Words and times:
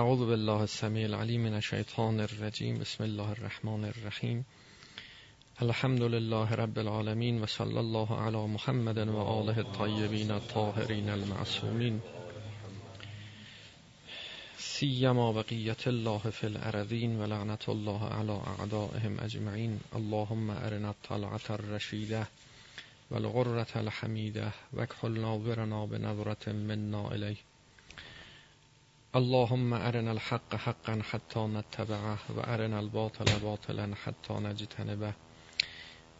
اعوذ 0.00 0.18
بالله 0.18 0.60
السمیع 0.60 1.04
العلیم 1.04 1.40
من 1.40 1.54
الشیطان 1.54 2.20
الرجیم 2.20 2.78
بسم 2.78 3.02
الله 3.04 3.30
الرحمن 3.30 3.84
الرحیم 3.84 4.46
الحمد 5.62 6.02
لله 6.02 6.52
رب 6.52 6.78
العالمین 6.78 7.40
و 7.42 7.46
صلی 7.46 7.76
الله 7.78 8.20
علی 8.26 8.46
محمد 8.46 8.98
و 9.08 9.16
آله 9.16 9.58
الطیبین 9.58 10.30
الطاهرین 10.30 11.10
المعصومین 11.10 12.00
سیما 14.58 15.32
بقیت 15.32 15.88
الله 15.88 16.30
فی 16.30 16.46
الارضین 16.46 17.20
و 17.20 17.22
الله 17.68 18.04
علی 18.04 18.38
اعدائهم 18.60 19.18
اجمعین 19.22 19.80
اللهم 19.92 20.50
ارنا 20.50 20.88
الطلعة 20.88 21.50
الرشیده 21.50 22.26
و 23.10 23.14
الغرة 23.14 23.76
الحمیده 23.76 24.52
و 24.76 24.86
کحل 24.86 25.20
ناظرنا 25.20 25.86
بنظرت 25.86 26.48
منا 26.48 27.08
الیه 27.08 27.49
اللهم 29.14 29.72
ارنا 29.72 30.10
الحق 30.10 30.54
حقا 30.54 31.02
حتى 31.02 31.40
نتبعه 31.40 32.18
و 32.36 32.40
ارنا 32.40 32.78
الباطل 32.78 33.38
باطلا 33.38 33.94
حتى 34.04 34.34
نجتنبه 34.34 35.12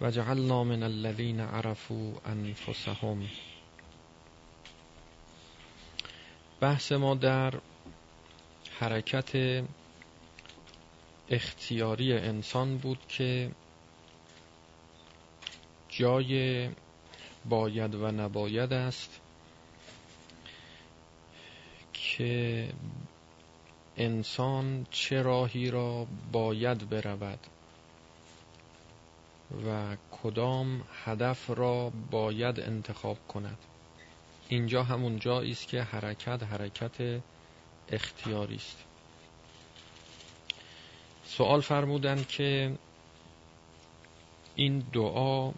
وجعلنا 0.00 0.64
من 0.64 0.82
الذين 0.82 1.40
عرفوا 1.40 2.12
انفسهم 2.26 3.28
بحث 6.60 6.92
ما 6.92 7.14
در 7.14 7.54
حرکت 8.80 9.62
اختیاری 11.30 12.12
انسان 12.12 12.76
بود 12.78 12.98
که 13.08 13.50
جای 15.88 16.68
باید 17.44 17.94
و 17.94 18.10
نباید 18.10 18.72
است. 18.72 19.20
که 22.16 22.68
انسان 23.96 24.86
چه 24.90 25.22
راهی 25.22 25.70
را 25.70 26.06
باید 26.32 26.90
برود 26.90 27.38
و 29.66 29.96
کدام 30.22 30.82
هدف 31.04 31.50
را 31.50 31.92
باید 32.10 32.60
انتخاب 32.60 33.28
کند. 33.28 33.58
اینجا 34.48 34.82
همون 34.82 35.18
جایی 35.18 35.50
است 35.50 35.68
که 35.68 35.82
حرکت 35.82 36.42
حرکت 36.42 37.20
اختیاری 37.88 38.56
است. 38.56 38.84
سوال 41.24 41.60
فرمودند 41.60 42.28
که 42.28 42.78
این 44.54 44.78
دعا 44.92 45.52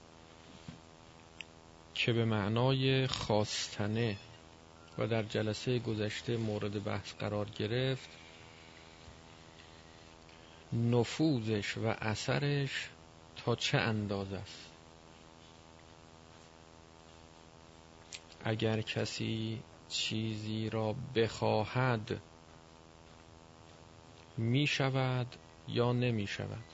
که 1.95 2.13
به 2.13 2.25
معنای 2.25 3.07
خواستنه 3.07 4.17
و 4.99 5.07
در 5.07 5.23
جلسه 5.23 5.79
گذشته 5.79 6.37
مورد 6.37 6.85
بحث 6.85 7.15
قرار 7.15 7.49
گرفت 7.51 8.09
نفوذش 10.73 11.79
و 11.79 11.87
اثرش 11.87 12.89
تا 13.37 13.57
چه 13.57 13.79
اندازه 13.79 14.37
است؟ 14.37 14.71
اگر 18.45 18.81
کسی 18.81 19.63
چیزی 19.89 20.71
را 20.71 20.95
بخواهد 21.15 22.21
می 24.37 24.67
شود 24.67 25.37
یا 25.69 25.93
نمی 25.93 26.27
شود؟ 26.27 26.65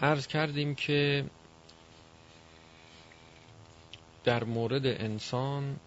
عرض 0.00 0.26
کردیم 0.26 0.74
که 0.74 1.24
در 4.24 4.44
مورد 4.44 4.86
انسان 4.86 5.80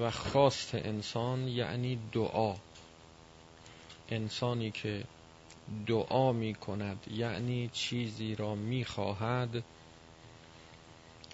و 0.00 0.10
خواست 0.10 0.74
انسان 0.74 1.48
یعنی 1.48 1.98
دعا. 2.12 2.54
انسانی 4.08 4.70
که 4.70 5.04
دعا 5.86 6.32
می 6.32 6.54
کند 6.54 7.06
یعنی 7.10 7.70
چیزی 7.72 8.34
را 8.34 8.54
می 8.54 8.84
خواهد 8.84 9.56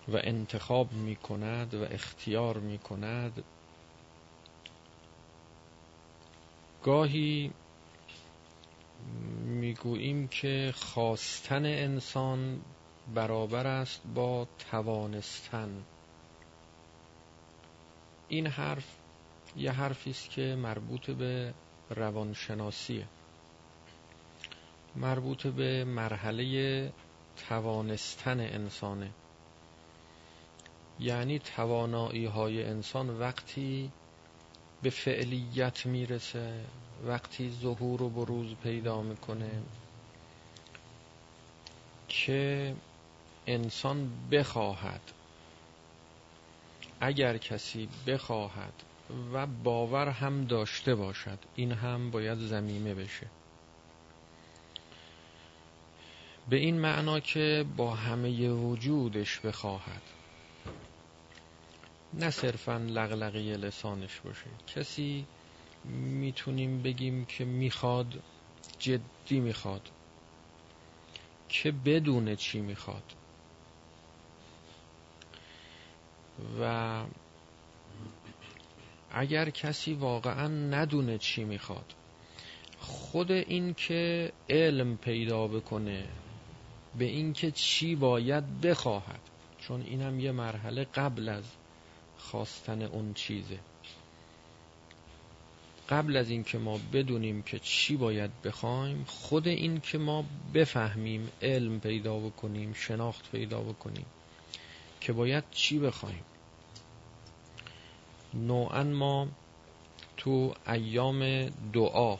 و 0.09 0.17
انتخاب 0.17 0.93
می 0.93 1.17
کند 1.17 1.75
و 1.75 1.83
اختیار 1.91 2.59
می 2.59 2.79
کند. 2.79 3.45
گاهی 6.83 7.51
می‌گوییم 9.45 10.29
که 10.29 10.75
خواستن 10.77 11.65
انسان 11.65 12.61
برابر 13.15 13.67
است 13.67 14.01
با 14.15 14.47
توانستن. 14.71 15.83
این 18.29 18.47
حرف 18.47 18.97
یه 19.57 19.73
حرفی 19.73 20.11
است 20.11 20.31
که 20.31 20.57
مربوط 20.57 21.11
به 21.11 21.55
روانشناسیه 21.91 23.07
مربوط 24.97 25.47
به 25.47 25.85
مرحله 25.85 26.93
توانستن 27.49 28.41
انسانه. 28.41 29.11
یعنی 31.01 31.39
توانایی 31.39 32.27
های 32.27 32.65
انسان 32.65 33.19
وقتی 33.19 33.91
به 34.83 34.91
فعلیت 34.91 35.87
می‌رسه 35.87 36.65
وقتی 37.07 37.51
ظهور 37.51 38.03
و 38.03 38.09
بروز 38.11 38.55
پیدا 38.63 39.03
می‌کنه 39.03 39.51
که 42.09 42.75
انسان 43.47 44.11
بخواهد 44.31 45.01
اگر 47.01 47.39
کسی 47.39 47.89
بخواهد 48.07 48.73
و 49.33 49.47
باور 49.47 50.09
هم 50.09 50.45
داشته 50.45 50.95
باشد 50.95 51.39
این 51.57 51.73
هم 51.73 52.11
باید 52.11 52.39
زمیمه 52.39 52.95
بشه. 52.95 53.27
به 56.49 56.57
این 56.57 56.81
معنا 56.81 57.21
که 57.21 57.65
با 57.77 57.95
همه 57.95 58.51
وجودش 58.51 59.41
بخواهد. 59.41 60.03
نه 62.15 62.31
صرفا 62.31 62.77
لغلقی 62.77 63.57
لسانش 63.57 64.21
باشه. 64.21 64.47
کسی 64.67 65.27
می‌تونیم 65.85 66.83
بگیم 66.83 67.25
که 67.25 67.45
می‌خواد 67.45 68.23
جدی 68.79 69.41
می‌خواد 69.41 69.91
که 71.49 71.73
بدون 71.73 72.37
چی 72.37 72.61
می‌خواد. 72.61 73.03
و 76.61 77.03
اگر 79.11 79.51
کسی 79.51 79.95
واقعا 79.95 80.49
ندونه 80.49 81.19
چی 81.19 81.45
می‌خواد 81.45 81.95
خود 82.79 83.33
این 83.33 83.75
که 83.75 84.33
علم 84.51 84.97
پیدا 84.97 85.49
بکنه 85.49 86.09
به 86.99 87.05
اینکه 87.05 87.51
چی 87.51 87.95
باید 87.95 88.61
بخواهد 88.61 89.21
چون 89.59 89.83
اینم 89.83 90.21
یه 90.21 90.33
مرحله 90.33 90.85
قبل 90.85 91.29
از 91.29 91.45
خواستن 92.19 92.83
اون 92.83 93.15
چیزه. 93.15 93.59
قبل 95.89 96.17
از 96.17 96.31
اینکه 96.31 96.59
ما 96.59 96.81
بدونیم 96.93 97.43
که 97.43 97.59
چی 97.59 97.97
باید 97.97 98.31
بخوایم 98.43 99.05
خود 99.09 99.49
این 99.49 99.81
که 99.81 99.99
ما 99.99 100.25
بفهمیم 100.55 101.29
علم 101.43 101.81
پیدا 101.81 102.19
بکنیم 102.19 102.73
شناخت 102.73 103.31
پیدا 103.31 103.61
بکنیم. 103.61 104.07
که 105.05 105.13
باید 105.13 105.45
چی 105.51 105.79
بخوایم؟ 105.79 106.25
نوعا 108.35 108.85
ما 108.85 109.29
تو 110.17 110.55
ایام 110.69 111.49
دعا 111.73 112.19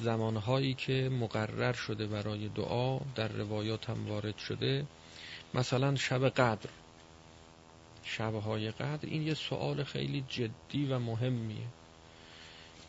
زمانهایی 0.00 0.74
که 0.74 1.08
مقرر 1.08 1.72
شده 1.72 2.06
برای 2.06 2.48
دعا 2.48 2.98
در 3.14 3.28
روایات 3.28 3.90
هم 3.90 4.08
وارد 4.08 4.38
شده 4.38 4.86
مثلا 5.54 5.96
شب 5.96 6.28
قدر. 6.28 6.70
شبهای 8.04 8.70
قدر 8.70 9.08
این 9.08 9.22
یه 9.22 9.34
سوال 9.34 9.84
خیلی 9.84 10.24
جدی 10.28 10.86
و 10.86 10.98
مهمیه 10.98 11.66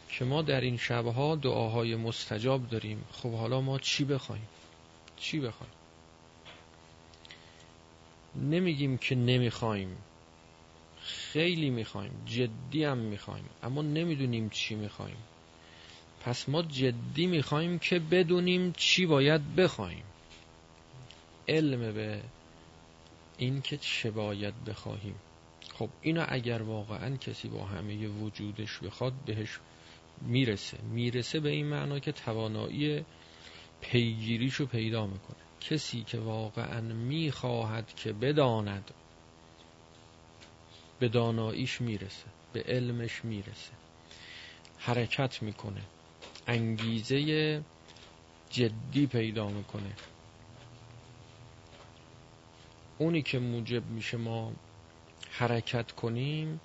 که 0.10 0.26
ما 0.26 0.42
در 0.42 0.62
این 0.62 0.78
شبها 0.78 1.36
دعاهای 1.36 1.96
مستجاب 1.96 2.70
داریم. 2.70 3.06
خب 3.12 3.34
حالا 3.34 3.62
ما 3.62 3.80
چی 3.80 4.06
بخوایم؟ 4.06 4.48
چی 5.18 5.40
بخوایم؟ 5.40 5.81
نمیگیم 8.36 8.98
که 8.98 9.16
نمی‌خوایم. 9.16 9.98
خیلی 11.02 11.70
می‌خوایم. 11.70 12.24
جدی 12.26 12.84
هم 12.84 12.98
می‌خوایم. 12.98 13.46
اما 13.64 13.82
نمی‌دونیم 13.82 14.50
چی 14.50 14.76
می‌خوایم. 14.76 15.18
پس 16.22 16.50
ما 16.50 16.62
جدی 16.62 17.28
می‌خوایم 17.28 17.80
که 17.80 18.00
بدونیم 18.00 18.74
چی 18.78 19.06
باید 19.06 19.56
بخوایم. 19.56 20.04
علم 21.48 21.94
به 21.94 22.22
این 23.38 23.62
که 23.62 23.78
چه 23.78 24.12
باید 24.12 24.66
بخواهیم. 24.66 25.16
خب 25.74 25.90
اینو 26.02 26.26
اگر 26.28 26.62
واقعا 26.62 27.18
کسی 27.18 27.48
با 27.48 27.66
همه 27.66 28.08
وجودش 28.08 28.80
بخواد 28.80 29.14
بهش 29.26 29.60
می‌رسه. 30.22 30.78
می‌رسه 30.82 31.40
به 31.40 31.50
این 31.50 31.66
معنا 31.66 32.00
که 32.00 32.12
توانایی 32.12 33.06
پیگیریشو 33.82 34.66
پیدا 34.66 35.06
می‌کنه. 35.08 35.51
کسی 35.62 36.04
که 36.04 36.20
واقعا 36.20 36.82
می‌خواهد 36.82 37.94
که 37.96 38.14
بداند 38.14 38.92
به 41.00 41.10
داناییش 41.10 41.82
می‌رسه 41.82 42.26
به 42.54 42.64
علمش 42.68 43.26
می‌رسه. 43.26 43.72
حرکت 44.78 45.42
می‌کنه 45.42 45.82
انگیزه 46.48 47.64
جدی 48.50 49.08
پیدا 49.08 49.48
می‌کنه. 49.48 49.92
اونی 52.98 53.22
که 53.22 53.40
موجب 53.40 53.86
میشه 53.86 54.18
ما 54.18 54.54
حرکت 55.30 55.92
کنیم 55.92 56.62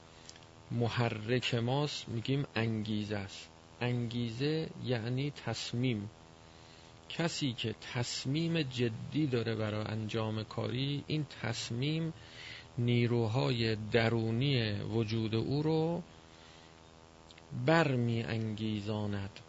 محرک 0.71 1.55
ماست 1.55 2.09
میگیم 2.09 2.45
انگیزه 2.55 3.17
است. 3.17 3.49
انگیزه 3.81 4.69
یعنی 4.85 5.31
تصمیم. 5.31 6.11
کسی 7.09 7.53
که 7.53 7.75
تصمیم 7.95 8.63
جدی 8.63 9.27
داره 9.27 9.55
برای 9.55 9.85
انجام 9.89 10.45
کاری 10.45 11.05
این 11.07 11.27
تصمیم 11.43 12.13
نیروهای 12.79 13.77
درونی 13.77 14.73
وجود 14.73 15.35
او 15.35 15.63
رو 15.63 16.03
برمی 17.67 18.23
انگیزاند 18.23 19.41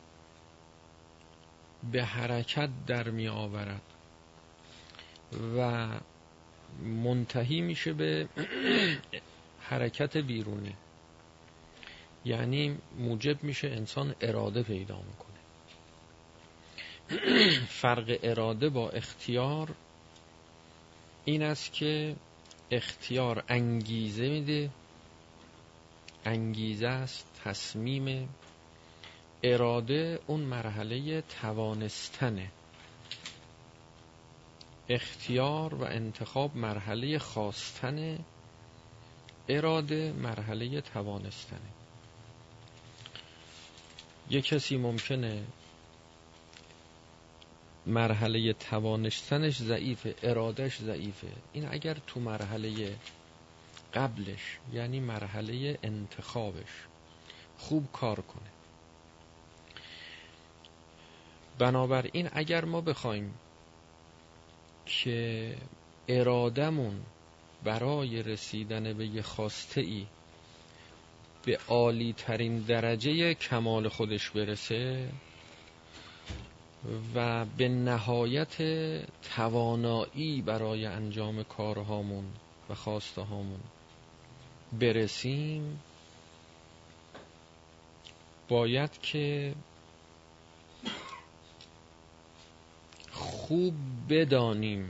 به 1.91 2.03
حرکت 2.03 2.69
در 2.87 3.09
می 3.09 3.27
آورد 3.27 3.81
و 5.57 5.87
منتهی 6.83 7.61
میشه 7.61 7.93
به 7.93 8.27
حرکت 9.69 10.17
بیرونی. 10.17 10.75
یعنی 12.25 12.77
موجب 12.99 13.43
میشه 13.43 13.67
انسان 13.67 14.15
اراده 14.21 14.63
پیدا 14.63 14.97
می‌کنه. 14.97 15.26
فرق 17.81 18.19
اراده 18.23 18.69
با 18.69 18.89
اختیار 18.89 19.75
این 21.25 21.43
است 21.43 21.73
که 21.73 22.15
اختیار 22.71 23.43
انگیزه 23.49 24.29
میده. 24.29 24.69
انگیزه 26.25 26.87
است 26.87 27.41
تصمیم. 27.43 28.29
اراده 29.43 30.19
اون 30.27 30.39
مرحله 30.39 31.21
توانستنه. 31.21 32.51
اختیار 34.89 35.75
و 35.75 35.83
انتخاب 35.83 36.57
مرحله 36.57 37.19
خواستن 37.19 38.19
اراده 39.49 40.11
مرحله 40.11 40.81
توانستنه. 40.81 41.69
یه 44.29 44.41
کسی 44.41 44.77
ممکنه 44.77 45.43
مرحله 47.87 48.53
توانستنش 48.53 49.57
ضعیفه 49.57 50.15
ارادش 50.23 50.77
ضعیفه. 50.77 51.27
این 51.53 51.67
اگر 51.71 51.97
تو 52.07 52.19
مرحله 52.19 52.95
قبلش 53.93 54.57
یعنی 54.73 54.99
مرحله 54.99 55.77
انتخابش 55.83 56.69
خوب 57.57 57.87
کار 57.93 58.21
کنه. 58.21 58.49
بنابراین 61.59 62.29
اگر 62.33 62.65
ما 62.65 62.81
بخوایم 62.81 63.33
که 64.85 65.55
ارادمون 66.07 67.03
برای 67.63 68.23
رسیدن 68.23 68.93
به 68.93 69.07
یه 69.07 69.21
خواسته 69.21 69.81
ای 69.81 70.07
به 71.45 71.59
عالی 71.67 72.13
ترین 72.13 72.59
درجه 72.59 73.33
کمال 73.33 73.87
خودش 73.87 74.29
برسه 74.29 75.09
و 77.15 77.45
به 77.45 77.69
نهایت 77.69 78.55
توانایی 79.35 80.41
برای 80.41 80.85
انجام 80.85 81.43
کارهامون 81.43 82.25
و 82.69 82.75
خواسته 82.75 83.21
هامون 83.21 83.59
برسیم 84.79 85.79
باید 88.49 89.01
که 89.01 89.55
خوب 93.11 93.73
بدانیم 94.09 94.89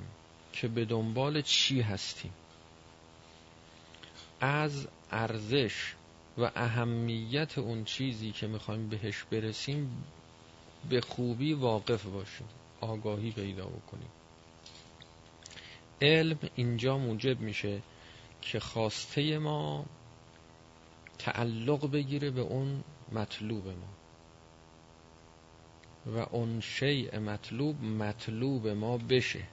که 0.54 0.68
به 0.68 0.86
دنبال 0.86 1.42
چی 1.42 1.82
هستیم. 1.82 2.34
از 4.42 4.88
ارزش 5.12 5.94
و 6.38 6.52
اهمیت 6.56 7.58
اون 7.58 7.84
چیزی 7.84 8.32
که 8.32 8.48
می‌خوایم 8.48 8.90
بهش 8.90 9.24
برسیم 9.24 10.04
به 10.90 11.02
خوبی 11.02 11.54
واقف 11.54 12.06
باشیم. 12.06 12.48
آگاهی 12.82 13.32
پیدا 13.32 13.66
بکنیم. 13.66 14.10
علم 16.02 16.40
اینجا 16.56 16.98
موجب 16.98 17.40
میشه 17.40 17.82
که 18.42 18.60
خواسته 18.60 19.38
ما 19.38 19.86
تعلق 21.18 21.92
بگیره 21.92 22.32
به 22.32 22.42
اون 22.42 22.84
مطلوب 23.12 23.68
ما. 23.68 23.88
و 26.06 26.18
اون 26.18 26.62
شیء 26.62 27.20
مطلوب 27.20 27.84
مطلوب 27.84 28.68
ما 28.68 28.98
بشه. 28.98 29.44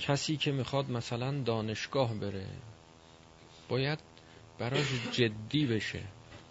کسی 0.00 0.36
که 0.36 0.52
می‌خواد 0.52 0.90
مثلا 0.90 1.42
دانشگاه 1.42 2.14
بره 2.14 2.46
باید 3.68 3.98
براش 4.58 4.86
جدی 5.12 5.66
بشه. 5.66 6.02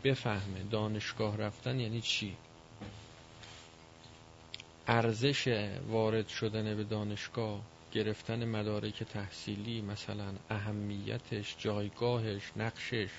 بفهمه 0.03 0.63
دانشگاه 0.71 1.37
رفتن 1.37 1.79
یعنی 1.79 2.01
چی؟ 2.01 2.35
ارزش 4.87 5.67
وارد 5.87 6.27
شدن 6.27 6.75
به 6.77 6.83
دانشگاه 6.83 7.61
گرفتن 7.91 8.45
مدارک 8.45 9.03
تحصیلی 9.03 9.81
مثلا 9.81 10.33
اهمیتش 10.49 11.55
جایگاهش 11.59 12.51
نقشش 12.55 13.09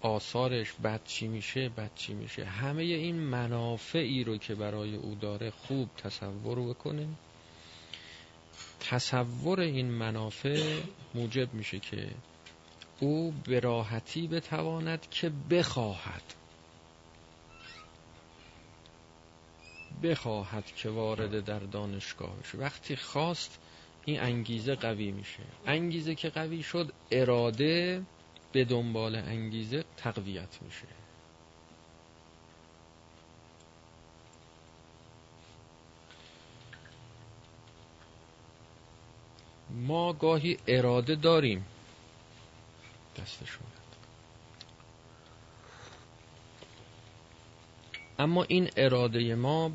آثارش 0.00 0.72
بد 0.72 1.00
چی 1.04 1.28
میشه؟ 1.28 1.68
بد 1.68 1.90
چی 1.94 2.14
میشه؟ 2.14 2.44
همه 2.44 2.82
این 2.82 3.16
منافعی 3.16 4.24
رو 4.24 4.36
که 4.36 4.54
برای 4.54 4.96
او 4.96 5.14
داره 5.14 5.50
خوب 5.50 5.88
تصور 5.96 6.68
بکنه. 6.68 7.06
تصور 8.80 9.60
این 9.60 9.90
منافع 9.90 10.80
موجب 11.14 11.54
میشه 11.54 11.78
که 11.78 12.08
او 13.00 13.34
به 13.44 13.60
راحتی 13.60 14.28
بتواند 14.28 15.10
که 15.10 15.32
بخواهد. 15.50 16.34
بخواهد 20.02 20.66
که 20.66 20.90
وارد 20.90 21.44
در 21.44 21.58
دانشگاه 21.58 22.36
بشه. 22.36 22.58
وقتی 22.58 22.96
خواست 22.96 23.58
این 24.04 24.20
انگیزه 24.20 24.74
قوی 24.74 25.12
میشه. 25.12 25.42
انگیزه 25.66 26.14
که 26.14 26.28
قوی 26.28 26.62
شد 26.62 26.92
اراده 27.10 28.02
به 28.52 28.64
دنبال 28.64 29.16
انگیزه 29.16 29.84
تقویت 29.96 30.62
میشه. 30.62 30.86
ما 39.70 40.12
گاهی 40.12 40.58
اراده 40.66 41.14
داریم. 41.14 41.66
دستشون 43.16 43.66
اما 48.18 48.42
این 48.42 48.70
اراده 48.76 49.34
ما 49.34 49.72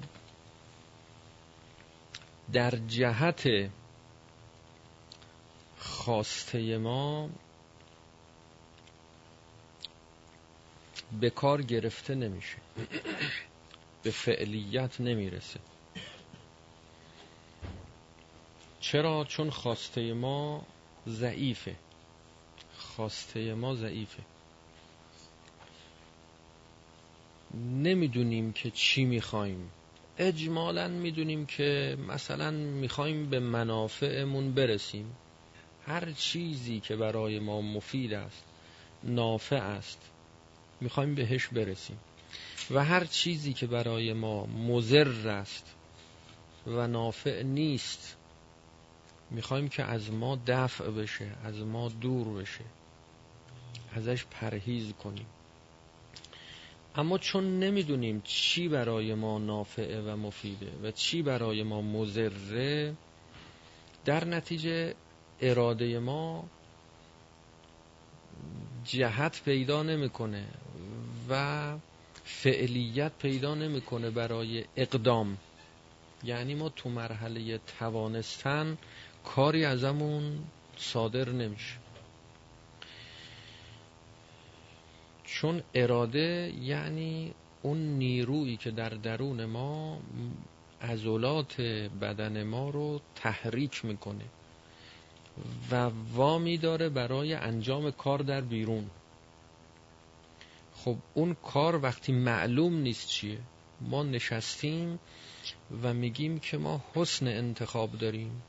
در 2.54 2.72
جهت 2.88 3.70
خواسته 5.80 6.78
ما 6.78 7.30
به 11.20 11.30
کار 11.30 11.62
گرفته 11.62 12.16
نمیشه. 12.16 12.58
به 14.04 14.12
فعلیت 14.12 15.02
نمی‌رسه. 15.02 15.60
چرا؟ 18.80 19.24
چون 19.24 19.50
خواسته 19.50 20.14
ما 20.14 20.66
ضعیفه. 21.08 21.76
خواسته 23.00 23.54
ما 23.54 23.76
ضعیفه. 23.76 24.24
نمی‌دونیم 27.56 28.54
که 28.54 28.72
چی 28.72 29.06
می‌خوایم. 29.06 29.72
اجمالا 30.18 30.88
می‌دونیم 30.88 31.46
که 31.46 31.98
مثلا 32.08 32.52
می‌خوایم 32.52 33.30
به 33.30 33.40
منافعمون 33.40 34.54
برسیم. 34.54 35.16
هر 35.86 36.12
چیزی 36.12 36.80
که 36.80 36.96
برای 36.96 37.40
ما 37.40 37.62
مفید 37.62 38.14
است 38.14 38.44
نافع 39.04 39.56
است 39.56 40.02
می‌خوایم 40.82 41.16
بهش 41.16 41.48
برسیم. 41.48 42.00
و 42.72 42.86
هر 42.86 43.06
چیزی 43.06 43.54
که 43.54 43.68
برای 43.68 44.14
ما 44.14 44.46
مزر 44.46 45.30
است 45.30 45.76
و 46.68 46.88
نافع 46.88 47.44
نیست 47.44 48.18
می‌خوایم 49.32 49.68
که 49.68 49.84
از 49.84 50.12
ما 50.12 50.40
دفع 50.48 50.92
بشه 50.92 51.32
از 51.44 51.60
ما 51.60 51.90
دور 51.90 52.42
بشه. 52.42 52.79
ازش 53.96 54.26
پرهیز 54.32 54.94
کنیم. 54.94 55.26
اما 56.96 57.18
چون 57.18 57.60
نمی‌دونیم 57.60 58.22
چی 58.26 58.68
برای 58.68 59.14
ما 59.14 59.40
نافعه 59.40 60.02
و 60.02 60.16
مفیده 60.16 60.72
و 60.84 60.92
چی 60.92 61.22
برای 61.22 61.64
ما 61.64 61.82
مزره 61.82 62.94
در 64.06 64.26
نتیجه 64.26 64.94
اراده 65.42 66.00
ما 66.00 66.50
جهت 68.84 69.42
پیدا 69.46 69.84
نمی‌کنه 69.84 70.46
و 71.30 71.74
فعلیت 72.24 73.12
پیدا 73.20 73.56
نمی‌کنه 73.56 74.10
برای 74.10 74.64
اقدام. 74.76 75.38
یعنی 76.24 76.56
ما 76.56 76.70
تو 76.70 76.90
مرحله 76.90 77.58
توانستن 77.80 78.78
کاری 79.24 79.66
ازمون 79.66 80.44
صادر 80.78 81.30
نمیشه. 81.30 81.76
چون 85.32 85.64
اراده 85.74 86.54
یعنی 86.62 87.34
اون 87.62 87.78
نیرویی 87.78 88.58
که 88.58 88.72
در 88.72 88.90
درون 88.90 89.46
ما 89.46 90.00
عضلات 90.82 91.62
بدن 92.02 92.44
ما 92.44 92.70
رو 92.70 93.02
تحریک 93.16 93.86
می‌کنه 93.86 94.26
و 95.72 95.92
وامی 96.14 96.58
داره 96.58 96.90
برای 96.90 97.34
انجام 97.34 97.92
کار 97.92 98.20
در 98.20 98.42
بیرون. 98.42 98.90
خب 100.74 100.96
اون 101.14 101.34
کار 101.34 101.84
وقتی 101.84 102.12
معلوم 102.12 102.74
نیست 102.74 103.08
چیه؟ 103.08 103.40
ما 103.82 104.04
نشستیم 104.04 105.00
و 105.84 105.94
میگیم 105.94 106.40
که 106.40 106.58
ما 106.58 106.84
حسن 106.96 107.28
انتخاب 107.28 107.92
داریم. 107.92 108.42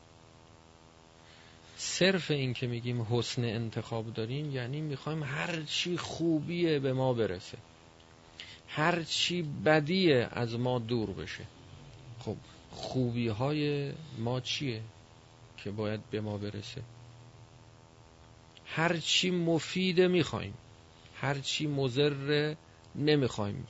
صرف 1.83 2.31
این 2.31 2.55
که 2.55 2.67
میگیم 2.67 3.03
حسن 3.03 3.45
انتخاب 3.45 4.13
داریم 4.13 4.51
یعنی 4.51 4.81
می‌خوایم 4.81 5.23
هر 5.23 5.63
چی 5.63 5.97
خوبیه 5.97 6.79
به 6.79 6.93
ما 6.93 7.13
برسه. 7.13 7.59
هر 8.69 9.03
چی 9.03 9.43
بدیه 9.43 10.29
از 10.33 10.59
ما 10.59 10.79
دور 10.79 11.11
بشه. 11.11 11.45
خب 12.19 12.37
خوبی 12.71 13.29
های 13.29 13.93
ما 14.19 14.41
چیه 14.41 14.83
که 15.57 15.71
باید 15.71 16.01
به 16.11 16.21
ما 16.21 16.39
برسه؟ 16.39 16.83
هر 18.67 18.97
چی 18.97 19.31
مفیده 19.31 20.09
می‌خوایم 20.09 20.55
هر 21.15 21.39
چی 21.39 21.67
مزر 21.67 22.55
نمی‌خوایم. 22.95 23.67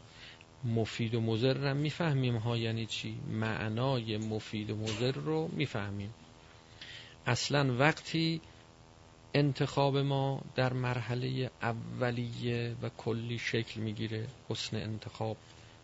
مفید 0.64 1.14
و 1.14 1.21
مزر 1.21 1.67
هم 1.67 1.76
می‌فهمیم 1.76 2.37
ها 2.37 2.57
یعنی 2.57 2.87
چی؟ 2.87 3.21
معنای 3.31 4.17
مفید 4.17 4.71
و 4.71 4.76
مزر 4.76 5.12
رو 5.12 5.49
می‌فهمیم. 5.52 6.14
اصلا 7.26 7.76
وقتی 7.78 8.40
انتخاب 9.34 9.96
ما 9.98 10.40
در 10.54 10.72
مرحله 10.72 11.50
اولیه 11.62 12.76
و 12.82 12.88
کلی 12.88 13.38
شکل 13.38 13.80
می‌گیره 13.80 14.26
حسن 14.48 14.76
انتخاب 14.76 15.36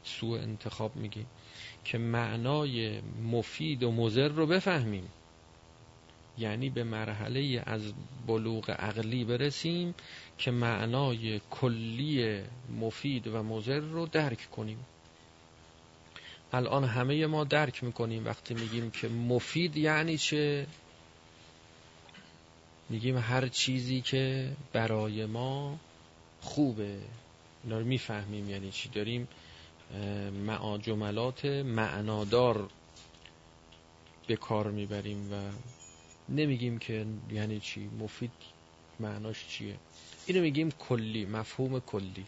سوء 0.04 0.38
انتخاب 0.38 0.96
میگیم 0.96 1.26
که 1.84 1.98
معنای 1.98 3.00
مفید 3.22 3.82
و 3.82 3.92
مزر 3.92 4.28
رو 4.28 4.46
بفهمیم. 4.46 5.08
یعنی 6.38 6.70
به 6.70 6.84
مرحله 6.84 7.62
از 7.66 7.92
بلوغ 8.26 8.70
عقلی 8.70 9.24
برسیم 9.24 9.94
که 10.38 10.50
معنای 10.50 11.40
کلی 11.50 12.42
مفید 12.80 13.26
و 13.26 13.42
مزر 13.42 13.80
رو 13.80 14.06
درک 14.06 14.50
کنیم. 14.50 14.78
الان 16.52 16.84
همه 16.84 17.26
ما 17.26 17.44
درک 17.44 17.84
می‌کنیم 17.84 18.24
وقتی 18.24 18.54
میگیم 18.54 18.90
که 18.90 19.08
مفید 19.08 19.76
یعنی 19.76 20.18
چه؟ 20.18 20.66
میگیم 22.88 23.18
هر 23.18 23.48
چیزی 23.48 24.00
که 24.00 24.52
برای 24.72 25.26
ما 25.26 25.78
خوبه. 26.40 26.98
اینا 27.64 27.78
رو 27.78 27.84
می‌فهمیم 27.84 28.50
یعنی 28.50 28.70
چی. 28.70 28.88
داریم 28.88 29.28
جملات 30.82 31.44
معنادار 31.44 32.68
به 34.26 34.36
کار 34.36 34.70
می‌بریم 34.70 35.32
و 35.32 35.36
نمیگیم 36.28 36.78
که 36.78 37.06
یعنی 37.30 37.60
چی 37.60 37.90
مفید 38.00 38.30
معناش 39.00 39.48
چیه. 39.48 39.76
اینو 40.26 40.40
میگیم 40.42 40.70
کلی 40.70 41.24
مفهوم 41.26 41.80
کلی. 41.80 42.26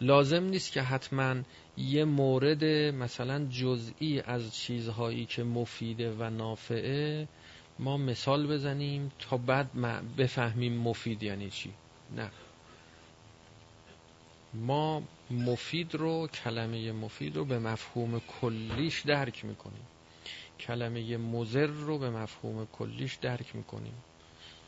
لازم 0.00 0.44
نیست 0.44 0.72
که 0.72 0.82
حتما 0.82 1.36
یه 1.76 2.04
مورد 2.04 2.64
مثلا 2.94 3.46
جزئی 3.46 4.20
از 4.20 4.54
چیزهایی 4.54 5.26
که 5.26 5.42
مفیده 5.44 6.12
و 6.12 6.30
نافعه 6.30 7.28
ما 7.78 7.96
مثال 7.96 8.46
بزنیم 8.46 9.12
تا 9.18 9.36
بعد 9.36 9.70
بفهمیم 10.16 10.72
مفید 10.76 11.22
یعنی 11.22 11.50
چی. 11.50 11.74
نه. 12.16 12.30
ما 14.52 15.02
مفید 15.30 15.94
رو 15.94 16.28
کلمه 16.28 16.92
مفید 16.92 17.36
رو 17.36 17.44
به 17.44 17.58
مفهوم 17.58 18.20
کلیش 18.20 19.00
درک 19.00 19.44
می‌کنیم. 19.44 19.88
کلمه 20.60 21.16
مزر 21.16 21.66
رو 21.66 21.98
به 21.98 22.10
مفهوم 22.10 22.66
کلیش 22.66 23.14
درک 23.14 23.56
می‌کنیم. 23.56 24.04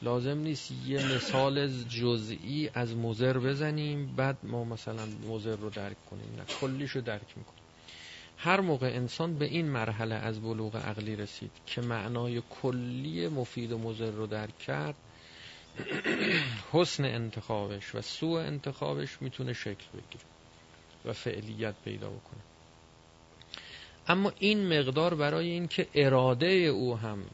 لازم 0.02 0.38
نیست 0.38 0.70
یه 0.70 1.00
مثال 1.00 1.68
جزئی 1.84 2.70
از 2.74 2.96
مزر 2.96 3.38
بزنیم 3.38 4.16
بعد 4.16 4.38
ما 4.42 4.64
مثلا 4.64 5.06
مزر 5.06 5.56
رو 5.56 5.70
درک 5.70 6.04
کنیم. 6.04 6.34
نه 6.36 6.46
کلیش 6.60 6.90
رو 6.90 7.00
درک 7.00 7.38
می‌کنیم. 7.38 7.55
هر 8.38 8.60
موقع 8.60 8.86
انسان 8.86 9.38
به 9.38 9.44
این 9.44 9.66
مرحله 9.66 10.14
از 10.14 10.40
بلوغ 10.40 10.76
عقلی 10.76 11.16
رسید 11.16 11.50
که 11.66 11.80
معنای 11.80 12.42
کلی 12.50 13.28
مفید 13.28 13.72
و 13.72 13.78
مزر 13.78 14.10
رو 14.10 14.26
درک 14.26 14.58
کرد 14.58 14.94
حسن 16.72 17.04
انتخابش 17.04 17.94
و 17.94 18.02
سوء 18.02 18.40
انتخابش 18.40 19.22
می‌تونه 19.22 19.52
شکل 19.52 19.84
بگیره 19.92 20.24
و 21.04 21.12
فعلیت 21.12 21.74
پیدا 21.84 22.10
بکنه. 22.10 22.40
اما 24.08 24.32
این 24.38 24.78
مقدار 24.78 25.14
برای 25.14 25.50
اینکه 25.50 25.86
اراده 25.94 26.46
او 26.46 26.96
هم 26.96 27.24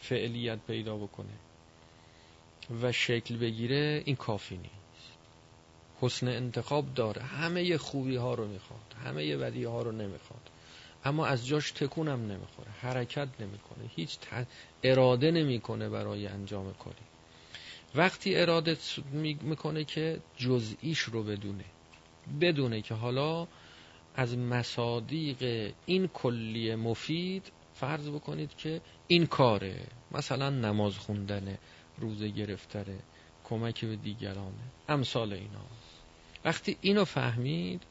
فعلیت 0.00 0.58
پیدا 0.66 0.96
بکنه 0.96 1.32
و 2.82 2.92
شکل 2.92 3.36
بگیره 3.36 4.02
این 4.04 4.16
کافی 4.16 4.56
نیست. 4.56 4.81
حسن 6.02 6.28
انتخاب 6.28 6.94
داره. 6.94 7.22
همه 7.22 7.78
خوبی 7.78 8.16
ها 8.16 8.34
رو 8.34 8.48
می‌خواد. 8.48 8.94
همه 9.04 9.36
بدی 9.36 9.64
ها 9.64 9.82
رو 9.82 9.92
نمی‌خواد. 9.92 10.50
اما 11.04 11.26
از 11.26 11.46
جاش 11.46 11.70
تکونم 11.70 12.20
نمی‌خوره. 12.20 12.70
حرکت 12.80 13.28
نمی‌کنه. 13.40 13.90
هیچ 13.96 14.18
اراده 14.82 15.30
نمی‌کنه 15.30 15.88
برای 15.88 16.26
انجام 16.26 16.74
کاری. 16.74 16.96
وقتی 17.94 18.36
اراده 18.36 18.76
می‌کنه 19.42 19.84
که 19.84 20.20
جزئیش 20.36 20.98
رو 20.98 21.22
بدونه. 21.22 21.64
بدونه 22.40 22.82
که 22.82 22.94
حالا 22.94 23.46
از 24.14 24.36
مصادیق 24.38 25.72
این 25.86 26.08
کلی 26.08 26.74
مفید 26.74 27.52
فرض 27.74 28.08
بکنید 28.08 28.56
که 28.56 28.80
این 29.06 29.26
کاره. 29.26 29.86
مثلا 30.12 30.50
نماز 30.50 30.98
خوندنه 30.98 31.58
روزه 31.98 32.28
گرفتره 32.28 32.98
کمک 33.44 33.84
به 33.84 33.96
دیگرانه 33.96 34.64
امثال 34.88 35.32
اینا. 35.32 35.66
وقتی 36.44 36.76
اینو 36.80 37.04
فهمید 37.04 37.82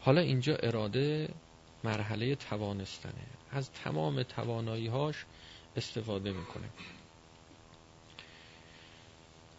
حالا 0.00 0.20
اینجا 0.20 0.56
اراده 0.56 1.28
مرحله 1.84 2.34
توانستنه. 2.34 3.26
از 3.50 3.70
تمام 3.70 4.22
توانایی 4.22 4.86
هاش 4.86 5.24
استفاده 5.76 6.32
می‌کنه. 6.32 6.68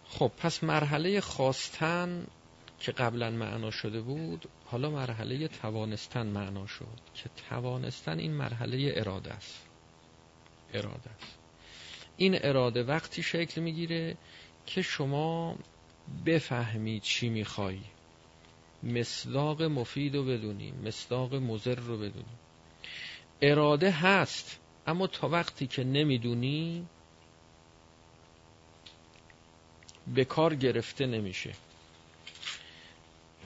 خب 0.06 0.32
پس 0.38 0.63
مرحله 0.63 1.22
خواستن 1.22 2.27
که 2.80 2.92
قبلا 2.92 3.32
معنا 3.32 3.72
شده 3.72 4.01
بود 4.01 4.50
حالا 4.65 4.89
مرحله 4.89 5.48
توانستن 5.48 6.27
معنا 6.27 6.68
شد. 6.68 7.00
که 7.15 7.30
توانستن 7.50 8.20
این 8.20 8.34
مرحله 8.34 8.94
اراده 8.96 9.34
است. 9.34 9.65
اراده 10.74 11.10
است. 11.10 11.38
این 12.18 12.39
اراده 12.42 12.84
وقتی 12.84 13.24
شکل 13.24 13.62
می‌گیره 13.62 14.18
که 14.66 14.82
شما 14.82 15.56
بفهمی 16.26 17.00
چی 17.00 17.30
می‌خوای. 17.30 17.80
مصداق 18.84 19.62
مفید 19.64 20.16
رو 20.16 20.26
بدونی 20.26 20.72
مصداق 20.72 21.36
مزر 21.36 21.76
رو 21.76 21.98
بدونی. 21.98 22.36
اراده 23.42 23.92
هست 23.92 24.60
اما 24.88 25.08
تا 25.08 25.30
وقتی 25.30 25.68
که 25.68 25.84
نمی‌دونی 25.84 26.86
به 30.08 30.26
کار 30.26 30.56
گرفته 30.56 31.06
نمیشه. 31.06 31.54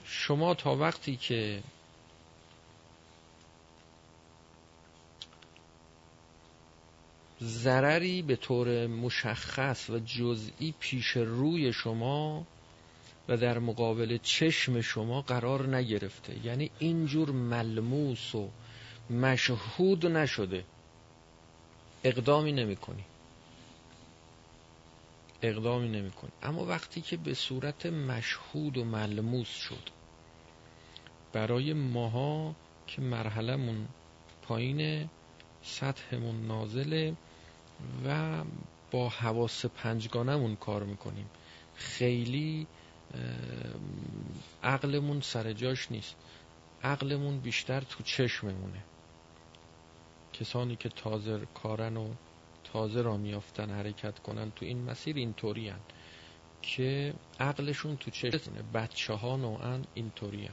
شما 0.04 0.54
تا 0.54 0.76
وقتی 0.76 1.16
که 1.16 1.62
ضرری 7.42 8.22
به 8.22 8.36
طور 8.36 8.86
مشخص 8.86 9.90
و 9.90 9.98
جزئی 9.98 10.74
پیش 10.80 11.06
روی 11.16 11.72
شما 11.72 12.46
و 13.28 13.36
در 13.36 13.58
مقابل 13.58 14.18
چشم 14.22 14.80
شما 14.80 15.22
قرار 15.22 15.76
نگرفته. 15.76 16.46
یعنی 16.46 16.70
اینجور 16.78 17.30
ملموس 17.30 18.34
و 18.34 18.48
مشهود 19.10 20.06
نشده. 20.06 20.64
اقدامی 22.04 22.52
نمی 22.52 22.76
کنی 22.76 23.04
اقدامی 25.42 25.88
نمی 25.88 26.10
کنی 26.10 26.30
اما 26.42 26.64
وقتی 26.64 27.00
که 27.00 27.16
به 27.16 27.34
صورت 27.34 27.86
مشهود 27.86 28.78
و 28.78 28.84
ملموس 28.84 29.48
شد 29.48 29.88
برای 31.32 31.72
ماها 31.72 32.54
که 32.86 33.02
مرحلمون 33.02 33.88
پایین 34.42 35.08
سطحمون 35.62 36.46
نازله 36.46 37.16
و 38.06 38.42
با 38.90 39.08
حواس 39.08 39.66
پنجگانمون 39.66 40.56
کار 40.56 40.84
می‌کنیم. 40.84 41.30
خیلی 41.74 42.66
عقلمون 44.62 45.20
سر 45.20 45.52
جاش 45.52 45.92
نیست. 45.92 46.16
عقلمون 46.82 47.40
بیشتر 47.40 47.80
تو 47.80 48.02
چشممونه. 48.02 48.84
کسانی 50.32 50.76
که 50.76 50.88
تازه 50.88 51.46
کارن 51.54 51.96
و 51.96 52.14
تازه 52.64 53.02
را 53.02 53.16
میافتن 53.16 53.70
حرکت 53.70 54.18
کنن 54.18 54.50
تو 54.50 54.64
این 54.64 54.84
مسیر 54.84 55.16
اینطوری 55.16 55.72
که 56.62 57.14
عقلشون 57.40 57.96
تو 57.96 58.10
چشمه 58.10 58.62
بچه 58.74 59.14
ها 59.14 59.36
نوعا 59.36 59.82
اینطوری 59.94 60.50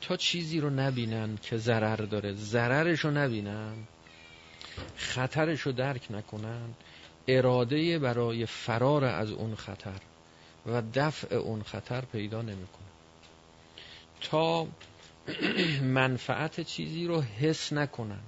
تا 0.00 0.16
چیزی 0.16 0.60
رو 0.60 0.70
نبینن 0.70 1.36
که 1.42 1.56
ضرر 1.56 1.96
داره. 1.96 2.32
ضررش 2.32 3.00
رو 3.00 3.10
نبینن. 3.10 3.74
خطرش 4.96 5.60
رو 5.60 5.72
درک 5.72 6.06
نکنن 6.10 6.74
اراده 7.28 7.98
برای 7.98 8.46
فرار 8.46 9.04
از 9.04 9.30
اون 9.30 9.54
خطر 9.54 10.00
و 10.66 10.82
دفع 10.94 11.34
اون 11.36 11.62
خطر 11.62 12.00
پیدا 12.00 12.42
نمی‌کنه. 12.42 12.90
تا 14.20 14.66
منفعت 15.82 16.60
چیزی 16.60 17.06
رو 17.06 17.20
حس 17.20 17.72
نکنن 17.72 18.20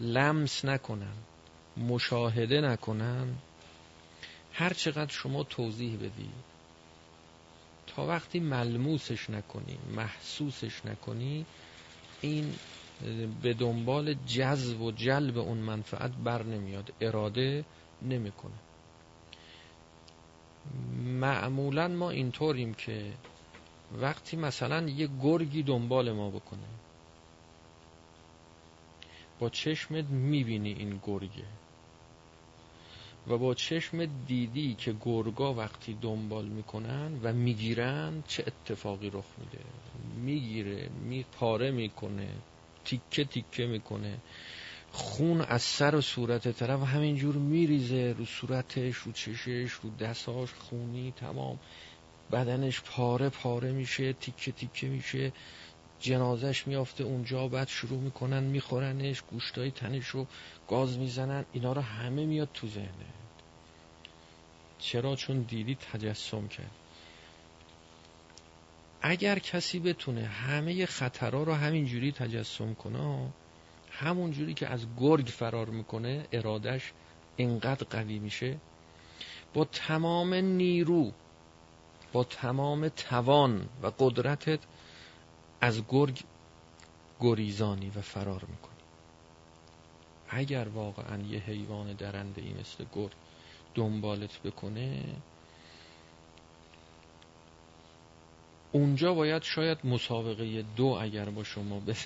لمس 0.00 0.64
نکنن 0.64 1.14
مشاهده 1.76 2.60
نکنن 2.60 3.34
هر 4.52 4.72
چقدر 4.72 5.12
شما 5.12 5.42
توضیح 5.42 5.96
بدی 5.96 6.30
تا 7.86 8.06
وقتی 8.06 8.40
ملموسش 8.40 9.30
نکنی 9.30 9.78
محسوسش 9.96 10.86
نکنی 10.86 11.46
این 12.20 12.54
به 13.42 13.54
دنبال 13.54 14.14
جذب 14.14 14.80
و 14.80 14.92
جلب 14.92 15.38
اون 15.38 15.58
منفعت 15.58 16.10
بر 16.24 16.42
نمیاد. 16.42 16.92
اراده 17.00 17.64
نمی‌کنه. 18.02 18.60
معمولا 21.20 21.88
ما 21.88 22.10
اینطوریم 22.10 22.74
که 22.74 23.12
وقتی 23.92 24.36
مثلا 24.36 24.88
یه 24.88 25.08
گرگی 25.22 25.62
دنبال 25.62 26.12
ما 26.12 26.30
بکنه 26.30 26.68
با 29.38 29.48
چشمت 29.48 30.04
می‌بینی 30.04 30.72
این 30.72 31.00
گرگه. 31.02 31.46
و 33.26 33.38
با 33.38 33.54
چشم 33.54 34.24
دیدی 34.26 34.74
که 34.74 34.94
گرگا 35.00 35.54
وقتی 35.54 35.94
دنبال 35.94 36.44
می‌کنن 36.48 37.20
و 37.22 37.32
می‌گیرن 37.32 38.22
چه 38.28 38.44
اتفاقی 38.46 39.10
رخ 39.10 39.26
میده؟ 39.38 39.64
می‌گیره 40.24 40.88
می 40.88 41.24
پاره 41.32 41.70
می‌کنه. 41.70 42.28
تیکه 42.84 43.24
تیکه 43.24 43.66
می‌کنه. 43.66 44.18
خون 44.92 45.40
از 45.40 45.62
سر 45.62 45.94
و 45.94 46.00
صورت 46.00 46.48
طرف 46.48 46.80
همینجور 46.82 47.34
میریزه. 47.34 48.14
رو 48.18 48.24
صورتش 48.24 48.96
رو 48.96 49.12
چشش 49.12 49.72
رو 49.72 49.90
دستاش 50.00 50.52
خونی 50.52 51.12
تمام. 51.16 51.58
بدنش 52.32 52.80
پاره 52.80 53.28
پاره 53.28 53.72
میشه 53.72 54.12
تیکه 54.12 54.52
تیکه 54.52 54.88
میشه. 54.88 55.32
جنازش 56.00 56.66
میافته 56.66 57.04
اونجا 57.04 57.48
بعد 57.48 57.68
شروع 57.68 58.00
می‌کنن 58.00 58.42
میخورنش. 58.42 59.22
گوشتای 59.22 59.70
تنش 59.70 60.06
رو 60.06 60.26
گاز 60.68 60.98
می‌زنن. 60.98 61.44
اینا 61.52 61.72
رو 61.72 61.80
همه 61.80 62.26
میاد 62.26 62.48
تو 62.54 62.68
ذهنه 62.68 63.10
چرا؟ 64.78 65.16
چون 65.16 65.42
دیدی 65.42 65.74
تجسم 65.74 66.48
کرد. 66.48 66.70
اگر 69.02 69.38
کسی 69.38 69.78
بتونه 69.78 70.24
همه 70.24 70.86
خطرها 70.86 71.42
رو 71.42 71.54
همینجوری 71.54 72.12
تجسم 72.12 72.74
کنه 72.74 73.32
همونجوری 73.90 74.54
که 74.54 74.66
از 74.66 74.86
گرگ 74.98 75.26
فرار 75.26 75.68
می‌کنه 75.68 76.26
ارادش 76.32 76.92
اینقدر 77.36 77.86
قوی 77.90 78.18
میشه. 78.18 78.56
با 79.54 79.64
تمام 79.64 80.34
نیرو 80.34 81.12
با 82.12 82.24
تمام 82.24 82.88
توان 82.88 83.68
و 83.82 83.92
قدرتت 83.98 84.60
از 85.60 85.82
گرگ 85.88 86.20
گریزانی 87.20 87.92
و 87.96 88.00
فرار 88.00 88.44
می‌کنی. 88.48 88.70
اگر 90.28 90.68
واقعا 90.68 91.22
یه 91.22 91.38
حیوان 91.38 91.92
درنده 91.92 92.42
ای 92.42 92.52
مثل 92.52 92.84
گرگ 92.94 93.12
دنبالت 93.74 94.42
بکنه 94.42 95.04
اونجا 98.72 99.14
باید 99.14 99.42
شاید 99.42 99.78
مسابقه 99.84 100.62
دو 100.62 100.98
اگر 101.00 101.30
با 101.30 101.44
شما 101.44 101.80
به 101.80 101.96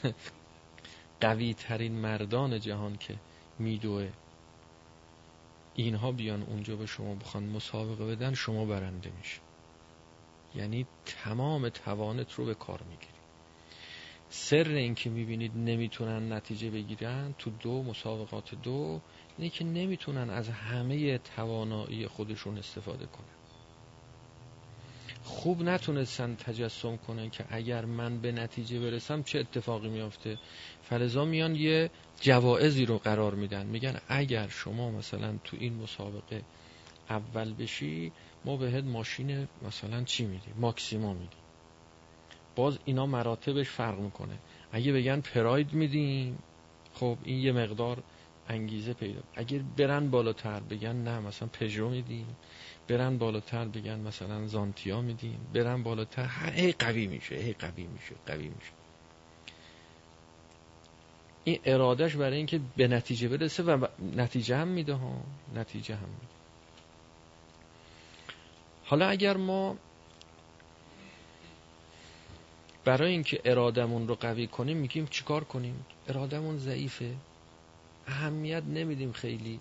قوی 1.20 1.54
ترین 1.54 1.92
مردان 1.92 2.60
جهان 2.60 2.96
که 2.96 3.14
میدوه 3.58 4.10
اینها 5.74 6.12
بیان 6.12 6.42
اونجا 6.42 6.76
به 6.76 6.86
شما 6.86 7.14
بخوان 7.14 7.44
مسابقه 7.44 8.06
بدن 8.06 8.34
شما 8.34 8.64
برنده 8.64 9.12
میشه 9.18 9.40
یعنی 10.54 10.86
تمام 11.04 11.68
توانت 11.68 12.32
رو 12.32 12.44
به 12.44 12.54
کار 12.54 12.82
می‌گیری. 12.82 13.12
سر 14.28 14.68
این 14.68 14.94
که 14.94 15.10
می‌بینید 15.10 15.56
نمی‌تونن 15.56 16.32
نتیجه 16.32 16.70
بگیرن 16.70 17.34
تو 17.38 17.50
دو 17.50 17.82
مسابقات 17.82 18.54
دو 18.54 19.00
اینه 19.38 19.50
که 19.50 19.64
نمی‌تونن 19.64 20.30
از 20.30 20.48
همه 20.48 21.18
توانایی 21.18 22.06
خودشون 22.06 22.58
استفاده 22.58 23.06
کنن. 23.06 23.43
خوب 25.24 25.62
نتونستن 25.62 26.34
تجسم 26.34 26.96
کنن 26.96 27.30
که 27.30 27.44
اگر 27.48 27.84
من 27.84 28.18
به 28.18 28.32
نتیجه 28.32 28.80
برسم 28.80 29.22
چه 29.22 29.38
اتفاقی 29.38 29.88
میافته. 29.88 30.38
فلزا 30.82 31.24
میان 31.24 31.56
یه 31.56 31.90
جوائزی 32.20 32.86
رو 32.86 32.98
قرار 32.98 33.34
میدن. 33.34 33.66
میگن 33.66 34.00
اگر 34.08 34.48
شما 34.48 34.90
مثلا 34.90 35.34
تو 35.44 35.56
این 35.60 35.74
مسابقه 35.74 36.42
اول 37.10 37.52
بشی 37.52 38.12
ما 38.44 38.56
بهت 38.56 38.84
ماشین 38.84 39.48
مثلا 39.66 40.02
چی 40.02 40.24
میدیم؟ 40.24 40.54
ماکسیما 40.56 41.12
میدیم. 41.12 41.38
باز 42.56 42.78
اینا 42.84 43.06
مراتبش 43.06 43.68
فرق 43.68 43.98
می‌کنه. 43.98 44.38
اگه 44.72 44.92
بگن 44.92 45.20
پراید 45.20 45.72
میدیم 45.72 46.38
خب 46.94 47.18
این 47.24 47.38
یه 47.38 47.52
مقدار 47.52 48.02
انگیزه 48.48 48.92
پیدا 48.92 49.20
اگر 49.34 49.58
برن 49.76 50.10
بالاتر 50.10 50.60
بگن 50.60 50.96
نه 50.96 51.20
مثلا 51.20 51.48
پژو 51.48 51.88
میدیم. 51.88 52.36
برن 52.88 53.18
بالاتر 53.18 53.64
بگن 53.64 54.00
مثلا 54.00 54.46
زانتیا 54.46 55.00
میدیم. 55.00 55.40
برن 55.54 55.82
بالاتر 55.82 56.28
هی 56.54 56.72
قوی 56.72 57.06
میشه 57.06 57.34
هی 57.34 57.52
قوی 57.52 57.86
میشه 57.86 58.14
قوی 58.26 58.48
میشه. 58.48 58.72
این 61.44 61.58
ارادش 61.64 62.16
برای 62.16 62.36
اینکه 62.36 62.60
به 62.76 62.88
نتیجه 62.88 63.28
برسه 63.28 63.62
و 63.62 63.86
نتیجه 64.16 64.56
هم 64.56 64.68
میده 64.68 64.94
ها. 64.94 65.20
نتیجه 65.54 65.94
هم 65.94 66.08
میده. 66.08 66.34
حالا 68.84 69.08
اگر 69.08 69.36
ما 69.36 69.76
برای 72.84 73.10
اینکه 73.10 73.40
ارادمون 73.44 74.08
رو 74.08 74.14
قوی 74.14 74.46
کنیم 74.46 74.76
میگیم 74.76 75.06
چیکار 75.06 75.44
کنیم؟ 75.44 75.86
ارادمون 76.08 76.58
ضعیفه. 76.58 77.14
اهمیت 78.06 78.62
نمیدیم 78.64 79.12
خیلی 79.12 79.60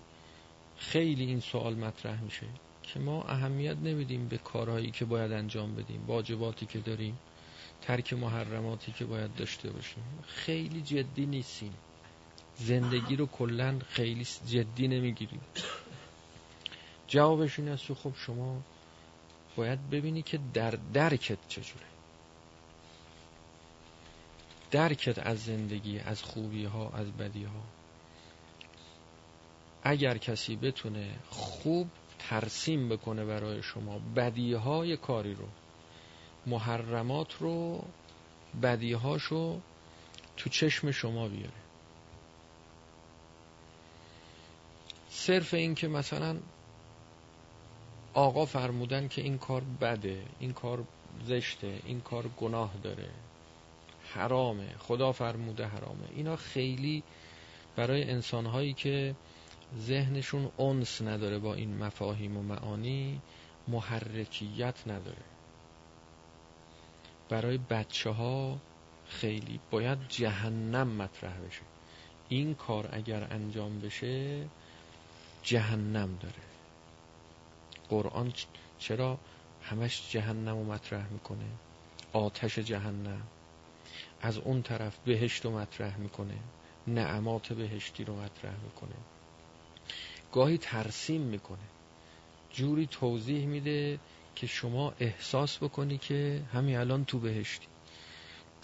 خیلی 0.76 1.24
این 1.24 1.40
سوال 1.40 1.74
مطرح 1.74 2.22
میشه 2.22 2.46
که 2.82 3.00
ما 3.00 3.22
اهمیت 3.22 3.76
نمیدیم 3.76 4.28
به 4.28 4.38
کارهایی 4.38 4.90
که 4.90 5.04
باید 5.04 5.32
انجام 5.32 5.74
بدیم 5.74 6.04
واجباتی 6.06 6.66
که 6.66 6.78
داریم 6.78 7.18
ترک 7.82 8.12
محرماتی 8.12 8.92
که 8.92 9.04
باید 9.04 9.34
داشته 9.34 9.70
باشیم. 9.70 10.02
خیلی 10.26 10.82
جدی 10.82 11.26
نیستیم. 11.26 11.74
زندگی 12.56 13.16
رو 13.16 13.26
کلا 13.26 13.78
خیلی 13.88 14.26
جدی 14.46 14.88
نمی‌گیریم. 14.88 15.40
جوابش 17.08 17.58
این 17.58 17.68
است 17.68 17.92
خب 17.92 18.12
شما 18.16 18.62
باید 19.56 19.90
ببینی 19.90 20.22
که 20.22 20.38
در 20.54 20.70
درکت 20.92 21.38
چجوره 21.48 21.86
درکت 24.70 25.18
از 25.18 25.44
زندگی 25.44 25.98
از 25.98 26.22
خوبی 26.22 26.64
ها 26.64 26.90
از 26.90 27.12
بدی 27.12 27.44
ها 27.44 27.62
اگر 29.84 30.18
کسی 30.18 30.56
بتونه 30.56 31.10
خوب 31.30 31.88
ترسیم 32.18 32.88
بکنه 32.88 33.24
برای 33.24 33.62
شما 33.62 34.00
بدیهای 34.16 34.96
کاری 34.96 35.34
رو 35.34 35.46
محرمات 36.46 37.34
رو 37.40 37.84
بدیهاشو 38.62 39.60
تو 40.36 40.50
چشم 40.50 40.90
شما 40.90 41.28
بیاره. 41.28 41.52
صرف 45.10 45.54
این 45.54 45.74
که 45.74 45.88
مثلا 45.88 46.36
آقا 48.14 48.44
فرمودن 48.44 49.08
که 49.08 49.22
این 49.22 49.38
کار 49.38 49.62
بده 49.80 50.22
این 50.40 50.52
کار 50.52 50.84
زشته 51.26 51.80
این 51.86 52.00
کار 52.00 52.28
گناه 52.36 52.74
داره 52.82 53.08
حرامه 54.14 54.74
خدا 54.78 55.12
فرموده 55.12 55.66
حرامه. 55.66 56.08
اینا 56.16 56.36
خیلی 56.36 57.02
برای 57.76 58.10
انسانهایی 58.10 58.72
که 58.72 59.14
ذهنشون 59.78 60.50
اونس 60.56 61.02
نداره 61.02 61.38
با 61.38 61.54
این 61.54 61.78
مفاهیم 61.78 62.36
و 62.36 62.42
معانی 62.42 63.20
محرکیت 63.68 64.74
نداره. 64.86 65.22
برای 67.28 67.58
بچه 67.58 68.10
ها 68.10 68.58
خیلی 69.08 69.60
باید 69.70 69.98
جهنم 70.08 70.88
مطرح 70.88 71.38
بشه. 71.38 71.62
این 72.28 72.54
کار 72.54 72.88
اگر 72.92 73.26
انجام 73.30 73.80
بشه 73.80 74.46
جهنم 75.42 76.18
داره. 76.20 76.34
قرآن 77.88 78.32
چرا 78.78 79.18
همش 79.62 80.10
جهنم 80.10 80.56
رو 80.56 80.64
مطرح 80.64 81.08
می‌کنه؟ 81.08 81.46
آتش 82.12 82.58
جهنم. 82.58 83.22
از 84.22 84.38
اون 84.38 84.62
طرف 84.62 84.98
بهشت 85.04 85.44
رو 85.44 85.58
مطرح 85.58 85.96
می‌کنه. 85.96 86.38
نعمات 86.86 87.52
بهشتی 87.52 88.04
رو 88.04 88.16
مطرح 88.16 88.54
می‌کنه. 88.64 88.94
گاهی 90.34 90.58
ترسیم 90.58 91.20
می‌کنه. 91.20 91.58
جوری 92.52 92.86
توضیح 92.86 93.46
میده 93.46 93.98
که 94.36 94.46
شما 94.46 94.94
احساس 95.00 95.58
بکنی 95.58 95.98
که 95.98 96.42
همین 96.52 96.76
الان 96.76 97.04
تو 97.04 97.18
بهشتی. 97.18 97.66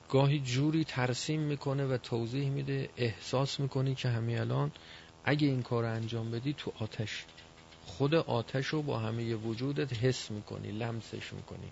گاهی 0.09 0.41
جوری 0.41 0.85
ترسیم 0.85 1.41
می‌کنه 1.41 1.87
و 1.87 1.97
توضیح 1.97 2.51
میده 2.51 2.89
احساس 2.97 3.61
می‌کنی 3.61 3.95
که 3.95 4.09
همین 4.09 4.39
الان 4.39 4.73
اگه 5.25 5.47
این 5.47 5.63
کار 5.63 5.85
انجام 5.85 6.31
بدی 6.31 6.53
تو 6.53 6.73
آتش. 6.79 7.25
خود 7.87 8.15
آتش 8.15 8.67
رو 8.67 8.83
با 8.83 8.99
همه 8.99 9.35
وجودت 9.35 9.93
حس 9.93 10.31
می‌کنی 10.31 10.73
لمسش 10.73 11.33
می‌کنی. 11.33 11.71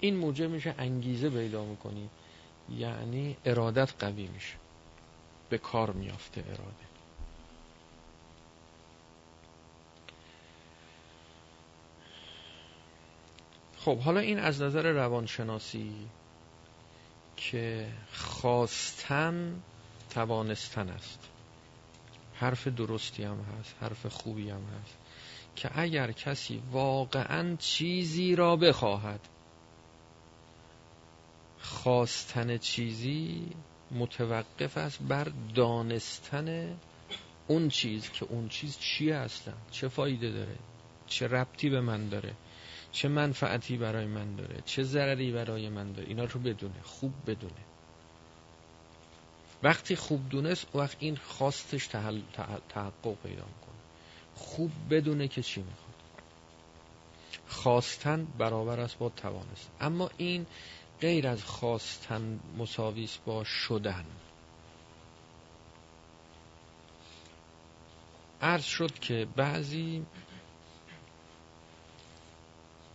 این 0.00 0.16
موجب 0.16 0.50
میشه 0.50 0.74
انگیزه 0.78 1.30
پیدا 1.30 1.64
می‌کنی. 1.64 2.08
یعنی 2.78 3.36
ارادت 3.44 3.92
قوی 3.98 4.26
میشه. 4.26 4.54
به 5.48 5.58
کار 5.58 5.90
میافته 5.90 6.44
اراده 6.46 6.91
خب 13.84 13.98
حالا 13.98 14.20
این 14.20 14.38
از 14.38 14.62
نظر 14.62 14.92
روانشناسی 14.92 15.92
که 17.36 17.88
خواستن 18.12 19.62
توانستن 20.10 20.88
است. 20.88 21.28
حرف 22.34 22.68
درستی 22.68 23.22
هم 23.22 23.38
هست 23.40 23.74
حرف 23.80 24.06
خوبی 24.06 24.50
هم 24.50 24.62
هست 24.80 24.96
که 25.56 25.70
اگر 25.74 26.12
کسی 26.12 26.62
واقعا 26.72 27.56
چیزی 27.56 28.36
را 28.36 28.56
بخواهد 28.56 29.20
خواستن 31.60 32.58
چیزی 32.58 33.46
متوقف 33.90 34.76
است 34.76 34.98
بر 35.02 35.32
دانستن 35.54 36.76
اون 37.48 37.68
چیز 37.68 38.10
که 38.10 38.24
اون 38.24 38.48
چیز 38.48 38.78
چیه 38.78 39.14
اصلا 39.14 39.54
چه 39.70 39.88
فایده 39.88 40.30
داره 40.30 40.56
چه 41.06 41.28
ربطی 41.28 41.70
به 41.70 41.80
من 41.80 42.08
داره. 42.08 42.32
چه 42.92 43.08
منفعتی 43.08 43.76
برای 43.76 44.06
من 44.06 44.36
داره 44.36 44.62
چه 44.64 44.82
ضرری 44.82 45.32
برای 45.32 45.68
من 45.68 45.92
داره 45.92 46.08
اینا 46.08 46.24
رو 46.24 46.40
بدونه 46.40 46.82
خوب 46.82 47.12
بدونه. 47.26 47.64
وقتی 49.62 49.96
خوب 49.96 50.28
دونست 50.28 50.76
وقت 50.76 50.96
این 51.00 51.16
خواستش 51.16 51.86
تحقق 51.86 53.14
پیدا 53.22 53.44
می‌کنه. 53.44 53.80
خوب 54.34 54.70
بدونه 54.90 55.28
که 55.28 55.42
چی 55.42 55.60
می‌خواد. 55.60 55.92
خواستن 57.46 58.26
برابر 58.38 58.80
است 58.80 58.98
با 58.98 59.08
توانست. 59.08 59.70
اما 59.80 60.10
این 60.16 60.46
غیر 61.00 61.28
از 61.28 61.44
خواستن 61.44 62.40
مساویس 62.58 63.18
با 63.26 63.44
شدن. 63.44 64.04
عرض 68.42 68.64
شد 68.64 68.98
که 68.98 69.26
بعضی 69.36 70.06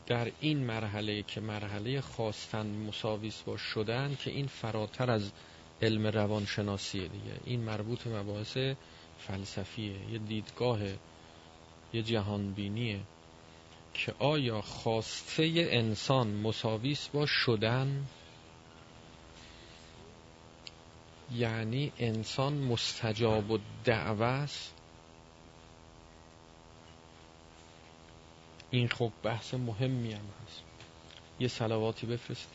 در 0.07 0.31
این 0.39 0.57
مرحله 0.57 1.23
که 1.23 1.41
مرحله 1.41 2.01
خواستن 2.01 2.67
مساویس 2.67 3.41
با 3.41 3.57
شدن 3.57 4.15
که 4.15 4.31
این 4.31 4.47
فراتر 4.47 5.11
از 5.11 5.31
علم 5.81 6.07
روانشناسیه 6.07 7.07
دیگه. 7.07 7.39
این 7.45 7.59
مربوط 7.59 8.07
مباحث 8.07 8.57
فلسفیه. 9.19 10.11
یه 10.11 10.17
دیدگاه 10.17 10.79
یه 11.93 12.03
جهانبینیه 12.03 12.99
که 13.93 14.13
آیا 14.19 14.61
خواسته 14.61 15.43
انسان 15.55 16.27
مساویس 16.27 17.07
با 17.07 17.25
شدن 17.25 18.05
یعنی 21.35 21.91
انسان 21.99 22.53
مستجاب 22.53 23.51
و 23.51 23.59
است؟ 24.21 24.76
این 28.71 28.89
خب 28.89 29.11
بحث 29.23 29.53
مهمی 29.53 30.13
هم 30.13 30.25
هست. 30.45 30.61
یه 31.39 31.47
سلواتی 31.47 32.07
بفرست 32.07 32.47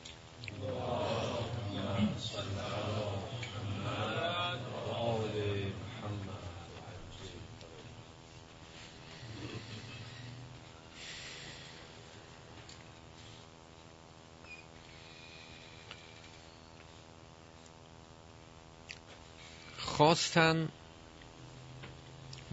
خواستن 19.79 20.68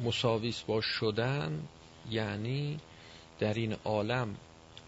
مساویس 0.03 0.61
با 0.61 0.81
شدن 0.81 1.67
یعنی 2.09 2.79
در 3.39 3.53
این 3.53 3.73
عالم 3.85 4.35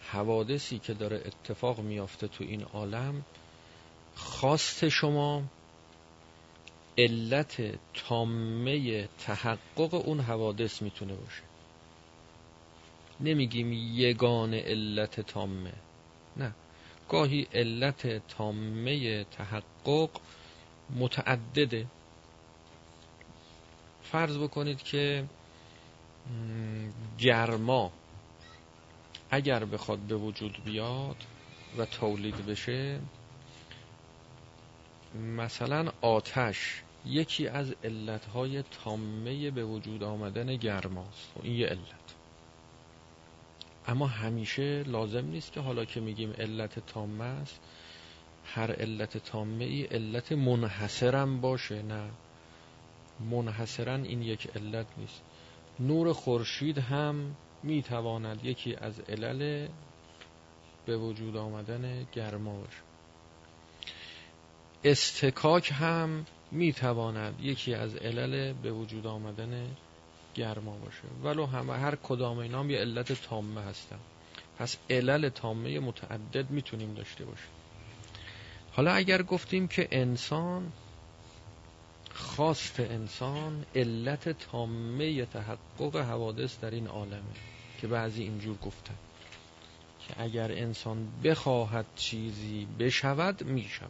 حوادثی 0.02 0.80
که 0.80 0.94
داره 0.94 1.18
اتفاق 1.26 1.80
میافته 1.80 2.28
تو 2.28 2.44
این 2.44 2.64
عالم 2.64 3.26
خواست 4.16 4.90
شما 4.90 5.44
علت 6.98 7.80
تامه 7.94 9.08
تحقق 9.20 9.94
اون 9.94 10.20
حوادث 10.20 10.82
می‌تونه 10.82 11.14
باشه. 11.14 11.42
نمیگیم 13.20 13.74
یگان 13.74 14.54
علت 14.54 15.22
تامه. 15.22 15.74
نه. 16.38 16.54
گاهی 17.10 17.48
علت 17.54 18.28
تامه 18.28 19.24
تحقق 19.24 20.10
متعدده. 20.96 21.86
فرض 24.04 24.38
بکنید 24.38 24.84
که 24.84 25.26
گرما 27.20 27.92
اگر 29.32 29.66
بخواد 29.66 30.00
به 30.00 30.16
وجود 30.16 30.64
بیاد 30.66 31.16
و 31.78 31.86
تولید 31.86 32.46
بشه 32.46 33.00
مثلا 35.38 35.92
آتش 36.02 36.84
یکی 37.06 37.48
از 37.48 37.76
علتهای 37.84 38.64
تامه 38.64 39.52
به 39.52 39.66
وجود 39.66 40.04
آمدن 40.04 40.56
گرماست 40.56 41.32
و 41.38 41.40
این 41.44 41.56
یه 41.56 41.68
علت. 41.68 42.16
اما 43.88 44.08
همیشه 44.08 44.84
لازم 44.84 45.26
نیست 45.26 45.52
که 45.52 45.60
حالا 45.60 45.86
که 45.86 46.00
میگیم 46.00 46.34
علت 46.38 46.80
تامه 46.80 47.24
است 47.24 47.60
هر 48.46 48.72
علت 48.72 49.18
تامه 49.18 49.66
ای 49.66 49.84
علت 49.84 50.32
منحصرم 50.32 51.42
باشه. 51.42 51.82
نه. 51.82 52.10
منحصرا 53.20 53.96
این 53.96 54.22
یک 54.22 54.48
علت 54.56 54.88
نیست. 54.98 55.22
نور 55.80 56.14
خورشید 56.14 56.78
هم 56.78 57.36
می‌تواند 57.64 58.46
یکی 58.46 58.76
از 58.76 59.00
علل 59.00 59.68
به 60.86 60.98
وجود 60.98 61.38
آمدن 61.38 62.08
گرما 62.12 62.54
باشه. 62.54 62.82
استکاک 64.84 65.72
هم 65.76 66.26
می‌تواند 66.52 67.40
یکی 67.42 67.74
از 67.74 67.96
علل 67.96 68.54
به 68.54 68.72
وجود 68.72 69.08
آمدن 69.08 69.68
گرما 70.36 70.78
باشه. 70.78 71.02
ولو 71.24 71.46
همه 71.46 71.74
هر 71.74 71.96
کدام 71.96 72.38
اینا 72.38 72.66
یه 72.66 72.80
علت 72.80 73.12
تامه 73.14 73.62
هستن. 73.62 74.00
پس 74.58 74.78
علل 74.90 75.30
تامه 75.30 75.80
متعدد 75.80 76.50
می‌تونیم 76.50 76.94
داشته 76.94 77.26
باشیم. 77.26 77.50
حالا 78.72 78.92
اگر 78.94 79.22
گفتیم 79.22 79.68
که 79.68 79.88
انسان 79.92 80.72
خواست 82.14 82.80
انسان 82.80 83.66
علت 83.76 84.30
تامه 84.30 85.26
تحقق 85.26 85.96
حوادث 85.96 86.60
در 86.60 86.72
این 86.72 86.88
عالمه. 86.88 87.51
که 87.82 87.88
بعضی 87.88 88.24
اینجور 88.24 88.58
گفتن 88.58 88.96
که 90.00 90.22
اگر 90.22 90.52
انسان 90.52 91.12
بخواهد 91.24 91.86
چیزی 91.96 92.68
بشود 92.80 93.44
می 93.44 93.64
شود 93.64 93.90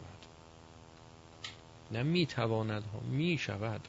نه 1.90 2.02
می 2.02 2.26
تواند 2.26 2.82
ها 2.82 3.00
می 3.00 3.38
شود 3.38 3.88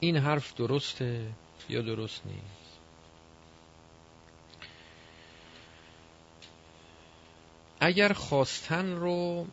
این 0.00 0.16
حرف 0.16 0.54
درسته 0.54 1.32
یا 1.68 1.82
درست 1.82 2.26
نیست؟ 2.26 2.78
اگر 7.80 8.12
خواستن 8.12 8.92
رو 8.92 9.46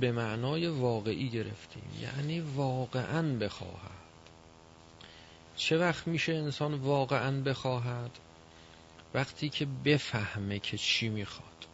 به 0.00 0.12
معنای 0.12 0.66
واقعی 0.66 1.28
گرفتیم. 1.28 1.82
یعنی 2.00 2.40
واقعا 2.40 3.38
بخواهد. 3.38 3.90
چه 5.56 5.78
وقت 5.78 6.06
میشه 6.08 6.34
انسان 6.34 6.74
واقعا 6.74 7.40
بخواهد؟ 7.40 8.10
وقتی 9.14 9.48
که 9.48 9.66
بفهمه 9.84 10.58
که 10.58 10.78
چی 10.78 11.08
می‌خواد. 11.08 11.66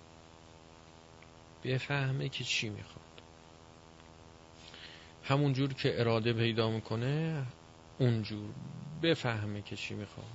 بفهمه 1.65 2.29
که 2.29 2.45
چی 2.45 2.69
می‌خواد. 2.69 3.03
همون 5.25 5.53
جور 5.53 5.75
که 5.75 6.01
اراده 6.01 6.33
پیدا 6.33 6.71
می‌کنه 6.71 7.47
اونجور 7.99 8.51
بفهمه 9.03 9.63
که 9.63 9.77
چی 9.77 9.95
می‌خواد. 9.95 10.27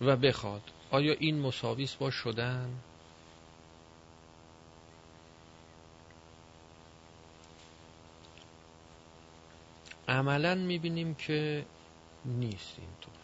و 0.00 0.16
بخواد. 0.16 0.62
آیا 0.90 1.12
این 1.12 1.40
مساویس 1.40 1.94
با 1.94 2.10
شدن؟ 2.10 2.68
عملا 10.08 10.54
می‌بینیم 10.54 11.14
که 11.14 11.64
نیست 12.24 12.76
اینطور 12.78 13.14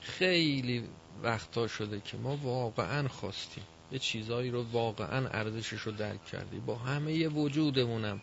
خیلی 0.00 0.88
وقتا 1.22 1.66
شده 1.66 2.00
که 2.00 2.16
ما 2.16 2.36
واقعا 2.36 3.08
خواستیم. 3.08 3.64
یه 3.92 3.98
چیزایی 3.98 4.50
رو 4.50 4.62
واقعا 4.72 5.28
ارزشش 5.28 5.80
رو 5.80 5.92
درک 5.92 6.26
کردیم. 6.26 6.66
با 6.66 6.74
همه 6.76 7.28
وجودمونم 7.28 8.20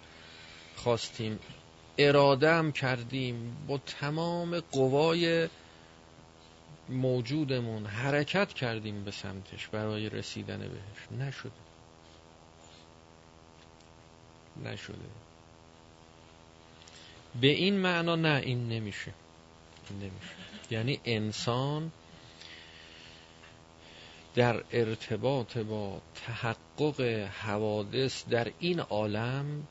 خواستیم. 0.76 1.40
اراده 1.98 2.54
هم 2.54 2.72
کردیم. 2.72 3.58
با 3.68 3.78
تمام 3.78 4.60
قوای 4.60 5.50
موجودمون 6.90 7.86
حرکت 7.86 8.54
کردیم 8.54 9.04
به 9.04 9.12
سمتش 9.12 9.68
برای 9.68 10.10
رسیدن 10.10 10.58
بهش. 10.58 11.22
نشده. 11.22 11.52
نشده. 14.64 15.31
به 17.42 17.48
این 17.48 17.78
معنا 17.78 18.16
نه 18.16 18.42
این 18.44 18.70
نمیشه. 18.70 19.14
نمیشه. 19.92 20.36
یعنی 20.72 21.00
انسان 21.06 21.92
در 24.36 24.64
ارتباط 24.72 25.58
با 25.58 26.02
تحقق 26.16 27.02
حوادث 27.42 28.26
در 28.26 28.52
این 28.60 28.80
عالم 28.80 29.68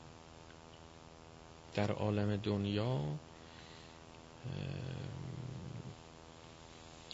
در 1.75 1.91
عالم 1.91 2.35
دنیا 2.35 3.01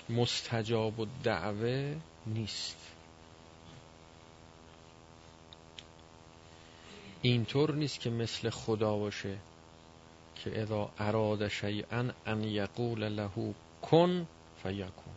مستجاب 0.09 0.99
و 0.99 1.05
دعوه 1.23 1.95
نیست. 2.25 2.77
اینطور 7.21 7.75
نیست 7.75 7.99
که 7.99 8.09
مثل 8.09 8.49
خدا 8.49 8.97
باشه. 8.97 9.37
که 10.43 10.61
اذا 10.61 10.89
اراد 10.99 11.47
شیئا 11.47 12.11
ان 12.25 12.43
یقول 12.43 13.03
له 13.03 13.53
کن 13.81 14.27
فیکون. 14.63 15.13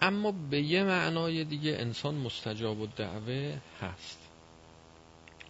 اما 0.00 0.32
به 0.50 0.60
یه 0.62 0.84
معنای 0.84 1.44
دیگه 1.44 1.76
انسان 1.78 2.14
مستجاب 2.14 2.80
و 2.80 2.86
دعوه 2.86 3.58
هست. 3.80 4.18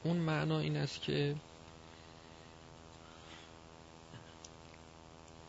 اون 0.04 0.16
معنا 0.16 0.58
این 0.60 0.76
است 0.76 1.02
که 1.02 1.34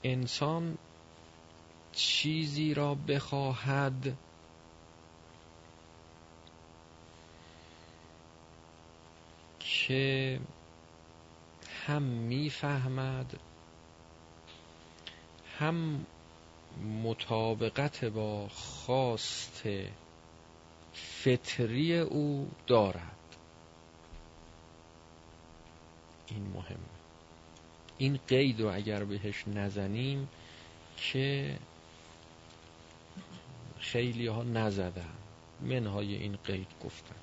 انسان 0.04 0.78
چیزی 1.91 2.73
را 2.73 2.95
بخواهد 2.95 4.17
که 9.89 10.39
هم 11.86 12.02
می‌فهمد 12.02 13.39
هم 15.60 16.06
مطابقت 17.04 18.06
با 18.06 18.47
خواست 18.47 19.63
فطری 20.93 21.99
او 21.99 22.52
دارد. 22.67 23.36
این 26.28 26.52
مهم. 26.54 26.80
این 27.97 28.19
قید 28.28 28.62
رو 28.62 28.75
اگر 28.75 29.04
بهش 29.04 29.47
نزنیم 29.47 30.30
که 30.97 31.58
خیلی 33.80 34.28
ها 34.28 34.43
نزدن. 34.43 35.13
منهای 35.62 36.15
این 36.15 36.38
قید 36.43 36.67
گفتن. 36.84 37.15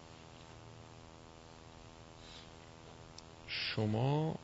شما 3.77 4.35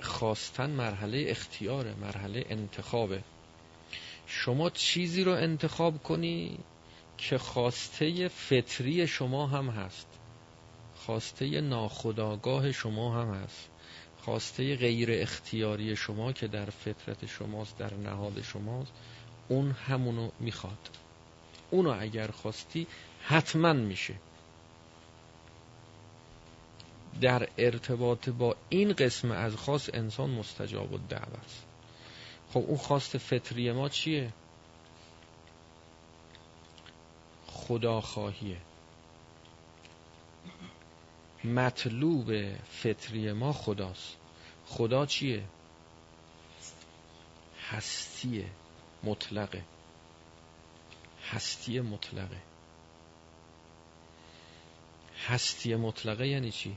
خواستن 0.00 0.70
مرحله 0.70 1.24
اختیاره 1.28 1.94
مرحله 1.94 2.44
انتخابه. 2.48 3.22
شما 4.26 4.70
چیزی 4.70 5.24
رو 5.24 5.32
انتخاب 5.32 6.02
کنی 6.02 6.58
که 7.18 7.38
خواسته 7.38 8.28
فطری 8.28 9.06
شما 9.06 9.46
هم 9.46 9.68
هست. 9.68 10.06
خواسته 10.96 11.60
ناخداگاه 11.60 12.72
شما 12.72 13.22
هم 13.22 13.34
هست. 13.34 13.68
خواسته 14.20 14.76
غیر 14.76 15.08
اختیاری 15.12 15.96
شما 15.96 16.32
که 16.32 16.48
در 16.48 16.70
فطرت 16.70 17.26
شماست 17.26 17.78
در 17.78 17.94
نهاد 17.94 18.42
شماست 18.42 18.92
اون 19.48 19.70
همونو 19.70 20.30
می‌خواد. 20.40 20.90
اونو 21.70 21.96
اگر 22.00 22.30
خواستی 22.30 22.86
حتما 23.22 23.72
میشه. 23.72 24.14
در 27.20 27.48
ارتباط 27.58 28.28
با 28.28 28.56
این 28.68 28.92
قسم 28.92 29.30
از 29.30 29.56
خاص 29.56 29.90
انسان 29.94 30.30
مستجاب 30.30 30.92
و 30.92 30.98
است. 31.44 31.66
خب 32.52 32.64
اون 32.66 32.76
خواست 32.76 33.18
فطری 33.18 33.72
ما 33.72 33.88
چیه؟ 33.88 34.32
خداخواهیه 37.46 38.56
مطلوب 41.44 42.56
فطری 42.64 43.32
ما 43.32 43.52
خداست. 43.52 44.16
خدا 44.66 45.06
چیه؟ 45.06 45.44
هستی 47.70 48.44
مطلقه. 49.04 49.64
هستی 51.30 51.80
مطلقه. 51.80 52.42
هستی 55.26 55.74
مطلقه 55.74 56.28
یعنی 56.28 56.50
چی؟ 56.50 56.76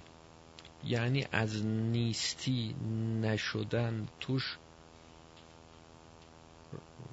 یعنی 0.83 1.25
از 1.31 1.65
نیستی 1.65 2.75
نشدن 3.21 4.07
توش 4.19 4.57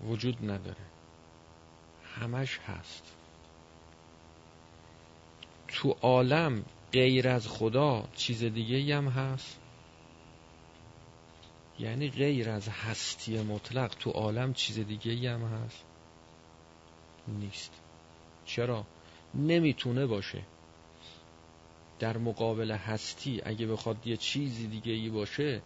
وجود 0.05 0.51
نداره. 0.51 0.87
همش 2.21 2.59
هست. 2.59 3.17
تو 5.69 5.91
عالم 5.91 6.65
غیر 6.93 7.29
از 7.29 7.49
خدا 7.49 8.09
چیز 8.17 8.45
دیگه 8.45 8.97
هم 8.97 9.09
هست؟ 9.09 9.61
یعنی 11.79 12.11
غیر 12.11 12.51
از 12.51 12.69
هستی 12.69 13.43
مطلق 13.43 13.95
تو 13.95 14.11
عالم 14.11 14.55
چیز 14.55 14.79
دیگه 14.79 15.33
هم 15.33 15.43
هست؟ 15.43 15.85
نیست. 17.29 17.73
چرا؟ 18.45 18.87
نمی‌تونه 19.35 20.07
باشه. 20.07 20.43
در 21.99 22.19
مقابل 22.19 22.71
هستی 22.71 23.43
اگه 23.45 23.67
بخواد 23.67 24.07
یه 24.07 24.17
چیزی 24.17 24.67
دیگه 24.67 24.93
ای 24.93 25.09
باشه 25.09 25.63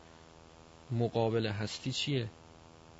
مقابل 0.90 1.46
هستی 1.46 1.92
چیه؟ 1.92 2.30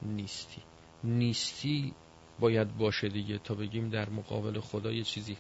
نیستی. 0.03 0.63
نیستی 1.05 1.95
باید 2.41 2.79
باشه 2.79 3.09
دیگه 3.09 3.39
تا 3.39 3.55
بگیم 3.55 3.91
در 3.91 4.09
مقابل 4.09 4.61
خدا 4.61 4.93
یه 4.93 5.03
چیزی 5.03 5.37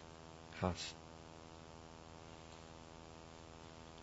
هست. 0.62 0.94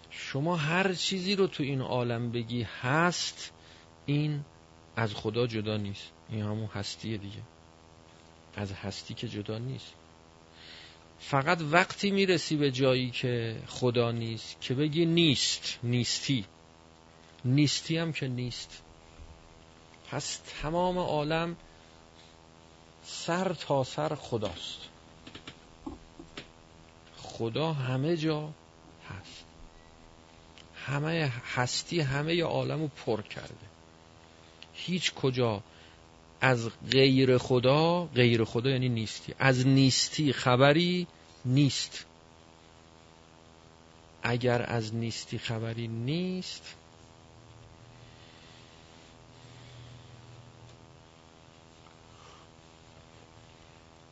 شما 0.10 0.56
هر 0.56 0.94
چیزی 0.94 1.36
رو 1.36 1.48
تو 1.48 1.64
این 1.64 1.82
عالم 1.82 2.32
بگی 2.32 2.68
هست 2.82 3.52
این 4.06 4.46
از 4.96 5.14
خدا 5.14 5.48
جدا 5.48 5.78
نیست. 5.78 6.12
این 6.30 6.42
همون 6.42 6.66
هستیه 6.66 7.18
دیگه. 7.18 7.42
از 8.56 8.74
هستی 8.74 9.14
که 9.14 9.28
جدا 9.28 9.58
نیست. 9.58 9.94
فقط 11.20 11.62
وقتی 11.62 12.12
می‌رسی 12.12 12.56
به 12.56 12.72
جایی 12.72 13.12
که 13.12 13.62
خدا 13.68 14.12
نیست 14.12 14.62
که 14.62 14.74
بگی 14.74 15.06
نیست 15.06 15.80
نیستی. 15.84 16.46
نیستی 17.46 17.98
هم 17.98 18.14
که 18.14 18.28
نیست. 18.28 18.84
پس 20.12 20.40
تمام 20.62 20.98
عالم 20.98 21.56
سر 23.04 23.54
تا 23.54 23.84
سر 23.84 24.16
خداست. 24.16 24.80
خدا 27.18 27.74
همه 27.74 28.18
جا 28.18 28.50
هست. 29.10 29.46
همه 30.76 31.32
هستی 31.56 32.00
همه 32.00 32.44
عالم 32.44 32.82
رو 32.82 32.88
پر 32.88 33.22
کرده. 33.22 33.68
هیچ 34.74 35.14
کجا 35.14 35.64
از 36.42 36.70
غیر 36.92 37.38
خدا 37.38 38.06
غیر 38.06 38.44
خدا 38.44 38.70
یعنی 38.70 38.90
نیستی. 38.90 39.34
از 39.40 39.68
نیستی 39.68 40.34
خبری 40.34 41.08
نیست. 41.46 42.06
اگر 44.24 44.62
از 44.62 44.96
نیستی 44.96 45.38
خبری 45.38 45.88
نیست 45.88 46.76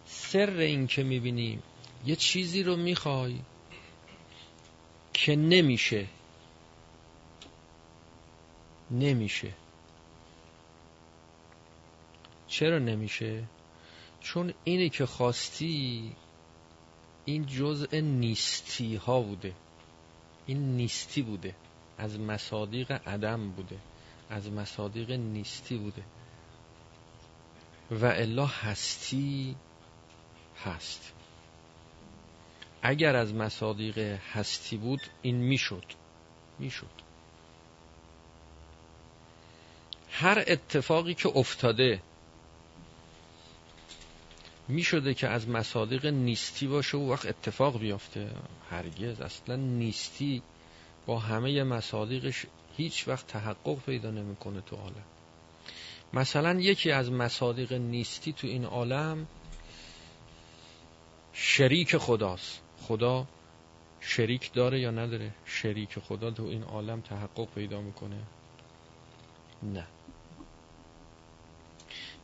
سر 0.06 0.50
این 0.50 0.88
که 0.88 1.04
می‌بینی 1.04 1.60
یه 2.06 2.16
چیزی 2.16 2.64
رو 2.64 2.76
می‌خوای 2.76 3.40
که 5.14 5.36
نمیشه. 5.36 6.08
نمیشه. 8.92 9.54
چرا 12.56 12.80
نمیشه؟ 12.80 13.44
چون 14.22 14.54
اینی 14.64 14.90
که 14.90 15.06
خواستی 15.06 16.16
این 17.26 17.46
جزء 17.46 18.00
نیستی 18.00 18.96
ها 18.96 19.22
بوده. 19.22 19.54
این 20.46 20.78
نیستی 20.78 21.22
بوده. 21.22 21.56
از 21.98 22.20
مصادیق 22.20 22.92
عدم 22.92 23.52
بوده. 23.52 23.78
از 24.30 24.52
مصادیق 24.52 25.12
نیستی 25.12 25.78
بوده. 25.78 26.04
و 27.92 28.06
الا 28.06 28.46
هستی 28.46 29.56
هست. 30.64 31.14
اگر 32.82 33.16
از 33.16 33.34
مصادیق 33.34 33.98
هستی 34.34 34.78
بود 34.78 35.02
این 35.22 35.36
می‌شد. 35.36 35.86
می‌شد. 36.60 36.96
هر 40.10 40.44
اتفاقی 40.48 41.14
که 41.14 41.30
افتاده 41.36 42.02
می 44.68 44.84
شده 44.84 45.14
که 45.14 45.28
از 45.28 45.50
مصادیق 45.50 46.06
نیستی 46.06 46.68
باشه 46.68 46.98
و 46.98 47.12
وقت 47.12 47.26
اتفاق 47.26 47.80
بیافته. 47.80 48.32
هرگز. 48.70 49.22
اصلا 49.22 49.56
نیستی 49.56 50.42
با 51.06 51.20
همه 51.20 51.64
مصادیقش 51.64 52.46
هیچ 52.78 53.08
وقت 53.08 53.28
تحقق 53.28 53.80
پیدا 53.86 54.12
نمی‌کنه 54.12 54.62
تو 54.62 54.76
عالم. 54.76 55.06
مثلا 56.14 56.60
یکی 56.60 56.92
از 56.92 57.12
مصادیق 57.12 57.74
نیستی 57.74 58.34
تو 58.34 58.48
این 58.48 58.66
عالم 58.66 59.28
شریک 61.34 61.98
خداست. 61.98 62.62
خدا 62.82 63.28
شریک 64.00 64.54
داره 64.54 64.80
یا 64.80 64.92
نداره؟ 64.92 65.32
شریک 65.46 66.00
خدا 66.00 66.32
تو 66.32 66.44
این 66.44 66.64
عالم 66.64 67.02
تحقق 67.02 67.48
پیدا 67.56 67.82
می‌کنه؟ 67.82 68.18
نه. 69.64 69.88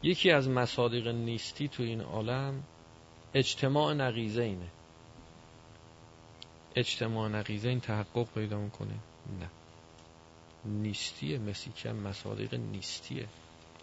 یکی 0.03 0.31
از 0.31 0.49
مصادیق 0.49 1.07
نیستی 1.07 1.67
تو 1.67 1.83
این 1.83 2.01
عالم 2.01 2.63
اجتماع 3.33 3.93
نقیزه 3.93 4.43
اینه. 4.43 4.67
اجتماع 6.75 7.29
نقیزه 7.29 7.69
این 7.69 7.79
تحقق 7.79 8.27
پیدا 8.33 8.57
می‌کنه. 8.57 8.93
نه. 9.41 9.49
نیستیه 10.65 11.37
مثل 11.37 11.71
که 11.75 11.91
مصادیق 11.91 12.53
نیستیه. 12.53 13.27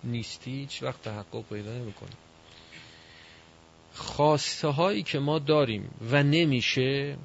نیستی 0.05 0.51
هیچ 0.51 0.83
وقت 0.83 1.03
تحقق 1.03 1.43
پیدا 1.43 1.73
نمی‌کنه. 1.73 2.11
خواسته 3.95 4.69
هایی 4.69 5.03
که 5.03 5.19
ما 5.19 5.39
داریم 5.39 5.91
و 6.11 6.23
نمیشه 6.23 7.17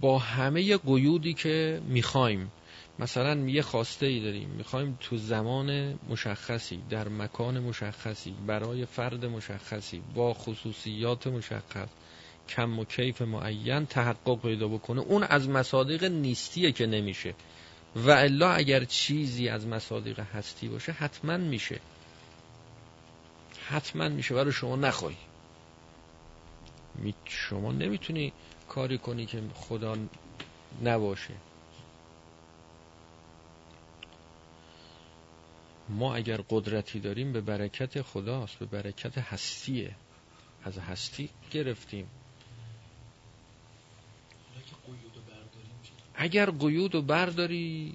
با 0.00 0.18
همه 0.18 0.76
قیودی 0.76 1.34
که 1.34 1.82
می‌خوایم 1.86 2.52
مثلا 2.98 3.34
یه 3.34 3.62
خواسته 3.62 4.06
ای 4.06 4.20
داریم. 4.20 4.48
می‌خوایم 4.48 4.98
تو 5.00 5.16
زمان 5.16 5.98
مشخصی 6.08 6.82
در 6.90 7.08
مکان 7.08 7.58
مشخصی 7.58 8.34
برای 8.46 8.86
فرد 8.86 9.24
مشخصی 9.24 10.02
با 10.14 10.34
خصوصیات 10.34 11.26
مشخص 11.26 11.88
کم 12.48 12.78
و 12.78 12.84
کیف 12.84 13.22
معین 13.22 13.86
تحقق 13.86 14.40
پیدا 14.42 14.68
بکنه. 14.68 15.00
اون 15.00 15.22
از 15.22 15.48
مصادیق 15.48 16.04
نیستیه 16.04 16.72
که 16.72 16.86
نمیشه. 16.86 17.34
و 17.96 18.10
الا 18.10 18.50
اگر 18.50 18.84
چیزی 18.84 19.48
از 19.48 19.66
مصادیق 19.66 20.20
هستی 20.20 20.68
باشه 20.68 20.92
حتما 20.92 21.36
میشه. 21.36 21.80
حتما 23.68 24.08
میشه. 24.08 24.34
برای 24.34 24.52
شما 24.52 24.76
نخواهی. 24.76 25.16
شما 27.24 27.72
نمی‌تونی 27.72 28.32
کاری 28.68 28.98
کنی 28.98 29.26
که 29.26 29.42
خدا 29.54 29.96
نباشه. 30.84 31.34
ما 35.88 36.14
اگر 36.14 36.40
قدرتی 36.50 37.00
داریم 37.00 37.32
به 37.32 37.40
برکت 37.40 38.02
خداست 38.02 38.58
به 38.58 38.66
برکت 38.66 39.18
هستیه. 39.18 39.94
از 40.64 40.78
هستی 40.78 41.30
گرفتیم. 41.50 42.06
اگر 46.14 46.50
قیود 46.50 46.94
و 46.94 47.02
برداری 47.02 47.94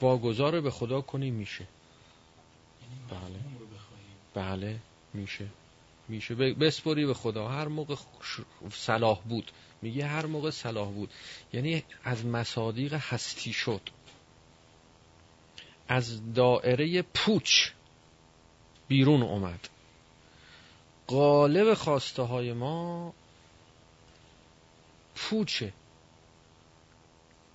واگذار 0.00 0.60
به 0.60 0.70
خدا 0.70 1.00
کنی 1.00 1.30
میشه. 1.30 1.66
بله. 3.10 3.40
بله 4.34 4.78
میشه. 5.14 5.46
میشه. 6.08 6.34
بسپری 6.34 7.06
به 7.06 7.14
خدا. 7.14 7.48
هر 7.48 7.68
موقع 7.68 7.94
صلاح 8.72 9.20
بود. 9.20 9.50
میگه 9.82 10.06
هر 10.06 10.26
موقع 10.26 10.50
صلاح 10.50 10.90
بود. 10.90 11.10
یعنی 11.52 11.82
از 12.04 12.26
مصادیق 12.26 12.94
هستی 12.94 13.52
شد. 13.52 13.80
از 15.88 16.34
دائره 16.34 17.02
پوچ 17.02 17.70
بیرون 18.88 19.22
اومد. 19.22 19.68
قالب 21.06 21.74
خواسته 21.74 22.22
های 22.22 22.52
ما 22.52 23.14
پوچه. 25.14 25.72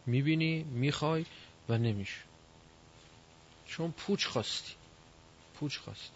می‌بینی 0.06 0.64
می‌خوای 0.64 1.26
و 1.70 1.78
نمیشه 1.78 2.22
چون 3.66 3.92
پوچ 3.92 4.26
خواستی. 4.26 4.74
پوچ 5.54 5.78
خواستی. 5.78 6.12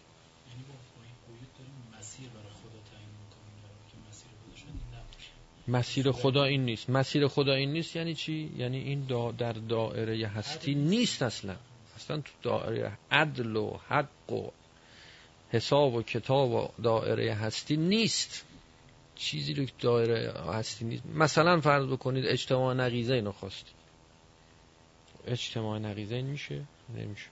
مسیر 5.67 6.11
خدا 6.11 6.43
این 6.43 6.65
نیست. 6.65 6.89
مسیر 6.89 7.27
خدا 7.27 7.53
این 7.53 7.73
نیست 7.73 7.95
یعنی 7.95 8.15
چی؟ 8.15 8.51
یعنی 8.57 8.77
این 8.77 9.31
در 9.37 9.53
دائره 9.53 10.27
هستی 10.27 10.75
نیست 10.75 11.21
اصلا. 11.21 11.55
اصلا 11.95 12.21
تو 12.21 12.31
دائره 12.41 12.97
عدل 13.11 13.55
و 13.55 13.79
حق 13.89 14.31
و 14.31 14.49
حساب 15.49 15.93
و 15.93 16.01
کتاب 16.01 16.51
و 16.51 16.69
دائره 16.83 17.33
هستی 17.33 17.77
نیست. 17.77 18.45
چیزی 19.15 19.53
رو 19.53 19.65
که 19.65 19.73
دائره 19.79 20.33
هستی 20.53 20.85
نیست. 20.85 21.05
مثلا 21.05 21.61
فرض 21.61 21.85
بکنید 21.85 22.25
اجتماع 22.25 22.73
نقیزه 22.73 23.13
اینو 23.13 23.31
خواستی 23.31 23.71
اجتماع 25.27 25.79
نقیزه 25.79 26.15
این 26.15 26.25
میشه؟ 26.25 26.63
نمیشه. 26.95 27.27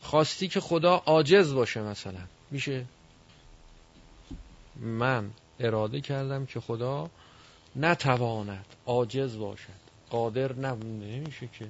خواستی 0.00 0.48
که 0.48 0.60
خدا 0.60 0.96
عاجز 0.96 1.54
باشه 1.54 1.82
مثلا. 1.82 2.20
میشه؟ 2.50 2.86
من 4.76 5.30
اراده 5.60 6.00
کردم 6.00 6.46
که 6.46 6.60
خدا 6.60 7.10
نتواند 7.76 8.66
عاجز 8.86 9.36
باشد. 9.36 9.84
قادر 10.10 10.52
نمیشه 10.52 11.48
که. 11.58 11.68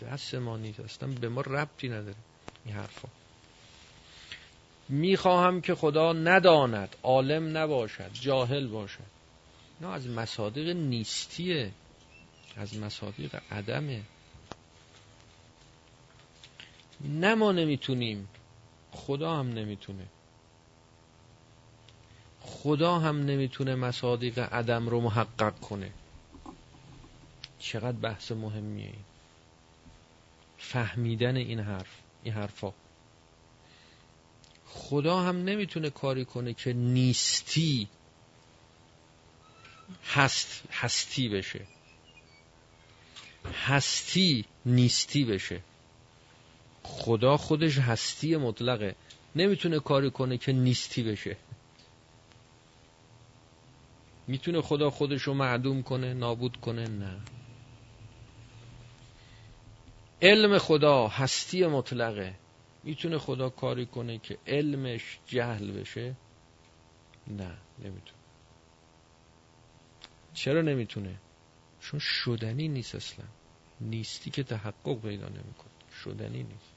دست 0.00 0.34
ما 0.34 0.56
نیست. 0.56 0.80
اصلا 0.80 1.08
به 1.08 1.28
ما 1.28 1.40
ربطی 1.40 1.88
نداره 1.88 2.16
این 2.64 2.74
حرفا. 2.74 3.08
می‌خواهم 4.88 5.60
که 5.60 5.74
خدا 5.74 6.12
نداند 6.12 6.96
عالم 7.02 7.56
نباشد 7.56 8.10
جاهل 8.12 8.66
باشد. 8.66 9.18
نه 9.80 9.88
از 9.88 10.06
مصادیق 10.06 10.68
نیستیه. 10.68 11.72
از 12.56 12.76
مصادیق 12.76 13.40
عدمه. 13.50 14.02
نه 17.00 17.34
ما 17.34 17.52
نمی‌تونیم. 17.52 18.28
خدا 18.92 19.36
هم 19.36 19.48
نمی‌تونه. 19.52 20.06
خدا 22.40 22.98
هم 22.98 23.24
نمی‌تونه 23.24 23.74
مصادیق 23.74 24.38
عدم 24.38 24.88
رو 24.88 25.00
محقق 25.00 25.60
کنه. 25.60 25.90
چقدر 27.58 27.98
بحث 27.98 28.32
مهمیه 28.32 28.86
این. 28.86 29.04
فهمیدن 30.58 31.36
این 31.36 31.60
حرف 31.60 32.02
این 32.22 32.34
حرفا. 32.34 32.72
خدا 34.66 35.20
هم 35.20 35.44
نمی‌تونه 35.44 35.90
کاری 35.90 36.24
کنه 36.24 36.54
که 36.54 36.72
نیستی 36.72 37.88
هست 40.04 40.62
هستی 40.72 41.28
بشه. 41.28 41.66
هستی 43.64 44.44
نیستی 44.66 45.24
بشه. 45.24 45.60
خدا 46.82 47.36
خودش 47.36 47.78
هستی 47.78 48.36
مطلقه. 48.36 48.94
نمی‌تونه 49.36 49.80
کاری 49.80 50.10
کنه 50.10 50.38
که 50.38 50.52
نیستی 50.52 51.02
بشه. 51.02 51.36
می‌تونه 54.26 54.62
خدا 54.62 54.90
خودش 54.90 55.22
رو 55.22 55.34
معدوم 55.34 55.82
کنه 55.82 56.14
نابود 56.14 56.56
کنه؟ 56.56 56.88
نه. 56.88 57.20
علم 60.22 60.58
خدا 60.58 61.08
هستی 61.08 61.66
مطلقه. 61.66 62.34
می‌تونه 62.84 63.18
خدا 63.18 63.48
کاری 63.48 63.86
کنه 63.86 64.18
که 64.18 64.38
علمش 64.46 65.18
جهل 65.26 65.70
بشه؟ 65.70 66.14
نه 67.26 67.54
نمی‌تونه. 67.78 68.18
چرا 70.34 70.62
نمی‌تونه؟ 70.62 71.14
چون 71.80 72.00
شدنی 72.00 72.68
نیست 72.68 72.94
اصلا. 72.94 73.24
نیستی 73.80 74.30
که 74.30 74.42
تحقق 74.42 75.00
پیدا 75.00 75.28
نمی‌کنه. 75.28 75.72
شدنی 76.04 76.42
نیست. 76.42 76.72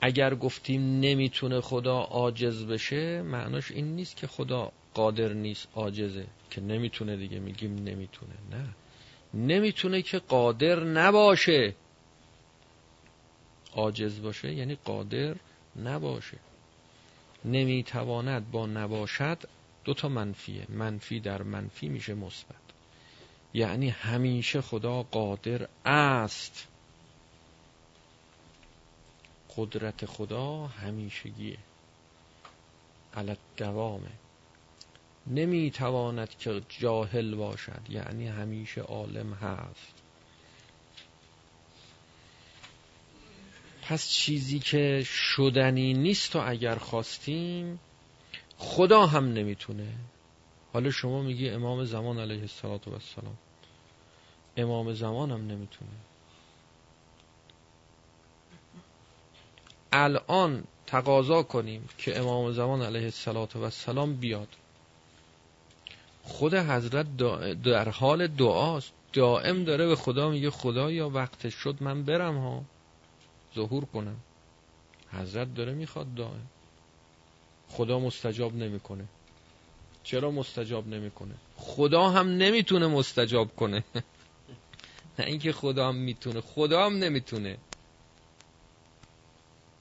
اگر 0.00 0.34
گفتیم 0.34 1.00
نمی‌تونه 1.00 1.60
خدا 1.60 1.98
عاجز 2.00 2.66
بشه 2.66 3.22
معناش 3.22 3.70
این 3.70 3.96
نیست 3.96 4.16
که 4.16 4.26
خدا 4.26 4.72
قادر 4.94 5.32
نیست 5.32 5.68
عاجزه. 5.74 6.26
که 6.50 6.60
نمی‌تونه 6.60 7.16
دیگه 7.16 7.38
میگیم 7.38 7.74
نمی‌تونه. 7.74 8.34
نه. 8.50 8.68
نمی‌تونه 9.34 10.02
که 10.02 10.18
قادر 10.18 10.80
نباشه. 10.80 11.74
عاجز 13.72 14.22
باشه 14.22 14.54
یعنی 14.54 14.74
قادر 14.74 15.36
نباشه. 15.76 16.38
نمی‌تواند 17.44 18.50
با 18.50 18.66
نباشد 18.66 19.38
دو 19.84 19.94
تا 19.94 20.08
منفیه. 20.08 20.66
منفی 20.68 21.20
در 21.20 21.42
منفی 21.42 21.88
میشه 21.88 22.14
مثبت. 22.14 22.56
یعنی 23.54 23.88
همیشه 23.88 24.60
خدا 24.60 25.02
قادر 25.02 25.68
است. 25.84 26.66
قدرت 29.56 30.06
خدا 30.06 30.66
همیشگیه. 30.66 31.58
علت 33.14 33.38
دوامه. 33.56 34.10
نمی‌تواند 35.30 36.38
که 36.38 36.62
جاهل 36.68 37.34
باشد. 37.34 37.80
یعنی 37.88 38.28
همیشه 38.28 38.80
عالم 38.80 39.32
هست. 39.32 39.94
پس 43.82 44.10
چیزی 44.10 44.58
که 44.58 45.02
شدنی 45.04 45.94
نیست 45.94 46.36
و 46.36 46.42
اگر 46.46 46.74
خواستیم 46.74 47.80
خدا 48.58 49.06
هم 49.06 49.32
نمی‌تونه. 49.32 49.94
حالا 50.72 50.90
شما 50.90 51.22
میگی 51.22 51.48
امام 51.48 51.84
زمان 51.84 52.18
علیه 52.18 52.40
السلام 52.40 53.38
امام 54.56 54.94
زمان 54.94 55.30
هم 55.30 55.46
نمی‌تونه. 55.46 55.90
الان 59.92 60.64
تقاضا 60.86 61.42
کنیم 61.42 61.88
که 61.98 62.18
امام 62.18 62.52
زمان 62.52 62.82
علیه 62.82 63.12
السلام 63.56 64.14
بیاد. 64.14 64.48
خود 66.28 66.54
حضرت 66.54 67.16
در 67.62 67.88
حال 67.88 68.26
دعاست. 68.26 68.92
دائم 69.12 69.64
داره 69.64 69.86
به 69.86 69.96
خدا 69.96 70.30
میگه 70.30 70.50
خدا 70.50 70.90
یا 70.90 71.08
وقتش 71.08 71.54
شد 71.54 71.76
من 71.80 72.02
برم 72.02 72.36
ها. 72.38 72.64
ظهور 73.54 73.84
کنم. 73.84 74.16
حضرت 75.12 75.54
داره 75.54 75.72
می‌خواد 75.72 76.14
دائم. 76.14 76.46
خدا 77.68 77.98
مستجاب 77.98 78.54
نمی‌کنه. 78.54 79.04
چرا 80.02 80.30
مستجاب 80.30 80.88
نمی‌کنه؟ 80.88 81.34
خدا 81.56 82.08
هم 82.08 82.28
نمی‌تونه 82.28 82.86
مستجاب 82.86 83.56
کنه. 83.56 83.84
نه 85.18 85.26
اینکه 85.26 85.52
خدا 85.52 85.88
هم 85.88 85.94
می‌تونه 85.94 86.40
خدا 86.40 86.86
هم 86.86 86.96
نمی‌تونه. 86.96 87.58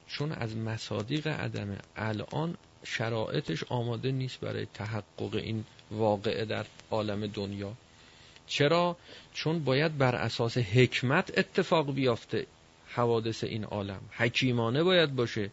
چون 0.07 0.31
از 0.31 0.55
مصادیق 0.55 1.27
عدمه 1.27 1.77
الان 1.95 2.57
شرایطش 2.83 3.63
آماده 3.69 4.11
نیست 4.11 4.39
برای 4.39 4.65
تحقق 4.73 5.35
این 5.35 5.65
واقعه 5.91 6.45
در 6.45 6.65
عالم 6.91 7.27
دنیا. 7.27 7.73
چرا؟ 8.47 8.97
چون 9.33 9.63
باید 9.63 9.97
بر 9.97 10.15
اساس 10.15 10.57
حکمت 10.57 11.37
اتفاق 11.37 11.93
بیافته 11.93 12.45
حوادث 12.87 13.43
این 13.43 13.63
عالم. 13.63 14.01
حکیمانه 14.11 14.83
باید 14.83 15.15
باشه. 15.15 15.49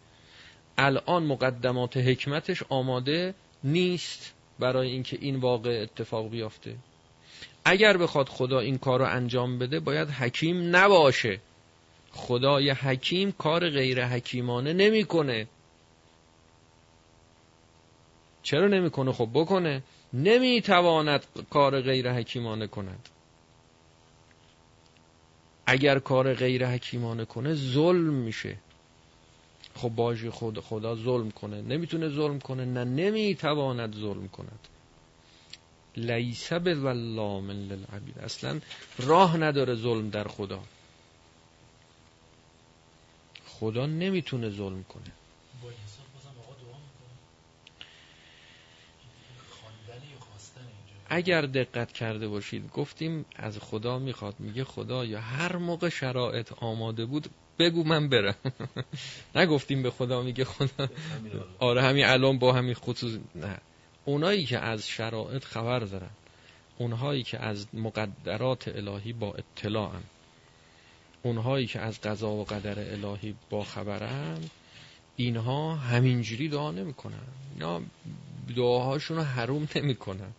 الان 0.78 1.22
مقدمات 1.22 1.97
حکمتش 1.97 2.62
آماده 2.68 3.35
نیست 3.64 4.32
برای 4.59 4.91
اینکه 4.91 5.18
این 5.20 5.37
واقع 5.37 5.82
اتفاق 5.82 6.30
بیافته. 6.30 6.76
اگر 7.64 7.97
بخواد 7.97 8.28
خدا 8.28 8.61
این 8.61 8.78
کار 8.78 9.01
رو 9.01 9.07
انجام 9.07 9.59
بده 9.59 9.80
باید 9.80 10.09
حکیم 10.09 10.76
نباشه. 10.76 11.41
خدای 12.11 12.70
حکیم 12.70 13.32
کار 13.32 13.70
غیر 13.70 14.07
حکیمانه 14.07 14.72
نمی‌کنه. 14.72 15.47
چرا 18.43 18.68
نمی‌کنه؟ 18.68 19.12
خب 19.12 19.28
بکنه. 19.35 19.82
نمی‌تواند 20.14 21.24
کار 21.50 21.80
غیر 21.80 22.12
حکیمانه 22.12 22.66
کند. 22.66 23.08
اگر 25.66 25.98
کار 25.98 26.34
غیر 26.34 26.66
حکیمانه 26.66 27.24
کنه 27.24 27.54
ظلم 27.54 28.14
میشه. 28.14 28.56
خب 29.74 29.88
باشه 29.88 30.30
خود 30.30 30.60
خدا 30.60 30.96
ظلم 30.96 31.30
کنه. 31.30 31.62
نمی‌تونه 31.62 32.08
ظلم 32.08 32.38
کنه 32.38 32.64
نه 32.64 32.84
نمی‌تواند 32.84 33.96
ظلم 33.96 34.28
کند. 34.28 34.68
لیس 35.96 36.52
به 36.52 36.74
ولام 36.74 37.50
للعبید. 37.50 38.18
اصلا 38.18 38.60
راه 38.98 39.36
نداره 39.36 39.74
ظلم 39.74 40.10
در 40.10 40.28
خدا. 40.28 40.60
خدا 43.46 43.86
نمی‌تونه 43.86 44.50
ظلم 44.50 44.84
کنه. 44.84 45.23
اگر 51.14 51.40
دقت 51.40 51.92
کرده 51.92 52.28
باشید 52.28 52.70
گفتیم 52.70 53.24
از 53.36 53.58
خدا 53.58 53.98
می‌خواد 53.98 54.34
میگه 54.38 54.64
خدا 54.64 55.04
یا 55.04 55.20
هر 55.20 55.56
موقع 55.56 55.88
شرایط 55.88 56.52
آماده 56.52 57.04
بود 57.04 57.28
بگو 57.58 57.84
من 57.84 58.08
برم. 58.08 58.34
نگفتیم 59.36 59.82
به 59.82 59.90
خدا 59.90 60.22
میگه 60.22 60.44
خدا. 60.44 60.88
آره 61.58 61.82
همین 61.82 62.04
الان 62.04 62.38
با 62.38 62.52
همین 62.52 62.74
خصوص. 62.74 63.18
نه. 63.34 63.58
اونایی 64.04 64.44
که 64.44 64.58
از 64.58 64.88
شرایط 64.88 65.44
خبر 65.44 65.78
دارن 65.78 66.10
اونهایی 66.78 67.22
که 67.22 67.40
از 67.40 67.66
مقدرات 67.74 68.68
الهی 68.68 69.12
با 69.12 69.34
اطلاعن 69.34 70.02
اونهایی 71.22 71.66
که 71.66 71.80
از 71.80 72.00
قضا 72.00 72.30
و 72.30 72.44
قدر 72.44 72.92
الهی 72.92 73.34
با 73.50 73.64
خبرن 73.64 74.38
اینها 75.16 75.74
همینجوری 75.74 76.48
دعا 76.48 76.70
نمی‌کنن. 76.70 77.26
اینا 77.54 77.80
دعاهاشون 78.56 79.16
رو 79.16 79.22
حروم 79.22 79.68
نمی‌کنن. 79.76 80.32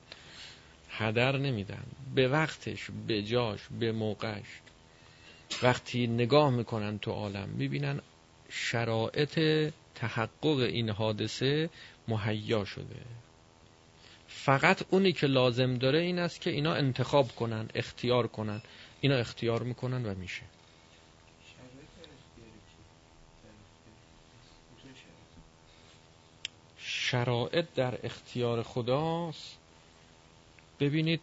هدر 0.97 1.37
نمیدن. 1.37 1.83
به 2.15 2.27
وقتش 2.27 2.87
به 3.07 3.23
جاش 3.23 3.59
به 3.79 3.91
موقعش. 3.91 4.61
وقتی 5.63 6.07
نگاه 6.07 6.49
می‌کنن 6.49 6.99
تو 6.99 7.11
عالم 7.11 7.49
می‌بینن 7.49 8.01
شرایط 8.49 9.39
تحقق 9.95 10.59
این 10.59 10.89
حادثه 10.89 11.69
مهیا 12.07 12.65
شده. 12.65 13.01
فقط 14.27 14.83
اونی 14.89 15.13
که 15.13 15.27
لازم 15.27 15.77
داره 15.77 15.99
این 15.99 16.19
است 16.19 16.41
که 16.41 16.49
اینا 16.49 16.73
انتخاب 16.73 17.35
کنن 17.35 17.69
اختیار 17.75 18.27
کنن. 18.27 18.61
اینا 19.01 19.15
اختیار 19.15 19.63
می‌کنن 19.63 20.05
و 20.05 20.15
میشه. 20.15 20.43
شرایط 26.77 27.65
در 27.75 28.05
اختیار 28.05 28.63
خداست. 28.63 29.57
ببینید. 30.79 31.21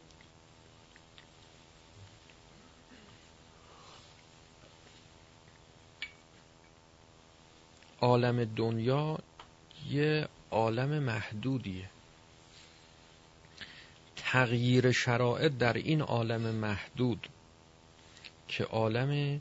عالم 8.00 8.44
دنیا 8.44 9.18
یه 9.90 10.28
عالم 10.50 11.02
محدودیه. 11.02 11.90
تغییر 14.16 14.92
شرایط 14.92 15.52
در 15.52 15.72
این 15.72 16.00
عالم 16.00 16.40
محدود 16.40 17.28
که 18.48 18.64
عالم 18.64 19.40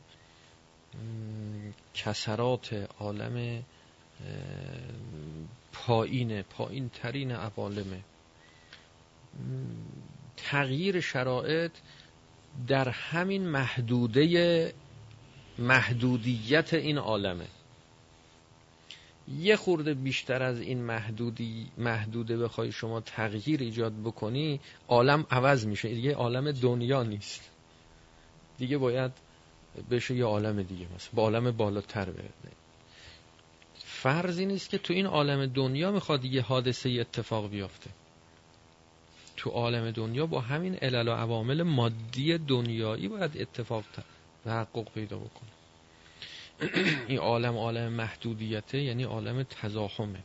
کسرات 1.94 2.88
عالم 3.00 3.64
پایین 5.72 6.42
پایین 6.42 6.88
ترین 6.88 7.32
عوالمه. 7.32 8.04
تغییر 10.36 11.00
شرایط 11.00 11.72
در 12.68 12.88
همین 12.88 13.48
محدوده 13.48 14.74
محدودیت 15.58 16.74
این 16.74 16.98
عالمه. 16.98 17.46
یه 19.38 19.56
خورده 19.56 19.94
بیشتر 19.94 20.42
از 20.42 20.60
این 20.60 20.82
محدودی 20.82 21.70
محدوده 21.78 22.36
بخوای 22.36 22.72
شما 22.72 23.00
تغییر 23.00 23.60
ایجاد 23.60 23.92
بکنی 24.04 24.60
عالم 24.88 25.26
عوض 25.30 25.66
میشه. 25.66 25.88
دیگه 25.88 26.14
عالم 26.14 26.52
دنیا 26.52 27.02
نیست. 27.02 27.50
دیگه 28.58 28.78
باید 28.78 29.12
بشه 29.90 30.14
یه 30.14 30.24
عالم 30.24 30.62
دیگه 30.62 30.86
مثلا. 30.94 31.10
با 31.12 31.22
عالم 31.22 31.50
بالاتر 31.50 32.04
بره. 32.10 32.30
فرضی 33.84 34.46
نیست 34.46 34.70
که 34.70 34.78
تو 34.78 34.92
این 34.92 35.06
عالم 35.06 35.46
دنیا 35.46 35.90
می‌خواد 35.90 36.24
یه 36.24 36.42
حادثه 36.42 36.90
اتفاق 36.90 37.50
بیفته 37.50 37.90
تو 39.42 39.50
عالم 39.50 39.90
دنیا 39.90 40.26
با 40.26 40.40
همین 40.40 40.74
علل 40.74 41.08
و 41.08 41.12
عوامل 41.12 41.62
مادی 41.62 42.38
دنیایی 42.38 43.08
باید 43.08 43.38
اتفاق 43.38 43.84
تحقق 44.44 44.92
پیدا 44.94 45.18
بکنه. 45.18 45.50
این 47.08 47.18
عالم 47.18 47.56
عالم 47.56 47.92
محدودیته 47.92 48.82
یعنی 48.82 49.02
عالم 49.02 49.42
تزاحمه 49.42 50.18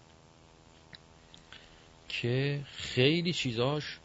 که 2.10 2.62
خیلی 2.76 3.34
چیزاش 3.34 3.98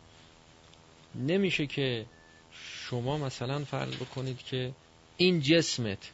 نمیشه 1.14 1.66
که 1.66 2.06
شما 2.52 3.18
مثلا 3.18 3.64
فرض 3.64 3.96
بکنید 3.96 4.38
که 4.38 4.72
این 5.16 5.40
جسمت 5.40 6.10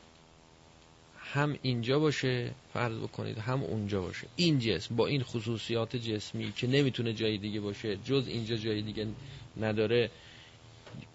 هم 1.32 1.58
اینجا 1.62 1.98
باشه 1.98 2.50
فرض 2.72 2.98
بکنید 2.98 3.38
هم 3.38 3.62
اونجا 3.62 4.00
باشه. 4.02 4.26
این 4.36 4.58
جسم 4.58 4.96
با 4.96 5.06
این 5.06 5.22
خصوصیات 5.22 5.96
جسمی 5.96 6.52
که 6.52 6.66
نمی‌تونه 6.66 7.12
جای 7.12 7.38
دیگه 7.38 7.60
باشه 7.60 7.96
جز 7.96 8.24
اینجا 8.28 8.56
جای 8.56 8.82
دیگه 8.82 9.06
نداره 9.56 10.10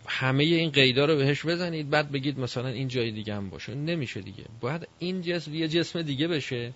همه 0.05 0.43
این 0.43 0.69
قیدا 0.69 1.05
رو 1.05 1.15
بهش 1.15 1.45
بزنید 1.45 1.89
بعد 1.89 2.11
بگید 2.11 2.39
مثلا 2.39 2.67
این 2.67 2.87
جای 2.87 3.11
دیگه 3.11 3.35
هم 3.35 3.49
باشه. 3.49 3.75
نمیشه 3.75 4.21
دیگه. 4.21 4.43
باید 4.61 4.87
این 4.99 5.21
جسم 5.21 5.53
یه 5.53 5.67
جسم 5.67 6.01
دیگه 6.01 6.27
بشه. 6.27 6.73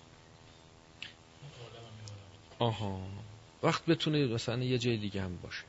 آها. 2.58 3.00
وقت 3.62 3.86
بتونه 3.86 4.26
مثلا 4.26 4.64
یه 4.64 4.78
جای 4.78 4.96
دیگه 4.96 5.22
هم 5.22 5.36
باشه. 5.42 5.64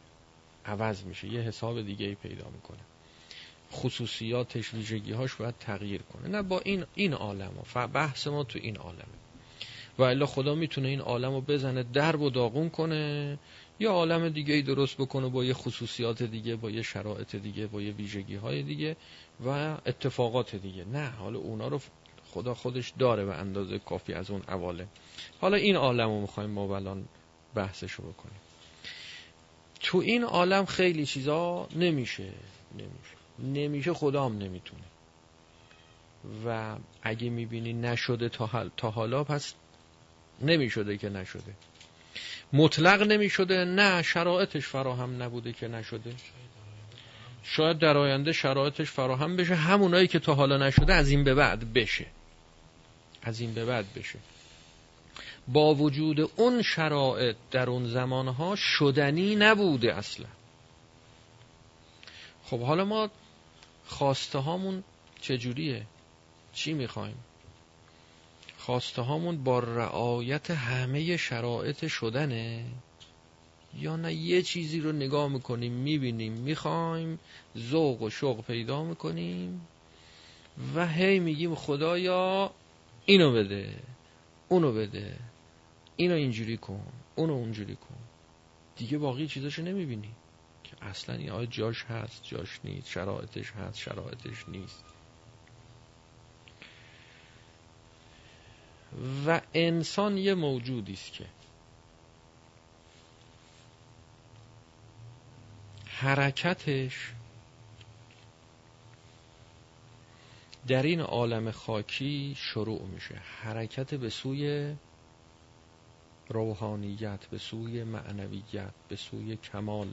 عوض 0.65 1.03
میشه. 1.03 1.27
یه 1.27 1.41
حساب 1.41 1.81
دیگه 1.81 2.05
ای 2.05 2.15
پیدا 2.15 2.49
می‌کنه. 2.49 2.88
خصوصیاتش 3.71 4.73
ویژگیهاش 4.73 5.35
باید 5.35 5.55
تغییر 5.59 6.01
کنه. 6.01 6.27
نه 6.27 6.41
با 6.41 6.59
این 6.59 6.85
این 6.95 7.13
عالم 7.13 7.51
ها. 7.75 7.87
بحث 7.87 8.27
ما 8.27 8.43
تو 8.43 8.59
این 8.61 8.77
عالمه. 8.77 9.19
و 9.97 10.03
الا 10.03 10.25
خدا 10.25 10.55
می‌تونه 10.55 10.87
این 10.87 10.99
عالم 10.99 11.33
رو 11.33 11.41
بزنه 11.41 11.83
درب 11.83 12.21
و 12.21 12.29
داغون 12.29 12.69
کنه 12.69 13.39
یا 13.79 13.91
عالم 13.91 14.29
دیگه 14.29 14.53
ای 14.53 14.61
درست 14.61 14.97
بکنه 14.97 15.29
با 15.29 15.45
یه 15.45 15.53
خصوصیات 15.53 16.23
دیگه 16.23 16.55
با 16.55 16.69
یه 16.69 16.81
شرایط 16.81 17.35
دیگه 17.35 17.67
با 17.67 17.81
یه 17.81 17.91
ویژگی 17.91 18.35
های 18.35 18.63
دیگه 18.63 18.95
و 19.45 19.77
اتفاقات 19.85 20.55
دیگه. 20.55 20.85
نه 20.85 21.09
حالا 21.09 21.39
اونا 21.39 21.67
رو 21.67 21.81
خدا 22.31 22.53
خودش 22.53 22.93
داره 22.99 23.25
به 23.25 23.35
اندازه 23.35 23.79
کافی 23.79 24.13
از 24.13 24.31
اون 24.31 24.41
اواله 24.47 24.87
حالا 25.41 25.57
این 25.57 25.75
عالم 25.75 26.09
رو 26.09 26.21
می‌خوایم 26.21 26.49
ما 26.49 26.75
الان 26.75 27.05
بحثش 27.55 27.91
رو 27.91 28.11
بکنیم. 28.11 28.39
تو 29.79 29.97
این 29.97 30.23
عالم 30.23 30.65
خیلی 30.65 31.05
چیزا 31.05 31.67
نمیشه. 31.75 32.31
نمیشه. 32.73 33.18
نمیشه 33.43 33.93
خدا 33.93 34.25
هم 34.25 34.37
نمی‌تونه. 34.37 34.83
و 36.45 36.75
اگه 37.01 37.29
می‌بینی 37.29 37.73
نشده 37.73 38.29
تا 38.77 38.91
حالا 38.91 39.23
پس 39.23 39.53
نمی‌شده 40.41 40.97
که 40.97 41.09
نشده. 41.09 41.53
مطلق 42.53 43.01
نمی‌شده 43.01 43.65
نه 43.65 44.01
شرایطش 44.01 44.67
فراهم 44.67 45.23
نبوده 45.23 45.53
که 45.53 45.67
نشده. 45.67 46.15
شاید 47.43 47.79
در 47.79 47.97
آینده 47.97 48.31
شرایطش 48.31 48.91
فراهم 48.91 49.35
بشه 49.35 49.55
همونایی 49.55 50.07
که 50.07 50.19
تا 50.19 50.35
حالا 50.35 50.57
نشده 50.57 50.93
از 50.93 51.09
این 51.09 51.23
به 51.23 51.33
بعد 51.33 51.73
بشه. 51.73 52.05
از 53.21 53.39
این 53.39 53.53
به 53.53 53.65
بعد 53.65 53.85
بشه. 53.95 54.19
با 55.47 55.75
وجود 55.75 56.31
اون 56.35 56.61
شرایط 56.61 57.35
در 57.51 57.69
اون 57.69 57.85
زمانها 57.85 58.55
شدنی 58.55 59.35
نبوده 59.35 59.95
اصلا. 59.95 60.25
خب 62.43 62.61
حالا 62.61 62.85
ما 62.85 63.09
خواسته 63.89 64.39
هامون 64.39 64.83
چجوریه؟ 65.21 65.85
چی 66.53 66.73
می‌خوایم؟ 66.73 67.17
خواسته 68.57 69.01
هامون 69.01 69.43
با 69.43 69.59
رعایت 69.59 70.51
همه 70.51 71.17
شرایط 71.17 71.87
شدنه؟ 71.87 72.65
یا 73.77 73.95
نه 73.95 74.13
یه 74.13 74.41
چیزی 74.41 74.79
رو 74.79 74.91
نگاه 74.91 75.27
می‌کنیم 75.27 75.73
می‌بینیم 75.73 76.33
می‌خوایم 76.33 77.19
ذوق 77.57 78.01
و 78.01 78.09
شوق 78.09 78.45
پیدا 78.45 78.83
می‌کنیم 78.83 79.67
و 80.75 80.87
هی 80.87 81.19
میگیم 81.19 81.55
خدایا 81.55 82.51
اینو 83.05 83.31
بده 83.31 83.75
اونو 84.49 84.71
بده 84.71 85.17
اینو 85.95 86.15
اینجوری 86.15 86.57
کن 86.57 86.85
اونو 87.15 87.33
اونجوری 87.33 87.75
کن. 87.75 87.97
دیگه 88.75 88.97
باقی 88.97 89.27
چیزاشو 89.27 89.61
نمی‌بینی. 89.61 90.09
اصلا 90.81 91.15
یا 91.21 91.45
جاش 91.45 91.83
هست 91.83 92.23
جاش 92.23 92.59
نیست 92.63 92.87
شرایطش 92.87 93.51
هست 93.51 93.77
شرایطش 93.77 94.49
نیست. 94.49 94.83
و 99.27 99.41
انسان 99.53 100.17
یه 100.17 100.33
موجودی 100.33 100.93
است 100.93 101.13
که 101.13 101.25
حرکتش 105.85 107.11
در 110.67 110.83
این 110.83 111.01
عالم 111.01 111.51
خاکی 111.51 112.35
شروع 112.37 112.81
میشه. 112.81 113.15
حرکت 113.15 113.93
به 113.93 114.09
سوی 114.09 114.75
روحانیت 116.29 117.25
به 117.25 117.37
سوی 117.37 117.83
معنویت 117.83 118.73
به 118.89 118.95
سوی 118.95 119.35
کمال. 119.35 119.87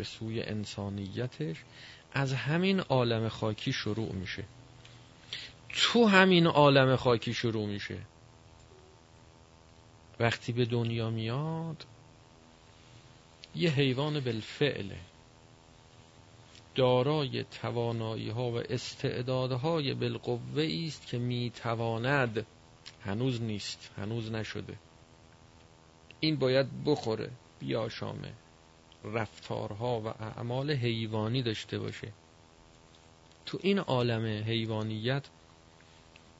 به 0.00 0.04
سوی 0.04 0.42
انسانیتش 0.42 1.56
از 2.12 2.32
همین 2.32 2.80
عالم 2.80 3.28
خاکی 3.28 3.72
شروع 3.72 4.12
میشه. 4.12 4.44
تو 5.68 6.06
همین 6.06 6.46
عالم 6.46 6.96
خاکی 6.96 7.34
شروع 7.34 7.66
میشه. 7.66 7.98
وقتی 10.20 10.52
به 10.52 10.64
دنیا 10.64 11.10
میاد 11.10 11.86
یه 13.54 13.70
حیوان 13.70 14.20
بالفعله. 14.20 14.96
دارای 16.74 17.44
توانایی 17.44 18.30
ها 18.30 18.50
و 18.50 18.56
استعدادهای 18.56 19.94
بالقوه 19.94 20.82
است 20.86 21.06
که 21.06 21.18
می‌تواند 21.18 22.46
هنوز 23.04 23.42
نیست 23.42 23.90
هنوز 23.96 24.32
نشده. 24.32 24.78
این 26.20 26.36
باید 26.36 26.84
بخوره 26.84 27.30
بیاشامه. 27.58 28.32
رفتارها 29.04 30.00
و 30.00 30.06
اعمال 30.06 30.70
حیوانی 30.70 31.42
داشته 31.42 31.78
باشه. 31.78 32.12
تو 33.46 33.58
این 33.62 33.78
عالم 33.78 34.44
حیوانیت 34.44 35.28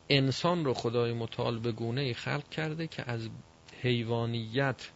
انسان 0.09 0.65
رو 0.65 0.75
خدای 0.75 1.13
متعال 1.13 1.59
به 1.59 1.73
گونه 1.73 2.13
خلق 2.13 2.49
کرده 2.49 2.87
که 2.87 3.11
از 3.11 3.29
حیوانیت 3.83 4.91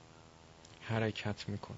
حرکت 0.80 1.48
می‌کنه. 1.48 1.76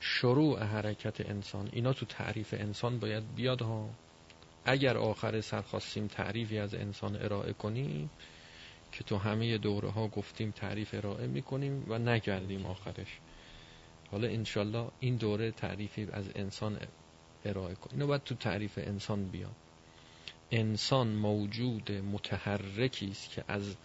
شروع 0.00 0.62
حرکت 0.62 1.30
انسان. 1.30 1.68
اینا 1.72 1.92
تو 1.92 2.06
تعریف 2.06 2.54
انسان 2.58 2.98
باید 2.98 3.34
بیاد 3.34 3.62
ها. 3.62 3.90
اگر 4.64 4.96
آخر 4.96 5.40
سر 5.40 5.62
خواستیم 5.62 6.06
تعریفی 6.06 6.58
از 6.58 6.74
انسان 6.74 7.16
ارائه 7.16 7.52
کنیم 7.52 8.10
که 8.92 9.04
تو 9.04 9.16
همه 9.16 9.58
دوره 9.58 9.90
ها 9.90 10.08
گفتیم 10.08 10.50
تعریف 10.50 10.94
ارائه 10.94 11.26
می‌کنیم 11.26 11.84
و 11.88 11.98
نکردیم 11.98 12.66
آخرش. 12.66 13.18
حالا 14.14 14.28
انشالله 14.28 14.90
این 15.00 15.16
دوره 15.16 15.50
تعریفی 15.50 16.08
از 16.12 16.30
انسان 16.34 16.78
ارائه 17.44 17.74
کنیم. 17.74 17.92
اینو 17.92 18.06
باید 18.06 18.22
تو 18.22 18.34
تعریف 18.34 18.78
انسان 18.78 19.24
بیاد 19.24 19.56
انسان 20.50 21.08
موجود 21.08 21.92
متحرکی 21.92 23.06
است 23.06 23.30
که 23.30 23.44
از 23.48 23.76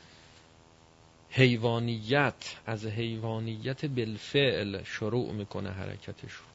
حیوانیت 1.29 2.55
از 2.65 2.85
حیوانیت 2.85 3.85
بالفعل 3.85 4.83
شروع 4.83 5.31
می‌کنه 5.33 5.69
حرکتش 5.69 6.33
رو 6.33 6.45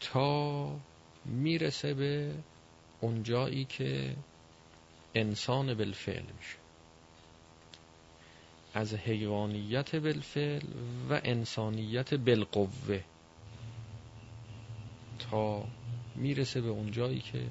تا 0.00 0.80
می‌رسه 1.24 1.94
به 1.94 2.34
اونجایی 3.00 3.64
که 3.64 4.16
انسان 5.14 5.74
بالفعل 5.74 6.22
میشه. 6.22 6.56
از 8.74 8.94
حیوانیت 8.94 9.96
بالفعل 9.96 10.62
و 11.10 11.20
انسانیت 11.24 12.14
بالقوه 12.14 13.00
تا 15.18 15.64
می‌رسه 16.16 16.60
به 16.60 16.68
اونجایی 16.68 17.20
که 17.20 17.46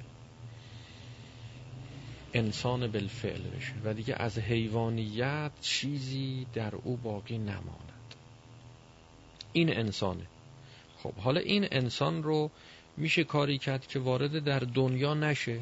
انسان 2.34 2.86
بالفعل 2.86 3.42
بشه 3.42 3.72
و 3.84 3.94
دیگه 3.94 4.14
از 4.14 4.38
حیوانیت 4.38 5.50
چیزی 5.60 6.46
در 6.54 6.74
او 6.74 6.96
باقی 6.96 7.38
نماند. 7.38 8.14
این 9.52 9.76
انسانه. 9.76 10.26
خب 11.02 11.14
حالا 11.14 11.40
این 11.40 11.68
انسان 11.70 12.22
رو 12.22 12.50
میشه 12.96 13.24
کاری 13.24 13.58
کرد 13.58 13.86
که 13.86 13.98
وارد 13.98 14.44
در 14.44 14.58
دنیا 14.58 15.14
نشه. 15.14 15.60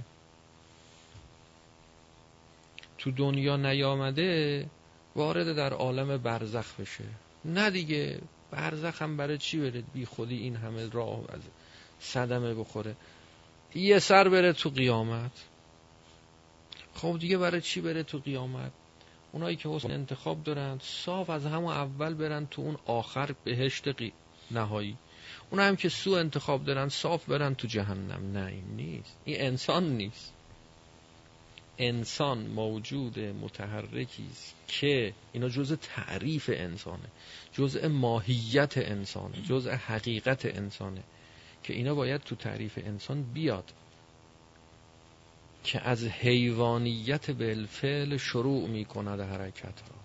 تو 2.98 3.10
دنیا 3.10 3.56
نیامده 3.56 4.66
وارد 5.18 5.56
در 5.56 5.72
عالم 5.72 6.16
برزخ 6.16 6.80
بشه. 6.80 7.04
نه 7.44 7.70
دیگه 7.70 8.20
برزخ 8.50 9.02
هم 9.02 9.16
برای 9.16 9.38
چی 9.38 9.58
بره؟ 9.58 9.82
بی 9.94 10.04
خودی 10.04 10.36
این 10.36 10.56
همه 10.56 10.88
راه 10.88 11.20
از 11.28 11.40
صدمه 12.00 12.54
بخوره. 12.54 12.96
یه 13.74 13.98
سر 13.98 14.28
بره 14.28 14.52
تو 14.52 14.70
قیامت. 14.70 15.30
خب 16.94 17.16
دیگه 17.20 17.38
برای 17.38 17.60
چی 17.60 17.80
بره 17.80 18.02
تو 18.02 18.18
قیامت؟ 18.18 18.72
اونایی 19.32 19.56
که 19.56 19.68
حسن 19.68 19.90
انتخاب 19.90 20.42
دارن 20.42 20.78
صاف 20.82 21.30
از 21.30 21.46
همون 21.46 21.72
اول 21.72 22.14
برن 22.14 22.46
تو 22.46 22.62
اون 22.62 22.76
آخر 22.86 23.34
بهشت 23.44 23.88
قی... 23.88 24.12
نهایی. 24.50 24.96
اون 25.50 25.60
هم 25.60 25.76
که 25.76 25.88
سو 25.88 26.10
انتخاب 26.10 26.64
دارن 26.64 26.88
صاف 26.88 27.24
برن 27.24 27.54
تو 27.54 27.68
جهنم. 27.68 28.32
نه 28.32 28.46
این 28.46 28.64
نیست. 28.76 29.16
این 29.24 29.36
انسان 29.40 29.96
نیست. 29.96 30.32
انسان 31.78 32.38
موجود 32.38 33.18
متحرکی 33.18 34.26
است. 34.30 34.57
که 34.68 35.14
اینا 35.32 35.48
جزء 35.48 35.76
تعریف 35.76 36.50
انسانه 36.54 37.08
جزء 37.52 37.88
ماهیت 37.88 38.78
انسانه 38.78 39.42
جزء 39.42 39.74
حقیقت 39.74 40.46
انسانه 40.46 41.02
که 41.62 41.74
اینا 41.74 41.94
باید 41.94 42.20
تو 42.20 42.36
تعریف 42.36 42.78
انسان 42.78 43.22
بیاد. 43.22 43.72
که 45.64 45.80
از 45.80 46.04
حیوانیت 46.04 47.30
بالفعل 47.30 48.16
شروع 48.16 48.68
می 48.68 48.84
کند 48.84 49.20
حرکت 49.20 49.64
را. 49.64 49.96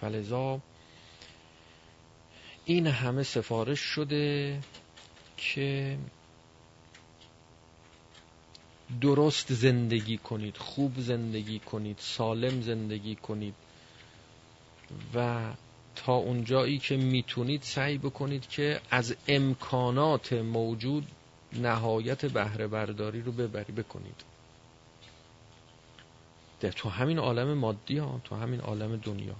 فلذا 0.00 0.60
این 2.64 2.86
همه 2.86 3.22
سفارش 3.22 3.80
شده 3.80 4.60
که 5.36 5.98
درست 9.00 9.52
زندگی 9.52 10.16
کنید 10.16 10.56
خوب 10.56 11.00
زندگی 11.00 11.58
کنید 11.58 11.96
سالم 11.98 12.62
زندگی 12.62 13.14
کنید 13.14 13.54
و 15.14 15.40
تا 15.96 16.14
اونجایی 16.14 16.78
که 16.78 16.96
می‌تونید 16.96 17.62
سعی 17.62 17.98
بکنید 17.98 18.48
که 18.48 18.80
از 18.90 19.16
امکانات 19.28 20.32
موجود 20.32 21.06
نهایت 21.52 22.26
بهره 22.26 22.66
برداری 22.66 23.22
رو 23.22 23.32
ببری 23.32 23.72
بکنید. 23.72 24.24
در 26.60 26.72
تو 26.72 26.88
همین 26.88 27.18
عالم 27.18 27.54
مادی 27.54 27.98
ها 27.98 28.20
تو 28.24 28.36
همین 28.36 28.60
عالم 28.60 28.96
دنیا. 28.96 29.36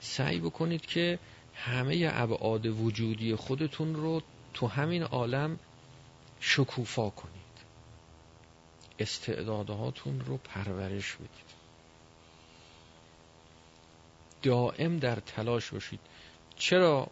سعی 0.00 0.40
بکنید 0.40 0.86
که 0.86 1.18
همه 1.54 2.10
ابعاد 2.12 2.66
وجودی 2.66 3.34
خودتون 3.34 3.94
رو 3.94 4.22
تو 4.54 4.66
همین 4.66 5.02
عالم 5.02 5.58
شکوفا 6.40 7.10
کنید. 7.10 7.43
استعدادهاتون 8.98 10.20
رو 10.20 10.36
پرورش 10.36 11.14
بدید. 11.14 11.54
دائم 14.42 14.98
در 14.98 15.14
تلاش 15.16 15.70
باشید. 15.70 16.00
چرا؟ 16.56 17.08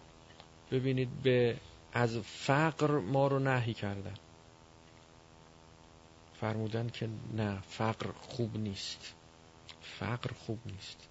ببینید 0.70 1.22
به 1.22 1.56
از 1.92 2.18
فقر 2.18 2.90
ما 2.90 3.26
رو 3.26 3.38
نهی 3.38 3.74
کردن. 3.74 4.14
فرمودن 6.40 6.88
که 6.88 7.08
نه 7.34 7.60
فقر 7.60 8.12
خوب 8.12 8.56
نیست. 8.56 9.14
فقر 9.82 10.30
خوب 10.32 10.58
نیست. 10.66 11.08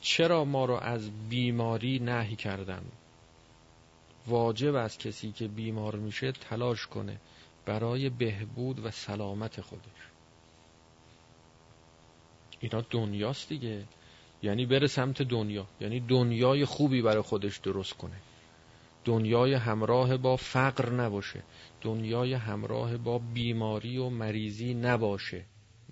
چرا 0.00 0.44
ما 0.44 0.64
رو 0.64 0.74
از 0.74 1.10
بیماری 1.28 1.98
نهی 1.98 2.36
کردن؟ 2.36 2.84
واجب 4.28 4.74
است 4.74 4.98
کسی 4.98 5.32
که 5.32 5.48
بیمار 5.48 5.96
میشه 5.96 6.32
تلاش 6.32 6.86
کنه 6.86 7.20
برای 7.66 8.10
بهبود 8.10 8.86
و 8.86 8.90
سلامت 8.90 9.60
خودش. 9.60 10.08
اینا 12.60 12.80
دنیاست 12.90 13.48
دیگه. 13.48 13.84
یعنی 14.42 14.66
بره 14.66 14.86
سمت 14.86 15.22
دنیا. 15.22 15.66
یعنی 15.80 16.00
دنیای 16.00 16.64
خوبی 16.64 17.02
برای 17.02 17.22
خودش 17.22 17.58
درست 17.58 17.92
کنه. 17.92 18.16
دنیای 19.04 19.54
همراه 19.54 20.16
با 20.16 20.36
فقر 20.36 20.90
نباشه. 20.90 21.42
دنیای 21.80 22.34
همراه 22.34 22.96
با 22.96 23.18
بیماری 23.18 23.98
و 23.98 24.08
مریضی 24.08 24.74
نباشه. 24.74 25.44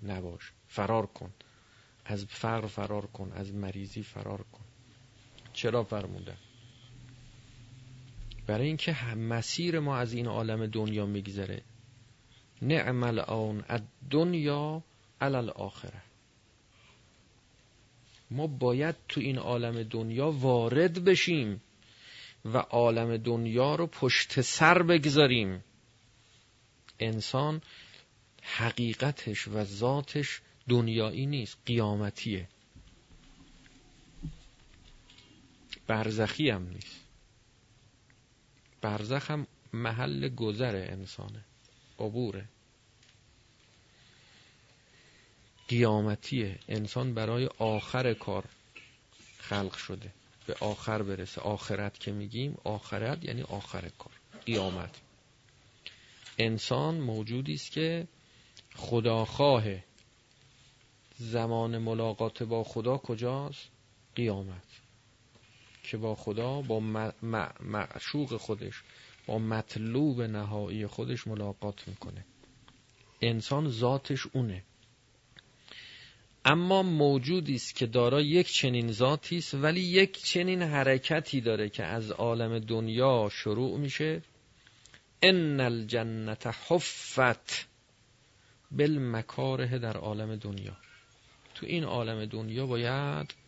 نباشه. 0.03 0.51
فرار 0.67 1.05
کن. 1.05 1.33
از 2.05 2.25
فقر 2.25 2.67
فرار 2.67 3.05
کن. 3.05 3.31
از 3.35 3.53
مریضی 3.53 4.03
فرار 4.03 4.41
کن. 4.51 4.63
چرا 5.53 5.83
فرمودن؟ 5.83 6.37
برای 8.47 8.67
اینکه 8.67 9.05
مسیر 9.15 9.79
ما 9.79 9.97
از 9.97 10.13
این 10.13 10.27
عالم 10.27 10.67
دنیا 10.67 11.05
میگذره. 11.05 11.61
نعم 12.61 13.03
الان 13.03 13.63
دنیا 14.09 14.83
علل 15.21 15.49
آخره 15.49 16.01
ما 18.31 18.47
باید 18.47 18.95
تو 19.09 19.21
این 19.21 19.37
عالم 19.37 19.83
دنیا 19.83 20.31
وارد 20.31 21.03
بشیم 21.03 21.61
و 22.45 22.57
عالم 22.57 23.17
دنیا 23.17 23.75
رو 23.75 23.87
پشت 23.87 24.41
سر 24.41 24.83
بگذاریم. 24.83 25.63
انسان 26.99 27.61
حقیقتش 28.41 29.47
و 29.47 29.63
ذاتش 29.63 30.41
دنیایی 30.69 31.25
نیست 31.25 31.57
قیامتیه. 31.65 32.49
برزخی 35.87 36.49
هم 36.49 36.67
نیست. 36.69 37.06
برزخ 38.81 39.31
هم 39.31 39.47
محل 39.73 40.29
گذر 40.29 40.75
انسانه 40.75 41.45
عبوره. 41.99 42.45
قیامتیه. 45.67 46.59
انسان 46.67 47.13
برای 47.13 47.49
آخر 47.59 48.13
کار 48.13 48.45
خلق 49.37 49.73
شده. 49.77 50.13
به 50.47 50.55
آخر 50.59 51.03
برسه. 51.03 51.41
آخرت 51.41 51.99
که 51.99 52.11
میگیم 52.11 52.57
آخرت 52.63 53.25
یعنی 53.25 53.41
آخر 53.41 53.89
کار. 53.89 54.13
قیامت. 54.45 55.01
انسان 56.37 56.95
موجودی 56.99 57.53
است 57.53 57.71
که 57.71 58.07
خداخواه 58.75 59.63
زمان 61.17 61.77
ملاقات 61.77 62.43
با 62.43 62.63
خدا 62.63 62.97
کجاست؟ 62.97 63.69
قیامت. 64.15 64.86
که 65.87 65.97
با 65.97 66.15
خدا 66.15 66.61
با 66.61 66.79
معشوق 67.61 68.37
خودش 68.37 68.83
با 69.25 69.39
مطلوب 69.39 70.21
نهایی 70.21 70.87
خودش 70.87 71.27
ملاقات 71.27 71.87
می‌کنه. 71.87 72.25
انسان 73.21 73.69
ذاتش 73.69 74.27
اونه. 74.33 74.63
اما 76.45 76.83
موجودی 76.83 77.55
است 77.55 77.75
که 77.75 77.85
دارا 77.85 78.21
یک 78.21 78.51
چنین 78.51 78.91
ذاتی 78.91 79.37
است 79.37 79.53
ولی 79.53 79.81
یک 79.81 80.23
چنین 80.23 80.61
حرکتی 80.61 81.41
داره 81.41 81.69
که 81.69 81.83
از 81.83 82.11
عالم 82.11 82.59
دنیا 82.59 83.29
شروع 83.31 83.77
میشه. 83.79 84.21
ان 85.21 85.59
الجنت 85.59 86.47
حفت 86.47 87.67
بالمکاره 88.71 89.79
در 89.79 89.97
عالم 89.97 90.35
دنیا. 90.35 90.77
تو 91.55 91.65
این 91.65 91.83
عالم 91.83 92.25
دنیا 92.25 92.65
باید 92.65 93.46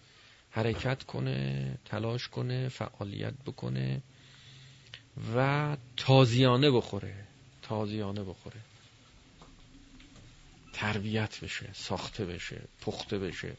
حرکت 0.52 1.04
کنه 1.04 1.78
تلاش 1.86 2.28
کنه 2.28 2.70
فعالیت 2.70 3.34
بکنه 3.46 4.02
و 5.36 5.78
تازیانه 5.98 6.72
بخوره 6.72 7.16
تازیانه 7.62 8.24
بخوره. 8.24 8.60
تربیت 10.74 11.40
بشه 11.44 11.70
ساخته 11.74 12.26
بشه 12.26 12.62
پخته 12.82 13.20
بشه. 13.20 13.58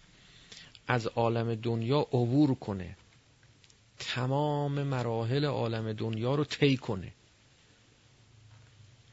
از 0.89 1.07
عالم 1.07 1.55
دنیا 1.55 1.99
عبور 2.01 2.55
کنه. 2.55 2.97
تمام 3.99 4.83
مراحل 4.83 5.45
عالم 5.45 5.93
دنیا 5.93 6.35
رو 6.35 6.45
طی 6.45 6.77
کنه. 6.77 7.13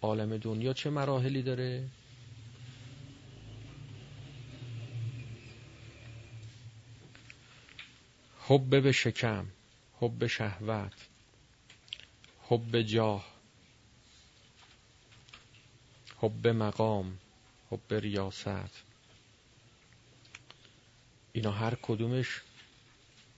عالم 0.01 0.37
دنیا 0.37 0.73
چه 0.73 0.89
مراحلی 0.89 1.41
داره؟ 1.41 1.87
حب 8.49 8.81
به 8.81 8.91
شکم 8.91 9.45
حب 9.99 10.27
شهوت 10.27 10.93
حب 12.49 12.81
جاه 12.81 13.25
حب 16.17 16.47
مقام 16.47 17.17
حب 17.71 17.93
ریاست. 17.93 18.83
اینا 21.31 21.51
هر 21.51 21.75
کدومش 21.81 22.41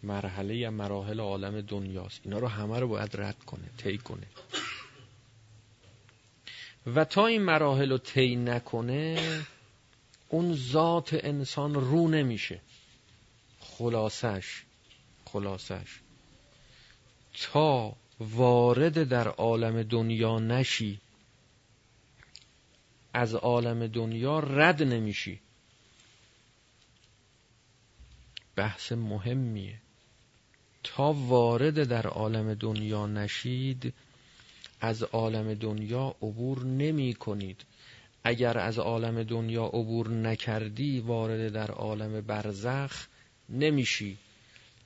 مرحله 0.04 0.56
یا 0.56 0.72
مراحل 0.72 1.20
عالم 1.20 1.62
دنیاست. 1.62 2.22
اینا 2.24 2.40
رو 2.40 2.48
همه 2.48 2.80
رو 2.80 2.88
باید 2.88 3.22
رد 3.22 3.44
کنه 3.44 3.70
طی 3.78 3.98
کنه. 3.98 4.28
و 6.96 7.06
تا 7.06 7.28
این 7.28 7.42
مراحل 7.42 7.92
رو 7.92 7.98
طی 7.98 8.36
نکنه 8.36 9.18
اون 10.30 10.56
ذات 10.56 11.10
انسان 11.14 11.74
رو 11.74 12.08
نمیشه. 12.08 12.62
خلاصش. 13.60 14.64
خلاصش. 15.32 16.00
تا 17.34 17.96
وارد 18.20 19.04
در 19.04 19.28
عالم 19.28 19.84
دنیا 19.84 20.40
نشی 20.40 21.00
از 23.14 23.36
عالم 23.36 23.88
دنیا 23.88 24.40
رد 24.40 24.84
نمیشی. 24.84 25.40
بحث 28.56 28.92
مهمیه. 28.92 29.80
تا 30.84 31.14
وارد 31.14 31.84
در 31.84 32.08
عالم 32.08 32.54
دنیا 32.54 33.08
نشید 33.08 33.94
از 34.82 35.04
عالم 35.04 35.54
دنیا 35.54 36.16
عبور 36.22 36.64
نمی 36.64 37.14
کنید 37.14 37.66
اگر 38.24 38.58
از 38.58 38.80
عالم 38.80 39.24
دنیا 39.24 39.66
عبور 39.66 40.10
نکردی 40.10 41.00
وارد 41.00 41.50
در 41.54 41.72
عالم 41.72 42.22
برزخ 42.22 43.08
نمیشی. 43.50 44.18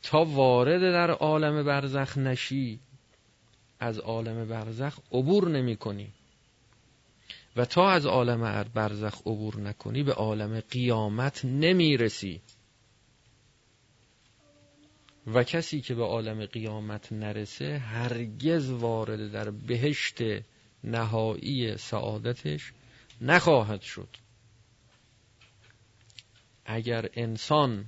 تا 0.04 0.24
وارد 0.26 0.82
در 0.82 1.12
عالم 1.12 1.64
برزخ 1.64 2.18
نشی 2.18 2.80
از 3.80 4.00
عالم 4.00 4.48
برزخ 4.48 5.00
عبور 5.12 5.50
نمی 5.50 5.76
کنی. 5.76 6.14
و 7.56 7.66
تا 7.66 7.90
از 7.90 8.06
عالم 8.06 8.64
برزخ 8.74 9.22
عبور 9.22 9.60
نکنی 9.60 10.04
به 10.04 10.14
عالم 10.14 10.60
قیامت 10.60 11.46
نمی 11.46 11.98
رسی. 11.98 12.42
و 15.28 15.44
کسی 15.44 15.82
که 15.82 15.96
به 15.96 16.04
عالم 16.04 16.46
قیامت 16.46 17.12
نرسه 17.12 17.78
هرگز 17.78 18.70
وارد 18.70 19.32
در 19.32 19.50
بهشت 19.50 20.18
نهایی 20.84 21.78
سعادتش 21.78 22.74
نخواهد 23.22 23.82
شد. 23.82 24.10
اگر 26.66 27.10
انسان 27.14 27.86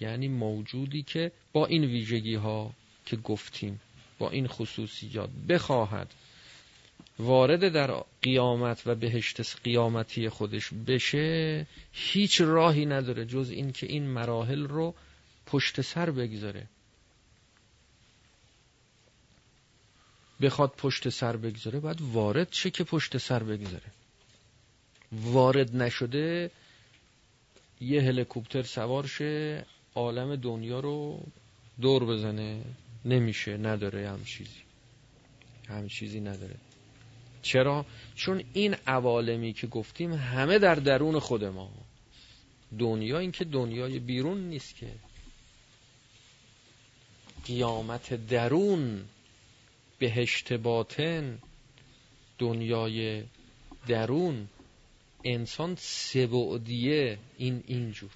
یعنی 0.00 0.28
موجودی 0.28 1.02
که 1.02 1.32
با 1.52 1.66
این 1.66 1.84
ویژگی 1.84 2.34
ها 2.34 2.72
که 3.06 3.16
گفتیم 3.16 3.80
با 4.18 4.30
این 4.30 4.46
خصوصیات 4.46 5.30
بخواهد 5.48 6.14
وارد 7.18 7.68
در 7.68 8.04
قیامت 8.22 8.82
و 8.86 8.94
بهشت 8.94 9.56
قیامتی 9.64 10.28
خودش 10.28 10.70
بشه 10.86 11.66
هیچ 11.92 12.40
راهی 12.40 12.86
نداره 12.86 13.24
جز 13.24 13.50
این 13.50 13.72
که 13.72 13.86
این 13.86 14.06
مراحل 14.06 14.66
رو 14.66 14.94
پشت 15.46 15.80
سر 15.80 16.10
بگذاره. 16.10 16.66
بخواد 20.40 20.72
پشت 20.76 21.08
سر 21.08 21.36
بگذاره 21.36 21.80
باید 21.80 21.98
وارد 22.00 22.52
شه 22.52 22.70
که 22.70 22.84
پشت 22.84 23.18
سر 23.18 23.42
بگذاره. 23.42 23.92
وارد 25.12 25.76
نشده 25.76 26.50
یه 27.80 28.02
هلیکوپتر 28.02 28.62
سوار 28.62 29.06
شه 29.06 29.64
عالم 29.94 30.36
دنیا 30.36 30.80
رو 30.80 31.26
دور 31.80 32.04
بزنه 32.04 32.64
نمیشه 33.04 33.56
نداره 33.56 34.08
هم 34.10 34.24
چیزی. 34.24 34.62
هم 35.68 35.88
چیزی 35.88 36.20
نداره. 36.20 36.56
چرا؟ 37.42 37.86
چون 38.14 38.42
این 38.52 38.76
عوالمی 38.86 39.52
که 39.52 39.66
گفتیم 39.66 40.12
همه 40.12 40.58
در 40.58 40.74
درون 40.74 41.18
خود 41.18 41.44
ما. 41.44 41.70
دنیا 42.78 43.18
این 43.18 43.32
که 43.32 43.44
دنیای 43.44 43.98
بیرون 43.98 44.40
نیست 44.40 44.76
که. 44.76 44.92
قیامت 47.46 48.26
درون 48.26 49.04
بهشت 49.98 50.52
باطن 50.52 51.38
دنیای 52.38 53.22
درون. 53.88 54.48
انسان 55.24 55.74
سبعدیه 55.78 57.18
این 57.38 57.62
اینجور. 57.66 58.10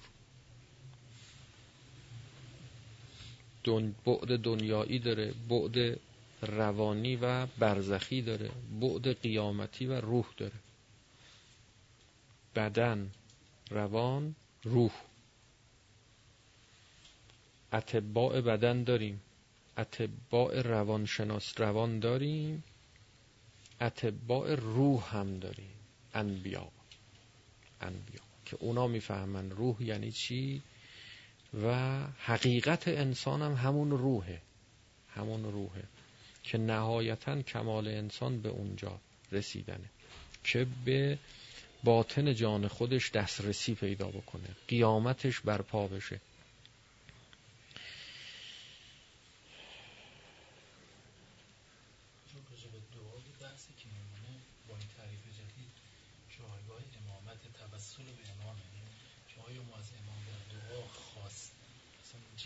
دن... 3.65 3.95
بعد 4.05 4.39
دنیایی 4.39 4.99
داره 4.99 5.33
بعد 5.49 5.99
روانی 6.41 7.15
و 7.15 7.45
برزخی 7.45 8.21
داره 8.21 8.51
بعد 8.81 9.21
قیامتی 9.21 9.85
و 9.85 10.01
روح 10.01 10.25
داره. 10.37 10.59
بدن 12.55 13.11
روان 13.69 14.35
روح. 14.63 14.91
اتباع 17.73 18.41
بدن 18.41 18.83
داریم. 18.83 19.21
اتباع 19.77 20.61
روانشناس 20.61 21.53
روان 21.61 21.99
داریم. 21.99 22.63
اتباع 23.81 24.55
روح 24.55 25.15
هم 25.15 25.39
داریم. 25.39 25.73
انبیا. 26.13 26.67
انبیا. 27.81 28.21
که 28.45 28.57
اونا 28.59 28.87
می‌فهمن 28.87 29.51
روح 29.51 29.83
یعنی 29.83 30.11
چی؟ 30.11 30.61
و 31.53 31.99
حقیقت 32.19 32.87
انسان 32.87 33.41
هم 33.41 33.53
همون 33.53 33.91
روحه. 33.91 34.41
همون 35.09 35.43
روحه. 35.43 35.83
که 36.43 36.57
نهایتا 36.57 37.41
کمال 37.41 37.87
انسان 37.87 38.41
به 38.41 38.49
اونجا 38.49 38.99
رسیدنه. 39.31 39.89
که 40.43 40.67
به 40.85 41.17
باطن 41.83 42.33
جان 42.33 42.67
خودش 42.67 43.11
دسترسی 43.11 43.75
پیدا 43.75 44.07
بکنه. 44.07 44.47
قیامتش 44.67 45.39
برپا 45.39 45.87
بشه. 45.87 46.21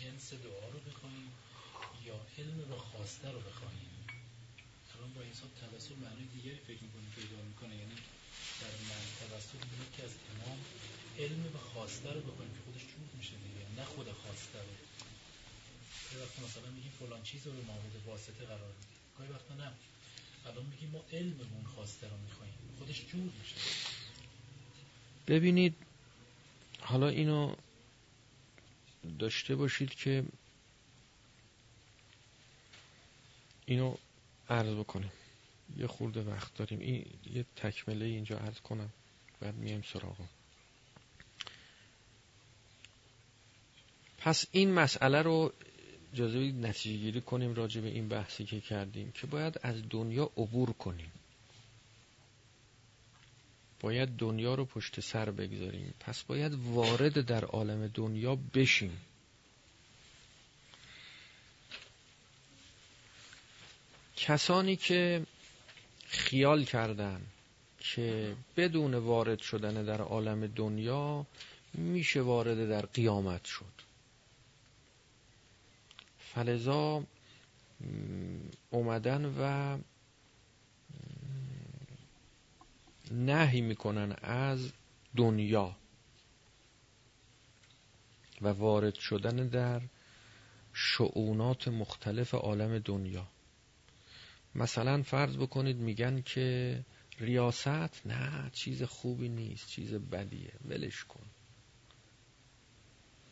جنس 0.00 0.26
دعا 0.44 0.66
رو 0.74 0.80
بخوایم 0.90 1.28
یا 2.08 2.16
علم 2.38 2.58
رو 2.70 2.78
خواسته 2.78 3.28
رو 3.34 3.40
بخوایم؟ 3.48 3.90
الان 4.94 5.10
با 5.14 5.20
انسان 5.30 5.50
توسل 5.60 5.94
معنی 6.04 6.24
دیگری 6.34 6.60
فکر 6.68 6.82
می‌کنه 6.86 7.06
پیدا 7.18 7.38
می‌کنه. 7.50 7.74
یعنی 7.82 7.96
در 8.60 8.74
من 8.90 9.02
توسل 9.18 9.58
که 9.96 10.02
از 10.04 10.14
امام 10.30 10.58
علم 11.18 11.42
و 11.56 11.58
خواسته 11.72 12.08
رو 12.12 12.20
بخوایم 12.20 12.50
که 12.56 12.60
خودش 12.66 12.82
چوب 12.92 13.06
میشه 13.18 13.34
دیگه 13.46 13.64
نه 13.78 13.84
خود 13.84 14.08
خواسته 14.22 14.58
رو. 14.66 14.74
گاهی 16.04 16.22
وقتا 16.24 16.40
مثلا 16.48 16.70
میگیم 16.76 16.92
فلان 17.00 17.22
چیز 17.22 17.46
رو 17.46 17.52
معامل 17.52 17.94
واسطه 18.06 18.44
قرار 18.52 18.72
میدیم. 18.78 19.00
گاهی 19.18 19.30
وقتا 19.32 19.54
نه. 19.54 19.70
الان 20.46 20.64
میگیم 20.72 20.90
ما 20.90 21.02
علم 21.12 21.38
اون 21.54 21.66
خواسته 21.74 22.08
رو 22.08 22.16
می‌خوایم. 22.26 22.54
خودش 22.78 22.98
جور 23.10 23.30
میشه. 23.40 23.56
ببینید 25.28 25.74
حالا 26.80 27.08
اینو 27.08 27.54
داشته 29.18 29.56
باشید 29.56 29.94
که 29.94 30.24
اینو 33.66 33.94
عرض 34.48 34.74
بکنیم 34.74 35.12
یه 35.76 35.86
خورده 35.86 36.22
وقت 36.22 36.54
داریم. 36.54 36.80
این 36.80 37.06
یه 37.32 37.44
تکمله 37.56 38.04
اینجا 38.04 38.38
عرض 38.38 38.60
کنم. 38.60 38.90
بعد 39.40 39.54
میایم 39.54 39.82
سراغم 39.82 40.28
پس 44.18 44.44
این 44.52 44.72
مسئله 44.72 45.22
رو 45.22 45.52
اجازه 46.12 46.38
نتیجه 46.38 46.96
گیری 46.98 47.20
کنیم 47.20 47.54
راجع 47.54 47.80
به 47.80 47.88
این 47.88 48.08
بحثی 48.08 48.44
که 48.44 48.60
کردیم 48.60 49.12
که 49.12 49.26
باید 49.26 49.60
از 49.62 49.82
دنیا 49.90 50.30
عبور 50.36 50.72
کنیم. 50.72 51.12
باید 53.80 54.16
دنیا 54.16 54.54
رو 54.54 54.64
پشت 54.64 55.00
سر 55.00 55.30
بگذاریم. 55.30 55.94
پس 56.00 56.22
باید 56.22 56.54
وارد 56.54 57.20
در 57.20 57.44
عالم 57.44 57.86
دنیا 57.94 58.38
بشیم. 58.54 59.00
کسانی 64.16 64.76
که 64.76 65.26
خیال 66.06 66.64
کردن 66.64 67.22
که 67.78 68.36
بدون 68.56 68.94
وارد 68.94 69.38
شدن 69.40 69.84
در 69.84 70.00
عالم 70.00 70.46
دنیا 70.46 71.26
میشه 71.74 72.20
وارد 72.20 72.68
در 72.68 72.86
قیامت 72.86 73.44
شد. 73.44 73.72
فلزا 76.18 77.04
اومدن 78.70 79.24
و 79.38 79.78
نهی 83.10 83.60
می‌کنن 83.60 84.16
از 84.22 84.72
دنیا 85.16 85.76
و 88.42 88.48
وارد 88.48 88.94
شدن 88.94 89.48
در 89.48 89.82
شعونات 90.72 91.68
مختلف 91.68 92.34
عالم 92.34 92.78
دنیا. 92.78 93.26
مثلا 94.54 95.02
فرض 95.02 95.36
بکنید 95.36 95.76
میگن 95.76 96.22
که 96.22 96.80
ریاست 97.18 98.06
نه 98.06 98.50
چیز 98.52 98.82
خوبی 98.82 99.28
نیست 99.28 99.68
چیز 99.68 99.94
بدیه 99.94 100.52
ولش 100.68 101.04
کن. 101.04 101.26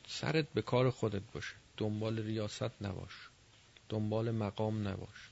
سرت 0.07 0.49
به 0.55 0.62
کار 0.62 0.91
خودت 0.91 1.22
باشه. 1.33 1.55
دنبال 1.76 2.18
ریاست 2.18 2.83
نباش. 2.83 3.29
دنبال 3.89 4.31
مقام 4.31 4.89
نباش. 4.89 5.31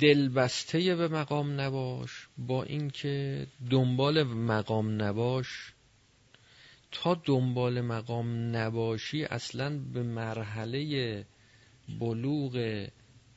دلبسته 0.00 0.94
به 0.96 1.08
مقام 1.08 1.60
نباش 1.60 2.28
با 2.38 2.62
اینکه 2.62 3.46
دنبال 3.70 4.22
مقام 4.22 5.02
نباش. 5.02 5.72
تا 6.92 7.22
دنبال 7.24 7.80
مقام 7.80 8.56
نباشی 8.56 9.24
اصلا 9.24 9.78
به 9.78 10.02
مرحله 10.02 11.26
بلوغ 12.00 12.86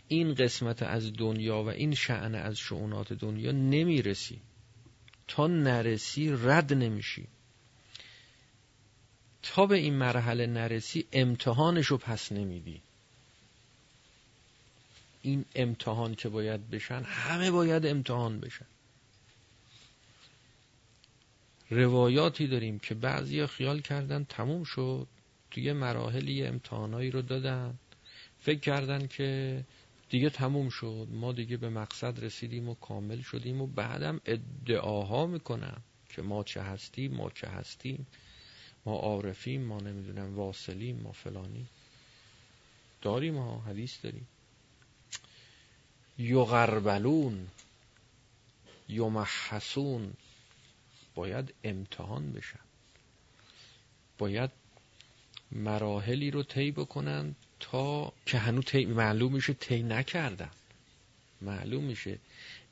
این 0.07 0.33
قسمت 0.33 0.83
از 0.83 1.13
دنیا 1.13 1.63
و 1.63 1.69
این 1.69 1.93
شعن 1.93 2.35
از 2.35 2.57
شعونات 2.57 3.13
دنیا 3.13 3.51
نمی‌رسی. 3.51 4.41
تا 5.27 5.47
نرسی 5.47 6.29
رد 6.31 6.73
نمیشی. 6.73 7.27
تا 9.43 9.65
به 9.65 9.75
این 9.75 9.93
مرحله 9.93 10.47
نرسی 10.47 11.05
امتحانشو 11.11 11.97
پس 11.97 12.31
نمیدی. 12.31 12.81
این 15.25 15.45
امتحان 15.55 16.15
که 16.15 16.29
باید 16.29 16.69
بشن؟ 16.69 17.03
همه 17.03 17.51
باید 17.51 17.85
امتحان 17.85 18.39
بشن. 18.39 18.65
روایاتی 21.69 22.47
داریم 22.47 22.79
که 22.79 22.95
بعضیا 22.95 23.47
خیال 23.47 23.81
کردن 23.81 24.23
تموم 24.23 24.63
شد 24.63 25.07
توی 25.51 25.73
مراحلی 25.73 26.43
امتحانایی 26.45 27.11
رو 27.11 27.21
دادن. 27.21 27.73
فکر 28.39 28.59
کردن 28.59 29.07
که 29.07 29.63
دیگه 30.09 30.29
تموم 30.29 30.69
شد 30.69 31.07
ما 31.11 31.31
دیگه 31.31 31.57
به 31.57 31.69
مقصد 31.69 32.23
رسیدیم 32.23 32.69
و 32.69 32.75
کامل 32.75 33.21
شدیم 33.21 33.61
و 33.61 33.67
بعدم 33.67 34.21
ادعاها 34.25 35.25
می‌کنن 35.25 35.77
که 36.09 36.21
ما 36.21 36.43
چه 36.43 36.61
هستیم 36.61 37.13
ما 37.13 37.29
چه 37.29 37.47
هستیم. 37.47 38.07
ما 38.85 38.95
عارفیم 38.95 39.61
ما 39.61 39.79
نمی‌دونم 39.79 40.35
واصلیم 40.35 40.99
ما 41.03 41.11
فلانی 41.11 41.65
داریم 43.01 43.37
ها 43.37 43.59
حدیث 43.59 44.03
داریم. 44.03 44.27
یغربلون 46.17 47.47
یمحسون 48.89 50.13
باید 51.15 51.53
امتحان 51.63 52.31
بشن 52.31 52.59
باید 54.17 54.49
مراحلی 55.51 56.31
رو 56.31 56.43
طی 56.43 56.71
بکنن 56.71 57.35
تا 57.59 58.13
که 58.25 58.37
هنوز 58.37 58.65
طی 58.65 58.85
معلوم 58.85 59.33
میشه 59.33 59.53
طی 59.53 59.83
نکردن. 59.83 60.49
معلوم 61.41 61.83
میشه. 61.83 62.19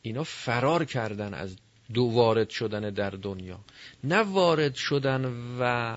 اینا 0.01 0.23
فرار 0.23 0.85
کردن 0.85 1.33
از 1.33 1.55
دو 1.93 2.03
وارد 2.03 2.49
شدن 2.49 2.89
در 2.89 3.09
دنیا. 3.09 3.59
نه 4.03 4.21
وارد 4.21 4.75
شدن 4.75 5.25
و 5.59 5.95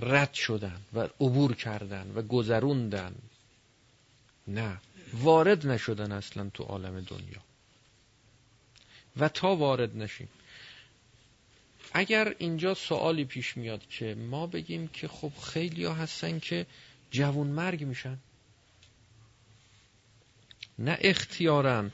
رد 0.00 0.34
شدن 0.34 0.80
و 0.94 1.08
عبور 1.20 1.54
کردن 1.54 2.12
و 2.14 2.22
گذروندن. 2.22 3.14
نه. 4.48 4.80
وارد 5.14 5.66
نشدن 5.66 6.12
اصلا 6.12 6.50
تو 6.54 6.64
عالم 6.64 7.00
دنیا. 7.00 7.42
و 9.16 9.28
تا 9.28 9.56
وارد 9.56 9.96
نشیم. 9.96 10.28
اگر 11.92 12.34
اینجا 12.38 12.74
سوالی 12.74 13.24
پیش 13.24 13.56
میاد 13.56 13.88
که 13.88 14.14
ما 14.14 14.46
بگیم 14.46 14.88
که 14.88 15.08
خب 15.08 15.32
خیلی 15.42 15.84
ها 15.84 15.94
هستن 15.94 16.38
که 16.38 16.66
جوون 17.10 17.46
مرگ 17.46 17.84
میشن. 17.84 18.18
نه 20.78 20.98
اختیارن 21.00 21.92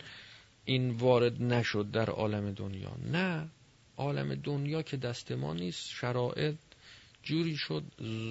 این 0.65 0.91
وارد 0.91 1.43
نشد 1.43 1.91
در 1.91 2.11
عالم 2.11 2.53
دنیا. 2.53 2.97
نه 3.13 3.49
عالم 3.97 4.35
دنیا 4.35 4.83
که 4.83 4.97
دست 4.97 5.33
ما 5.33 5.55
نیست 5.55 5.89
شرایط 5.89 6.57
جوری 7.23 7.57
شد 7.57 7.83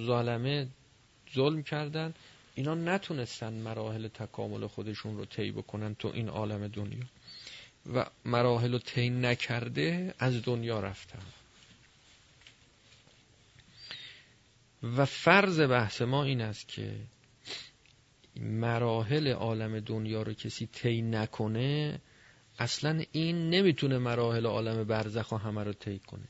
ظالمه 0.06 0.68
ظلم 1.34 1.62
کردن. 1.62 2.14
اینا 2.54 2.74
نتونستن 2.74 3.52
مراحل 3.52 4.08
تکامل 4.08 4.66
خودشون 4.66 5.16
رو 5.16 5.24
طی 5.24 5.50
بکنن 5.52 5.94
تو 5.94 6.08
این 6.08 6.28
عالم 6.28 6.68
دنیا. 6.68 7.04
و 7.94 8.06
مراحل 8.24 8.72
رو 8.72 8.78
طی 8.78 9.10
نکرده 9.10 10.14
از 10.18 10.42
دنیا 10.42 10.80
رفتن. 10.80 11.22
و 14.82 15.04
فرض 15.04 15.60
بحث 15.60 16.02
ما 16.02 16.24
این 16.24 16.40
است 16.40 16.68
که 16.68 16.92
مراحل 18.36 19.28
عالم 19.32 19.80
دنیا 19.80 20.22
رو 20.22 20.32
کسی 20.32 20.66
طی 20.66 21.02
نکنه 21.02 22.00
اصلا 22.58 23.02
این 23.12 23.50
نمی‌تونه 23.50 23.98
مراحل 23.98 24.46
عالم 24.46 24.84
برزخ 24.84 25.32
و 25.32 25.36
همه 25.36 25.64
رو 25.64 25.72
طی 25.72 25.98
کنه. 25.98 26.28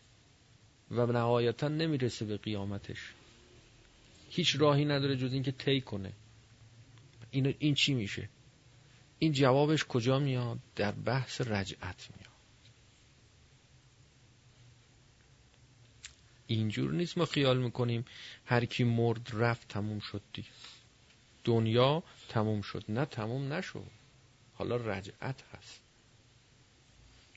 و 0.90 1.06
نهایتا 1.06 1.68
نمی‌رسه 1.68 2.24
به 2.24 2.36
قیامتش. 2.36 3.14
هیچ 4.31 4.57
راهی 4.59 4.85
نداره 4.85 5.16
جز 5.16 5.33
اینکه 5.33 5.53
طی 5.53 5.81
کنه. 5.81 6.12
این 7.31 7.55
این 7.59 7.74
چی 7.74 7.95
میشه؟ 7.95 8.28
این 9.18 9.33
جوابش 9.33 9.85
کجا 9.85 10.18
میاد؟ 10.18 10.59
در 10.76 10.93
بحث 10.93 11.41
رجعت 11.41 12.09
میاد. 12.16 12.31
اینجور 16.47 16.93
نیست 16.93 17.18
ما 17.18 17.24
خیال 17.24 17.59
می‌کنیم 17.59 18.05
هر 18.45 18.64
کی 18.64 18.85
مرد 18.85 19.31
رفت 19.33 19.68
تموم 19.68 20.01
شد 20.01 20.22
دیگه. 20.33 20.49
دنیا 21.45 22.03
تموم 22.28 22.62
شد. 22.62 22.85
نه 22.89 23.05
تموم 23.05 23.53
نشد. 23.53 23.91
حالا 24.55 24.76
رجعت 24.76 25.43
هست. 25.53 25.81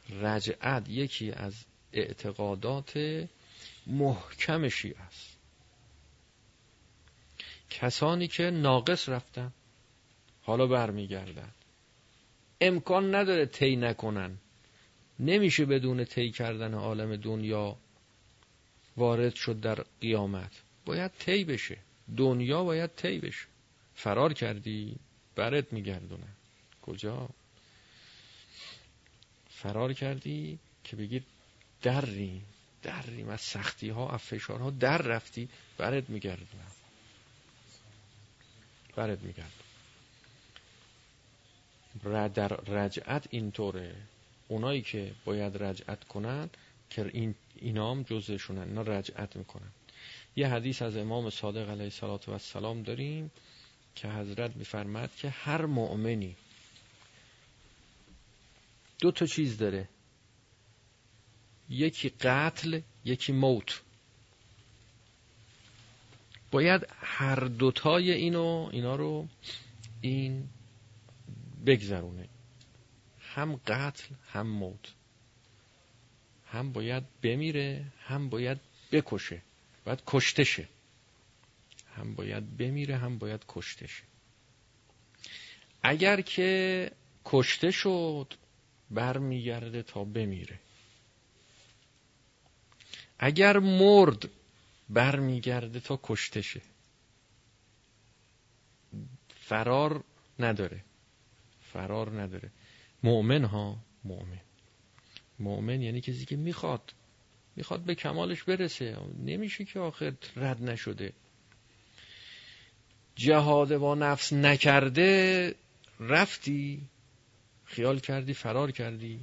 رجعت 0.10 0.90
یکی 0.90 1.32
از 1.32 1.66
اعتقادات 1.94 2.94
محکم 3.88 4.70
شیعه 4.70 5.02
است. 5.02 5.33
کسانی 7.82 8.28
که 8.28 8.44
ناقص 8.44 9.10
رفتن 9.10 9.52
حالا 10.42 10.68
برمیگردن. 10.68 11.52
امکان 12.62 13.16
نداره 13.16 13.46
طی 13.46 13.76
نکنن. 13.76 14.38
نمیشه 15.20 15.66
بدون 15.66 16.06
طی 16.06 16.32
کردن 16.32 16.74
عالم 16.74 17.16
دنیا 17.16 17.78
وارد 18.98 19.36
شد 19.36 19.60
در 19.60 19.86
قیامت. 20.02 20.52
باید 20.86 21.12
طی 21.20 21.44
بشه. 21.44 21.78
دنیا 22.18 22.64
باید 22.64 22.96
طی 22.96 23.20
بشه. 23.20 23.46
فرار 23.96 24.34
کردی 24.34 24.96
برت 25.36 25.74
میگردونن. 25.74 26.34
کجا؟ 26.82 27.30
فرار 29.50 29.94
کردی 29.94 30.60
که 30.84 30.96
بگید 30.96 31.24
دریم 31.82 32.46
دریم. 32.84 33.30
از 33.30 33.42
سختی 33.42 33.90
ها 33.90 34.10
از 34.10 34.22
فشارها 34.22 34.70
در 34.70 34.98
رفتی 34.98 35.50
برت 35.78 36.10
میگردونم 36.10 36.72
برت 38.96 39.20
میگردونم 39.20 39.54
در 42.28 42.48
رجعت 42.48 43.28
اینطوره. 43.30 43.96
اونایی 44.48 44.82
که 44.82 45.12
باید 45.26 45.64
رجعت 45.64 46.04
کنن 46.04 46.50
که 46.90 47.10
این 47.14 47.36
اینام 47.56 48.04
جزشونن 48.04 48.62
اینا 48.62 48.82
رجعت 48.82 49.36
می‌کنن. 49.36 49.72
یه 50.36 50.48
حدیث 50.48 50.82
از 50.82 50.98
امام 50.98 51.30
صادق 51.30 51.70
علیه 51.70 51.92
و 52.02 52.32
السلام 52.32 52.84
داریم 52.84 53.32
که 53.96 54.08
حضرت 54.08 54.56
میفرماد 54.56 55.16
که 55.16 55.30
هر 55.30 55.66
مؤمنی 55.66 56.36
دو 59.00 59.12
تا 59.12 59.26
چیز 59.26 59.58
داره. 59.58 59.90
یکی 61.70 62.10
قتل 62.10 62.82
یکی 63.06 63.32
موت. 63.32 63.82
باید 66.54 66.88
هر 67.02 67.36
دوتای 67.36 68.12
اینو 68.12 68.70
اینا 68.72 68.96
رو 68.96 69.28
این 70.02 70.50
بگذرونه. 71.66 72.30
هم 73.20 73.56
قتل 73.56 74.16
هم 74.32 74.48
موت. 74.48 74.94
هم 76.48 76.72
باید 76.74 77.04
بمیره 77.22 77.86
هم 78.00 78.30
باید 78.30 78.58
بکشه. 78.92 79.42
باید 79.86 80.04
کشته 80.08 80.44
شه. 80.44 80.68
هم 81.96 82.16
باید 82.16 82.58
بمیره 82.58 82.98
هم 82.98 83.18
باید 83.18 83.46
کشته 83.48 83.88
شه. 83.88 84.04
اگر 85.84 86.22
که 86.22 86.92
کشته 87.26 87.72
شد 87.72 88.34
برمیگرده 88.92 89.84
تا 89.84 90.04
بمیره. 90.04 90.60
اگر 93.20 93.60
مرد 93.60 94.30
برمیگرده 94.94 95.80
تا 95.80 96.00
کشته 96.04 96.42
شه. 96.42 96.62
فرار 99.36 100.04
نداره. 100.40 100.84
فرار 101.74 102.22
نداره. 102.22 102.52
مؤمن 103.04 103.44
ها 103.44 103.78
مؤمن. 104.04 104.42
مؤمن 105.40 105.82
یعنی 105.82 106.02
کسی 106.02 106.26
که 106.26 106.36
می‌خواد 106.36 106.94
می‌خواد 107.56 107.80
به 107.82 107.96
کمالش 107.96 108.44
برسه. 108.44 108.98
نمیشه 109.26 109.66
که 109.66 109.80
آخر 109.80 110.14
رد 110.36 110.64
نشده. 110.64 111.14
جهاد 113.16 113.78
با 113.78 113.96
نفس 113.96 114.34
نکرده 114.34 115.56
رفتی 116.00 116.82
خیال 117.66 118.00
کردی 118.00 118.34
فرار 118.34 118.72
کردی. 118.72 119.20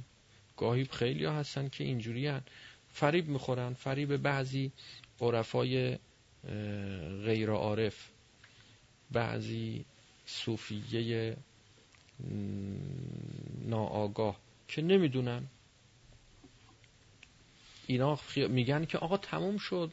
گاهی 0.57 0.85
خیلی 0.85 1.25
ها 1.25 1.33
هستن 1.33 1.69
که 1.69 1.83
اینجوری 1.83 2.27
هن. 2.27 2.41
فریب 2.93 3.27
می‌خورن 3.27 3.73
فریب 3.73 4.17
بعضی 4.17 4.71
عرفای 5.21 5.97
غیر 7.25 7.49
عارف. 7.49 8.09
بعضی 9.11 9.85
صوفیه 10.25 11.37
ناآگاه 13.65 14.39
که 14.67 14.81
نمی‌دونن. 14.81 15.43
اینا 17.87 18.19
میگن 18.35 18.85
که 18.85 18.97
آقا 18.97 19.17
تموم 19.17 19.57
شد. 19.57 19.91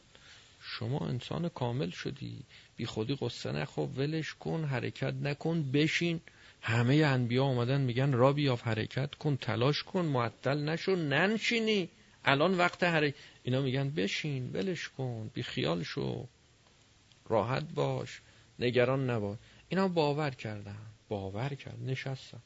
شما 0.61 0.99
انسان 0.99 1.49
کامل 1.49 1.89
شدی. 1.89 2.39
بی 2.75 2.85
خودی 2.85 3.17
قصه 3.21 3.51
نخواب 3.51 3.97
ولش 3.97 4.33
کن 4.33 4.63
حرکت 4.63 5.13
نکن 5.13 5.71
بشین. 5.71 6.21
همه 6.61 6.95
انبیا 6.95 7.43
آمدن 7.43 7.81
میگن 7.81 8.13
را 8.13 8.33
بیاف 8.33 8.61
حرکت 8.67 9.15
کن 9.15 9.35
تلاش 9.35 9.83
کن 9.83 10.05
معطل 10.05 10.57
نشو 10.57 10.95
ننشینی. 10.95 11.89
الان 12.25 12.57
وقت 12.57 12.83
حرکت. 12.83 13.15
اینا 13.49 13.61
میگن 13.61 13.89
بشین 13.89 14.51
ولش 14.53 14.89
کن 14.89 15.31
بی 15.33 15.43
خیال 15.43 15.83
شو 15.83 16.27
راحت 17.29 17.63
باش 17.63 18.21
نگران 18.59 19.09
نباش. 19.09 19.37
اینا 19.69 19.87
باور 19.87 20.29
کردن 20.29 20.77
باور 21.07 21.49
کرد 21.49 21.77
نشستن. 21.85 22.41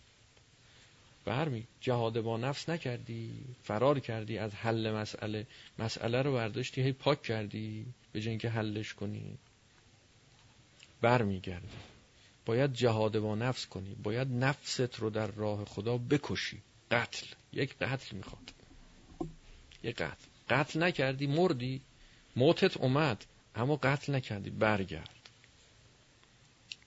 برمی 1.26 1.68
جهاد 1.82 2.22
با 2.22 2.38
نفس 2.38 2.70
نکردی 2.70 3.45
فرار 3.64 3.99
کردی 3.99 4.38
از 4.38 4.56
حل 4.56 4.91
مسئله. 4.91 5.47
مسئله 5.80 6.22
رو 6.22 6.34
برداشتی 6.34 6.82
هی 6.82 6.91
پاک 6.91 7.22
کردی 7.22 7.86
به 8.12 8.38
که 8.38 8.49
حلش 8.49 8.93
کنی. 8.93 9.38
برمیگردی. 11.01 11.68
باید 12.45 12.74
جهاد 12.74 13.20
با 13.20 13.36
نفس 13.36 13.66
کنی. 13.66 13.95
باید 14.04 14.28
نفست 14.32 14.99
رو 14.99 15.10
در 15.10 15.28
راه 15.28 15.66
خدا 15.66 15.97
بکشی. 15.97 16.62
قتل. 16.91 17.26
یک 17.54 17.78
قتل 17.78 18.16
می‌خواد. 18.16 18.54
یک 19.84 19.95
قتل. 19.95 20.33
قتل 20.50 20.84
نکردی 20.84 21.28
مردی. 21.28 21.82
موتت 22.36 22.78
اومد 22.78 23.26
اما 23.56 23.76
قتل 23.76 24.16
نکردی. 24.16 24.50
برگرد. 24.50 25.30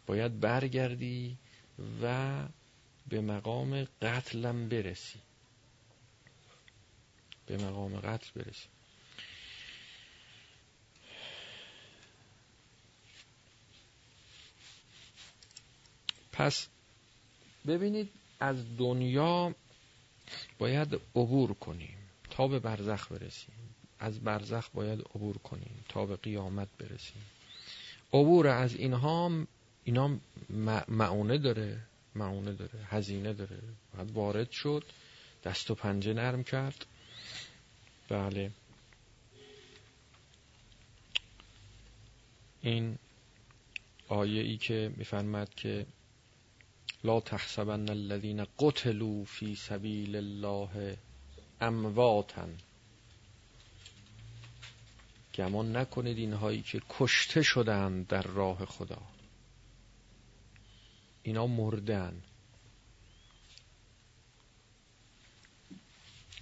باید 0.06 0.40
برگردی 0.40 1.36
و 2.02 2.34
به 3.08 3.20
مقام 3.20 3.86
قتلم 4.02 4.68
برسی. 4.68 5.18
به 7.46 7.56
مقام 7.56 8.00
قتل 8.00 8.30
برسی. 8.34 8.68
پس 16.32 16.68
ببینید 17.66 18.10
از 18.40 18.76
دنیا 18.76 19.54
باید 20.58 20.94
عبور 20.94 21.54
کنیم. 21.54 21.95
تا 22.36 22.48
به 22.48 22.58
برزخ 22.58 23.12
برسیم. 23.12 23.54
از 23.98 24.20
برزخ 24.20 24.68
باید 24.74 25.00
عبور 25.00 25.38
کنیم 25.38 25.84
تا 25.88 26.06
به 26.06 26.16
قیامت 26.16 26.68
برسیم. 26.78 27.22
عبور 28.12 28.46
از 28.48 28.74
اینها 28.74 29.46
اینا 29.84 30.18
معونه 30.88 31.38
داره 31.38 31.80
معونه 32.14 32.52
داره 32.52 32.84
هزینه 32.84 33.32
داره. 33.32 33.58
باید 33.96 34.10
وارد 34.10 34.50
شد 34.50 34.84
دست 35.44 35.70
و 35.70 35.74
پنجه 35.74 36.12
نرم 36.12 36.44
کرد. 36.44 36.86
بله. 38.08 38.50
این 42.62 42.98
آیه 44.08 44.42
ای 44.42 44.56
که 44.56 44.92
میفرماد 44.96 45.54
که 45.54 45.86
لا 47.04 47.20
تحسبن 47.20 47.88
الذين 47.88 48.46
قتلوا 48.58 49.24
في 49.24 49.56
سبيل 49.56 50.16
الله 50.16 50.96
امواتا 51.60 52.48
گمان 55.34 55.76
نکنید 55.76 56.18
اینهایی 56.18 56.62
که 56.62 56.82
کشته 56.88 57.42
شدند 57.42 58.06
در 58.06 58.22
راه 58.22 58.64
خدا. 58.64 59.02
اینا 61.22 61.46
مردن. 61.46 62.22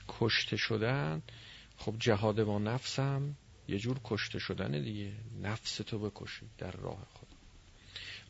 کشته 0.08 0.56
شدن. 0.56 1.22
خب 1.76 1.94
جهاد 1.98 2.44
با 2.44 2.58
نفسم. 2.58 3.36
یه 3.68 3.78
جور 3.78 4.00
کشته 4.04 4.38
شدن 4.38 4.82
دیگه. 4.82 5.12
نفس 5.42 5.76
تو 5.76 5.98
بکشید 5.98 6.50
در 6.58 6.70
راه 6.70 7.06
خدا. 7.14 7.36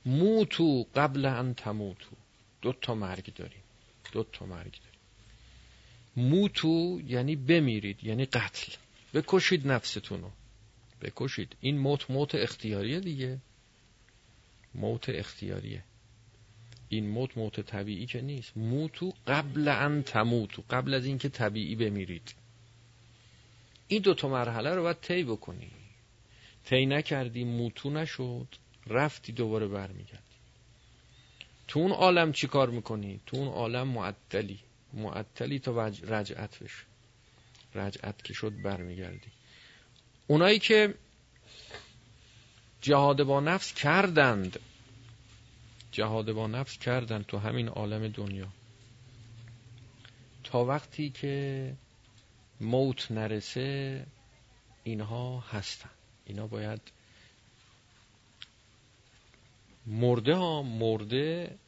موتو 0.07 0.87
قبل 0.95 1.25
ان 1.27 1.55
تموتو. 1.55 2.17
دو 2.63 2.73
تا 2.73 2.95
مرگ 2.95 3.35
داریم. 3.35 3.63
دو 4.13 4.25
تا 4.25 4.47
مرگ 4.47 4.73
داریم. 4.73 4.94
موتو 6.17 7.01
یعنی 7.07 7.37
بمیرید 7.37 8.05
یعنی 8.05 8.25
قتل. 8.25 8.73
بکشید 9.15 9.69
نفستون 9.69 10.21
رو 10.21 10.31
بکشید. 11.03 11.57
این 11.61 11.79
موت 11.79 12.11
موت 12.11 12.35
اختیاریه 12.35 13.01
دیگه. 13.01 13.39
موت 14.75 15.09
اختیاریه. 15.09 15.85
این 16.89 17.11
موت 17.11 17.39
موت 17.39 17.61
طبیعی 17.61 18.07
که 18.07 18.21
نیست. 18.21 18.57
موتو 18.57 19.13
قبل 19.27 19.69
ان 19.69 20.03
تموتو 20.03 20.63
قبل 20.71 20.95
از 20.95 21.07
اینکه 21.07 21.29
طبیعی 21.29 21.77
بمیرید. 21.77 22.35
این 23.89 24.03
دو 24.03 24.15
تا 24.15 24.29
مرحله 24.29 24.75
رو 24.75 24.83
باید 24.83 25.01
طی 25.01 25.25
بکنی. 25.25 25.71
طی 26.65 26.87
نکردی 26.87 27.45
موتو 27.45 27.91
نشد 27.91 28.47
رفتی 28.87 29.33
دوباره 29.33 29.67
برمیگردی. 29.67 30.19
تو 31.69 31.81
اون 31.81 31.93
عالم 31.93 32.33
چی 32.33 32.47
کار 32.47 32.71
می‌کنی؟ 32.71 33.21
تو 33.27 33.37
اون 33.37 33.49
عالم 33.49 33.89
معطلی 33.89 34.59
معطلی 34.95 35.59
تا 35.59 35.87
رجعت 35.87 36.59
بشه. 36.59 36.85
رجعت 37.75 38.25
که 38.25 38.33
شد 38.33 38.63
برمیگردی. 38.63 39.33
اونایی 40.27 40.59
که 40.59 40.95
جهاد 42.81 43.23
با 43.23 43.41
نفس 43.41 43.75
کردند 43.75 44.59
جهاد 45.93 46.33
با 46.33 46.47
نفس 46.47 46.79
کردند 46.79 47.27
تو 47.27 47.39
همین 47.39 47.69
عالم 47.69 48.09
دنیا. 48.09 48.49
تا 50.45 50.65
وقتی 50.65 51.11
که 51.11 51.75
موت 52.61 53.11
نرسه 53.11 54.07
اینها 54.85 55.41
هستن. 55.41 55.91
اینا 56.27 56.47
باید 56.47 56.81
مرده 59.87 60.35
ها 60.35 60.63
مرده 60.63 61.59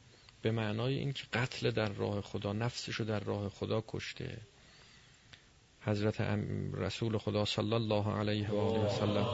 به 0.47 0.53
معنای 0.53 0.95
اینکه 0.95 1.25
قتل 1.33 1.71
در 1.71 1.89
راه 1.89 2.21
خدا 2.21 2.53
نفسشو 2.53 3.05
در 3.05 3.21
راه 3.21 3.49
خدا 3.49 3.85
کشته. 3.89 4.39
حضرت 5.81 6.21
رسول 6.73 7.19
خدا 7.19 7.45
صلی 7.45 7.73
الله 7.73 8.13
علیه 8.13 8.51
و 8.51 8.57
آله 8.57 8.81
و 8.81 8.89
سلم 8.89 9.27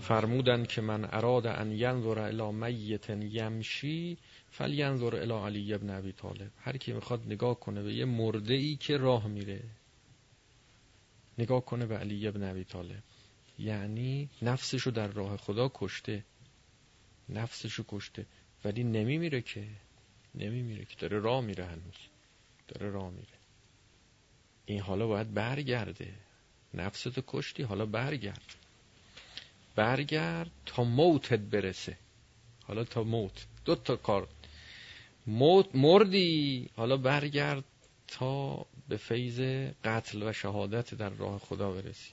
فرمودن 0.00 0.64
که 0.64 0.80
من 0.80 1.08
اراد 1.12 1.46
ان 1.46 1.72
ینظر 1.72 2.18
الی 2.18 2.52
میت 2.52 3.10
یمشی 3.10 4.18
فلینظر 4.50 5.16
الی 5.16 5.32
علی 5.32 5.74
ابن 5.74 5.90
ابی 5.90 6.12
طالب. 6.12 6.50
هر 6.58 6.76
کی 6.76 6.92
می‌خواد 6.92 7.26
نگاه 7.26 7.60
کنه 7.60 7.82
به 7.82 7.94
یه 7.94 8.04
مرده 8.04 8.54
ای 8.54 8.76
که 8.76 8.96
راه 8.96 9.26
میره 9.26 9.62
نگاه 11.38 11.64
کنه 11.64 11.86
به 11.86 11.96
علی 11.96 12.28
ابن 12.28 12.42
ابی 12.42 12.64
طالب. 12.64 13.02
یعنی 13.58 14.30
نفسشو 14.42 14.90
در 14.90 15.08
راه 15.08 15.36
خدا 15.36 15.70
کشته. 15.74 16.24
نفسشو 17.28 17.84
کشته. 17.88 18.26
ولی 18.64 18.84
نمیمیره 18.84 19.40
که. 19.40 19.66
نمیمیره 20.34 20.84
که. 20.84 20.96
داره 20.98 21.18
راه 21.18 21.40
میره 21.40 21.64
هنوز. 21.64 21.96
داره 22.68 22.90
راه 22.90 23.10
میره. 23.10 23.38
این 24.66 24.80
حالا 24.80 25.06
باید 25.06 25.34
برگرده. 25.34 26.14
نفستو 26.74 27.22
کشتی 27.26 27.62
حالا 27.62 27.86
برگرد. 27.86 28.54
برگرد 29.74 30.50
تا 30.66 30.84
موتت 30.84 31.40
برسه. 31.40 31.96
حالا 32.62 32.84
تا 32.84 33.02
موت. 33.02 33.46
دو 33.64 33.74
تا 33.74 33.96
کار. 33.96 34.28
موت 35.26 35.74
مردی. 35.74 36.70
حالا 36.76 36.96
برگرد 36.96 37.64
تا 38.06 38.66
به 38.88 38.96
فیض 38.96 39.40
قتل 39.84 40.22
و 40.22 40.32
شهادت 40.32 40.94
در 40.94 41.08
راه 41.08 41.38
خدا 41.38 41.72
برسی. 41.72 42.10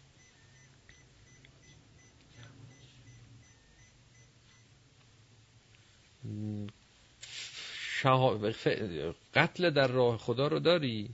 قتل 9.34 9.69
در 9.69 9.88
راه 9.88 10.17
خدا 10.17 10.47
رو 10.47 10.59
داری؟ 10.59 11.09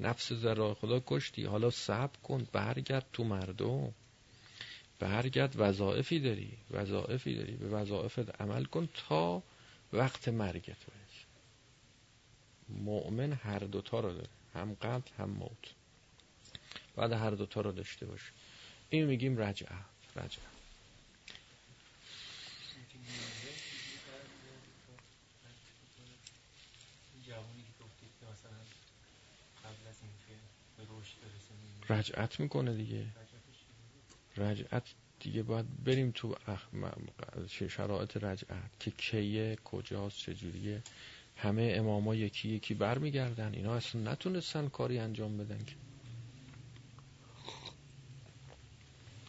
نفس 0.00 0.32
در 0.32 0.54
راه 0.54 0.74
خدا 0.74 1.02
کشتی. 1.06 1.44
حالا 1.44 1.70
صبر 1.70 2.16
کن 2.22 2.46
برگرد 2.52 3.06
تو 3.12 3.24
مردم. 3.24 3.92
برگرد 4.98 5.54
وظائفی 5.56 6.20
داری. 6.20 6.58
وظائفی 6.70 7.34
داری. 7.34 7.52
به 7.52 7.68
وظائفت 7.68 8.40
عمل 8.40 8.64
کن 8.64 8.88
تا 9.08 9.42
وقت 9.92 10.28
مرگت 10.28 10.66
برسه 10.66 11.26
مؤمن 12.68 13.32
هر 13.32 13.58
دوتا 13.58 14.00
رو 14.00 14.12
داره. 14.12 14.28
هم 14.54 14.74
قتل 14.74 15.14
هم 15.18 15.30
موت. 15.30 15.74
بعد 16.96 17.12
هر 17.12 17.30
دوتا 17.30 17.60
رو 17.60 17.72
داشته 17.72 18.06
باشه 18.06 18.32
این 18.90 19.04
میگیم 19.06 19.38
رجعه. 19.38 19.76
رجعه. 20.16 20.59
رجعت 31.90 32.40
می‌کنه 32.40 32.74
دیگه. 32.74 33.06
رجعت 34.36 34.94
دیگه 35.20 35.42
باید 35.42 35.84
بریم 35.84 36.10
تو 36.10 36.34
شرایط 37.48 38.16
رجعت 38.16 38.70
که 38.80 38.90
کیه 38.90 39.56
کجاست 39.64 40.18
چجوریه. 40.18 40.82
همه 41.36 41.72
اماما 41.76 42.14
یکی 42.14 42.48
یکی 42.48 42.74
برمیگردن. 42.74 43.54
اینا 43.54 43.74
اصلا 43.74 44.12
نتونستن 44.12 44.68
کاری 44.68 44.98
انجام 44.98 45.36
بدن 45.38 45.58
که. 45.58 45.74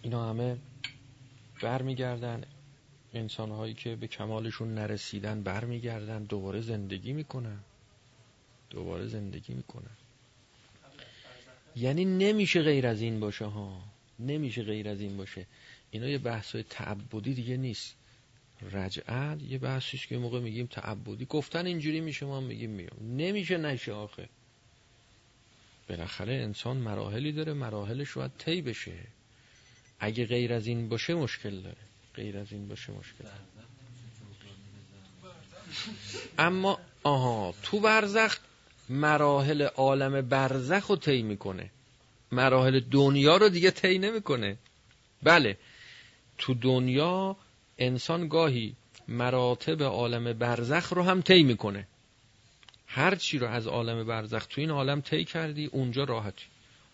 اینا 0.02 0.30
همه 0.30 0.58
برمیگردن. 1.62 2.44
انسان 3.14 3.52
هایی 3.52 3.74
که 3.74 3.96
به 3.96 4.08
کمالشون 4.08 4.74
نرسیدن 4.74 5.44
برمیگردن. 5.44 6.24
دوباره 6.24 6.62
زندگی 6.62 7.14
می‌کنن. 7.14 7.60
دوباره 8.70 9.08
زندگی 9.08 9.54
می‌کنن. 9.54 9.98
یعنی 11.76 12.06
نمیشه 12.06 12.62
غیر 12.62 12.88
از 12.88 13.02
این 13.02 13.20
باشه 13.20 13.46
ها. 13.46 13.84
نمیشه 14.20 14.64
غیر 14.64 14.90
از 14.90 15.02
این 15.02 15.18
باشه. 15.18 15.46
اینا 15.92 16.08
یه 16.08 16.18
بحث 16.18 16.52
های 16.52 16.64
تعبدی 16.64 17.34
دیگه 17.34 17.58
نیست. 17.58 17.96
رجعت 18.72 19.42
یه 19.42 19.58
بحثیش 19.58 20.08
که 20.08 20.18
موقع 20.18 20.40
میگیم 20.40 20.66
تعبدی. 20.66 21.26
گفتن 21.26 21.66
اینجوری 21.66 22.02
میشه 22.02 22.26
ما 22.26 22.40
میگیم 22.40 22.70
میام. 22.70 23.16
نمیشه 23.18 23.58
نشه 23.58 23.94
آخه. 23.94 24.30
بالاخره 25.90 26.34
انسان 26.34 26.78
مراحلی 26.78 27.32
داره 27.32 27.54
مراحلش 27.54 28.14
باید 28.14 28.32
طی 28.38 28.62
بشه. 28.62 28.94
اگه 30.00 30.26
غیر 30.26 30.54
از 30.54 30.68
این 30.68 30.90
باشه 30.90 31.14
مشکل 31.14 31.62
داره. 31.62 31.78
غیر 32.16 32.38
از 32.38 32.52
این 32.52 32.68
باشه 32.68 32.94
مشکل. 32.94 33.26
اما 36.38 36.80
آها 37.04 37.54
تو 37.64 37.80
برزخ 37.80 38.40
مراحل 38.92 39.62
عالم 39.62 40.22
برزخ 40.22 40.88
رو 40.88 40.96
طی 40.96 41.22
می‌کنه. 41.22 41.70
مراحل 42.32 42.80
دنیا 42.80 43.38
رو 43.38 43.50
دیگه 43.50 43.72
طی 43.72 43.98
نمی‌کنه. 43.98 44.58
بله. 45.24 45.58
تو 46.38 46.54
دنیا 46.54 47.36
انسان 47.78 48.28
گاهی 48.28 48.76
مراتب 49.08 49.84
عالم 49.84 50.34
برزخ 50.34 50.94
رو 50.94 51.04
هم 51.04 51.22
طی 51.22 51.44
می‌کنه. 51.44 51.88
هر 52.88 53.16
چی 53.16 53.38
رو 53.38 53.48
از 53.48 53.68
عالم 53.68 54.04
برزخ 54.04 54.46
تو 54.46 54.62
این 54.62 54.72
عالم 54.72 55.02
طی 55.02 55.26
کردی 55.26 55.66
اونجا 55.66 56.04
راحتی. 56.04 56.46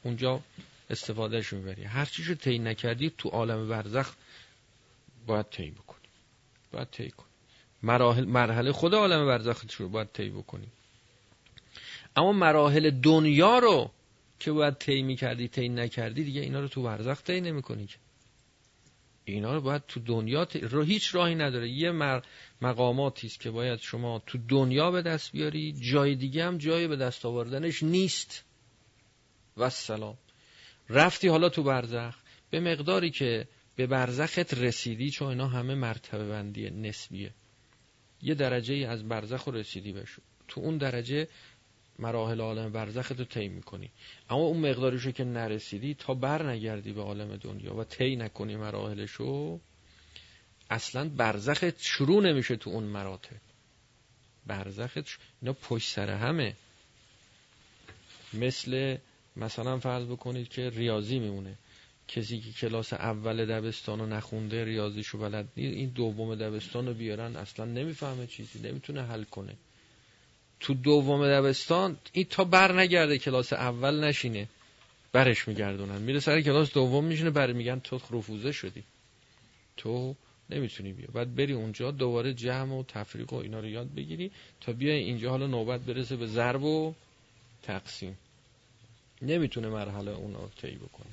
اونجا 0.03 0.41
استفادهش 0.89 1.53
می‌بری. 1.53 1.83
هر 1.83 2.05
چیشو 2.05 2.35
طی 2.35 2.59
نکردی 2.59 3.11
تو 3.17 3.29
عالم 3.29 3.69
برزخ 3.69 4.13
باید 5.27 5.45
طی 5.49 5.71
بکنی. 5.71 6.07
باید 6.71 6.87
طی 6.91 7.09
کنی. 7.09 7.27
مراحل 7.83 8.25
مرحله 8.25 8.71
خود 8.71 8.95
عالم 8.95 9.25
برزخ 9.25 9.63
رو 9.77 9.89
باید 9.89 10.11
طی 10.13 10.29
بکنی. 10.29 10.67
اما 12.17 12.31
مراحل 12.31 12.89
دنیا 12.89 13.59
رو 13.59 13.91
که 14.39 14.51
باید 14.51 14.73
طی 14.73 15.01
می‌کردی 15.01 15.47
طی 15.47 15.69
نکردی 15.69 16.23
دیگه 16.23 16.41
اینا 16.41 16.59
رو 16.59 16.67
تو 16.67 16.83
برزخ 16.83 17.23
طی 17.23 17.41
نمی‌کنی 17.41 17.87
اینا 19.25 19.53
رو 19.53 19.61
باید 19.61 19.85
تو 19.87 19.99
دنیا 19.99 20.47
رو 20.61 20.83
هیچ 20.83 21.15
راهی 21.15 21.35
نداره. 21.35 21.69
یه 21.69 21.91
مقاماتی 22.61 23.27
است 23.27 23.39
که 23.39 23.51
باید 23.51 23.79
شما 23.79 24.23
تو 24.25 24.37
دنیا 24.47 24.91
به 24.91 25.01
دست 25.01 25.31
بیاری 25.31 25.73
جای 25.91 26.15
دیگه 26.15 26.45
هم 26.45 26.57
جای 26.57 26.87
به 26.87 26.95
دست 26.95 27.25
آوردنش 27.25 27.83
نیست. 27.83 28.43
و 29.57 29.69
سلام 29.69 30.17
رفتی 30.89 31.27
حالا 31.27 31.49
تو 31.49 31.63
برزخ 31.63 32.15
به 32.49 32.59
مقداری 32.59 33.09
که 33.09 33.47
به 33.75 33.87
برزخت 33.87 34.53
رسیدی 34.53 35.09
چون 35.09 35.27
اینا 35.27 35.47
همه 35.47 35.75
مرتبه 35.75 36.27
بندی 36.27 36.69
نسبیه. 36.69 37.31
یه 38.21 38.35
درجه 38.35 38.73
ای 38.73 38.85
از 38.85 39.07
برزخ 39.07 39.43
رو 39.43 39.53
رسیدی 39.53 39.93
بشو 39.93 40.21
تو 40.47 40.61
اون 40.61 40.77
درجه 40.77 41.27
مراحل 41.99 42.41
عالم 42.41 42.71
برزخ 42.71 43.11
رو 43.11 43.25
طی 43.25 43.47
می‌کنی. 43.47 43.89
اما 44.29 44.41
اون 44.41 44.69
مقداریشو 44.69 45.11
که 45.11 45.23
نرسیدی 45.23 45.93
تا 45.93 46.13
بر 46.13 46.51
نگردی 46.51 46.91
به 46.91 47.01
عالم 47.01 47.35
دنیا 47.35 47.75
و 47.75 47.83
طی 47.83 48.15
نکنی 48.15 48.55
مراحلشو 48.55 49.59
اصلا 50.69 51.09
برزخت 51.09 51.81
شروع 51.81 52.23
نمیشه 52.23 52.55
تو 52.55 52.69
اون 52.69 52.83
مراتب. 52.83 53.35
برزخت 54.47 55.19
اینا 55.41 55.53
پشت 55.53 55.93
سر 55.93 56.09
همه. 56.09 56.55
مثل 58.33 58.97
مثلا 59.35 59.79
فرض 59.79 60.05
بکنید 60.05 60.49
که 60.49 60.69
ریاضی 60.69 61.19
میمونه. 61.19 61.55
کسی 62.07 62.39
که 62.39 62.51
کلاس 62.51 62.93
اول 62.93 63.45
دبستان 63.45 63.99
رو 63.99 64.05
نخونده 64.05 64.65
ریاضیشو 64.65 65.17
بلد 65.17 65.47
نیست. 65.57 65.77
این 65.77 65.89
دوم 65.89 66.35
دبستان 66.35 66.87
رو 66.87 66.93
بیارن 66.93 67.35
اصلا 67.35 67.65
نمی‌فهمه 67.65 68.27
چیزی 68.27 68.59
نمی‌تونه 68.59 69.01
حل 69.01 69.23
کنه. 69.23 69.55
تو 70.59 70.73
دوم 70.73 71.27
دبستان 71.27 71.97
این 72.11 72.25
تا 72.29 72.43
بر 72.43 72.79
نگرده 72.79 73.17
کلاس 73.17 73.53
اول 73.53 74.03
نشینه 74.03 74.47
برش 75.11 75.47
میگردونن. 75.47 76.01
میره 76.01 76.19
سر 76.19 76.41
کلاس 76.41 76.73
دوم 76.73 77.05
میشینه 77.05 77.29
بر 77.29 77.53
میگن 77.53 77.79
تو 77.79 77.99
رفوزه 78.11 78.51
شدی. 78.51 78.83
تو 79.77 80.15
نمی‌تونی 80.49 80.93
بیا 80.93 81.07
بعد 81.13 81.35
بری 81.35 81.53
اونجا 81.53 81.91
دوباره 81.91 82.33
جمع 82.33 82.73
و 82.73 82.83
تفریق 82.83 83.33
و 83.33 83.35
اینا 83.35 83.59
رو 83.59 83.67
یاد 83.67 83.93
بگیری 83.95 84.31
تا 84.61 84.73
بیای 84.73 84.99
اینجا 84.99 85.29
حالا 85.29 85.47
نوبت 85.47 85.81
برسه 85.81 86.15
به 86.15 86.27
ضرب 86.27 86.63
و 86.63 86.93
تقسیم. 87.63 88.17
نمی‌تونه 89.21 89.67
مرحله 89.67 90.11
اون 90.11 90.33
رو 90.33 90.49
طی 90.61 90.75
بکنه. 90.75 91.07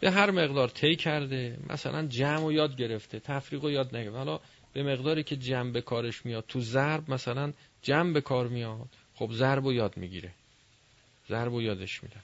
به 0.00 0.10
هر 0.10 0.30
مقدار 0.30 0.68
طی 0.68 0.96
کرده 0.96 1.58
مثلا 1.68 2.06
جمع 2.06 2.44
و 2.44 2.52
یاد 2.52 2.76
گرفته 2.76 3.20
تفریق 3.20 3.64
و 3.64 3.70
یاد 3.70 3.96
نگرفته. 3.96 4.18
حالا 4.18 4.40
به 4.72 4.82
مقداری 4.82 5.22
که 5.22 5.36
جمع 5.36 5.70
به 5.70 5.80
کارش 5.80 6.26
میاد 6.26 6.44
تو 6.48 6.60
ضرب 6.60 7.10
مثلا 7.10 7.52
جمع 7.82 8.12
به 8.12 8.20
کار 8.20 8.48
میاد 8.48 8.88
خب 9.14 9.32
ضرب 9.32 9.64
و 9.64 9.72
یاد 9.72 9.96
می‌گیره. 9.96 10.34
ضرب 11.28 11.52
و 11.52 11.62
یادش 11.62 12.02
میدن. 12.02 12.22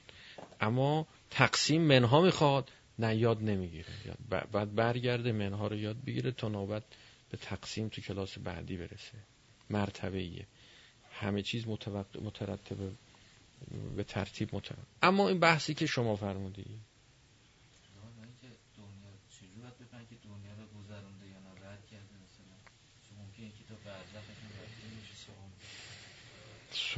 اما 0.61 1.07
تقسیم 1.31 1.83
منها 1.83 2.21
می‌خواد 2.21 2.71
نه 2.99 3.17
یاد 3.17 3.43
نمی‌گیره. 3.43 3.87
بعد 4.53 4.75
برگرده 4.75 5.33
منها 5.33 5.67
رو 5.67 5.77
یاد 5.77 5.97
بگیره 6.05 6.31
تا 6.31 6.49
نوبت 6.49 6.83
به 7.31 7.37
تقسیم 7.37 7.89
تو 7.89 8.01
کلاس 8.01 8.39
بعدی 8.39 8.77
برسه. 8.77 9.19
مرتبه 9.71 10.19
ایه 10.19 10.47
همه 11.13 11.43
چیز 11.43 11.67
مترتبه 12.15 12.91
به 13.97 14.05
ترتیب 14.05 14.55
مترتب 14.55 14.83
اما 15.03 15.29
این 15.29 15.41
بحثی 15.41 15.75
که 15.75 15.87
شما 15.87 16.17
فرمودی 16.17 16.65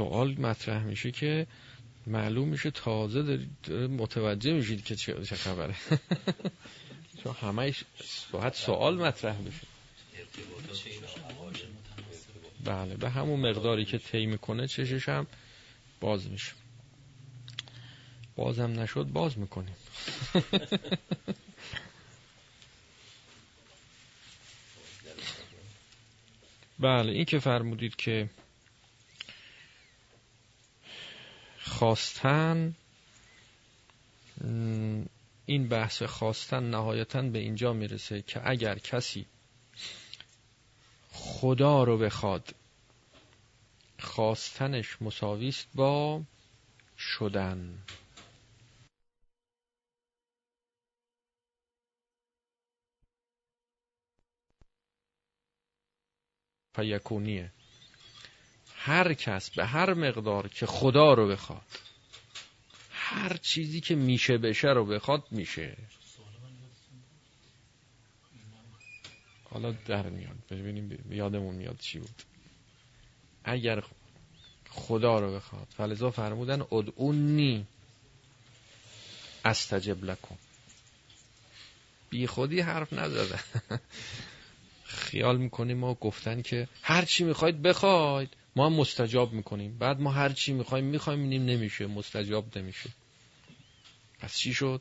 سوال 0.01 0.40
مطرح 0.40 0.82
میشه 0.82 1.11
که 1.11 1.46
معلوم 2.07 2.48
میشه 2.48 2.70
تازه 2.70 3.22
دارید 3.22 3.72
متوجه 3.72 4.53
میشید 4.53 4.84
که 4.84 4.96
چه 4.96 5.36
خبره. 5.36 5.74
چون 7.24 7.34
همه 7.42 7.74
باید 8.32 8.53
سوال 8.53 8.96
مطرح 8.96 9.36
بشه. 9.36 9.66
بله 12.64 12.96
به 12.96 13.11
همون 13.11 13.40
مقداری 13.40 13.84
که 13.84 13.98
طی 13.98 14.26
می‌کنه 14.26 14.66
چشش 14.66 15.09
هم 15.09 15.26
باز 16.01 16.30
میشه. 16.30 16.53
بازم 18.36 18.80
نشد 18.80 19.05
باز 19.05 19.38
می‌کنیم. 19.38 19.74
بله 26.78 27.12
این 27.12 27.24
که 27.24 27.38
فرمودید 27.38 27.96
که 27.96 28.28
خواستن 31.81 32.74
این 35.47 35.68
بحث 35.68 36.03
خواستن 36.03 36.70
نهایتا 36.70 37.22
به 37.22 37.39
اینجا 37.39 37.72
می‌رسه 37.72 38.22
که 38.22 38.41
اگر 38.51 38.78
کسی 38.78 39.26
خدا 41.11 41.85
رو 41.85 41.99
بخواد 41.99 42.55
خواستنش 43.99 45.03
مساویست 45.03 45.68
با 45.74 46.22
شدن. 46.99 47.78
فیکونیه. 56.74 57.52
هر 58.82 59.15
کس 59.15 59.51
به 59.51 59.66
هر 59.66 59.94
مقدار 59.94 60.48
که 60.48 60.66
خدا 60.66 61.15
رو 61.15 61.28
بخواد 61.28 61.66
هر 62.90 63.36
چیزی 63.36 63.81
که 63.81 63.94
میشه 63.94 64.39
بشه 64.39 64.69
رو 64.69 64.86
بخواد 64.86 65.24
میشه. 65.31 65.77
حالا 69.51 69.73
در 69.73 70.09
میاد. 70.09 70.36
ببینیم 70.51 71.05
یادمون 71.11 71.55
میاد 71.55 71.78
چی 71.78 71.98
بود. 71.98 72.23
اگر 73.44 73.85
خدا 74.70 75.19
رو 75.19 75.35
بخواد. 75.35 75.66
فلزا 75.77 76.11
فرمودن 76.11 76.61
ادعونی 76.61 77.66
استجب 79.44 80.05
لکن 80.05 80.39
بی 82.11 82.27
خودی 82.27 82.61
حرف 82.61 82.93
نزدن 82.93 83.40
خیال 84.85 85.36
می‌کنیم 85.36 85.78
ما 85.78 85.94
گفتن 85.94 86.43
که 86.43 86.69
هر 86.82 87.05
چی 87.05 87.24
می‌خواید 87.24 87.62
بخواید. 87.62 88.39
ما 88.56 88.66
هم 88.66 88.72
مستجاب 88.72 89.32
می‌کنیم. 89.32 89.78
بعد 89.78 90.01
ما 90.01 90.12
هر 90.12 90.28
چی 90.28 90.52
می‌خوایم 90.52 90.85
می‌خوایم 90.85 91.22
اینیم 91.22 91.44
نمیشه. 91.44 91.86
مستجاب 91.86 92.59
نمیشه. 92.59 92.90
پس 94.18 94.36
چی 94.36 94.55
شد؟ 94.55 94.81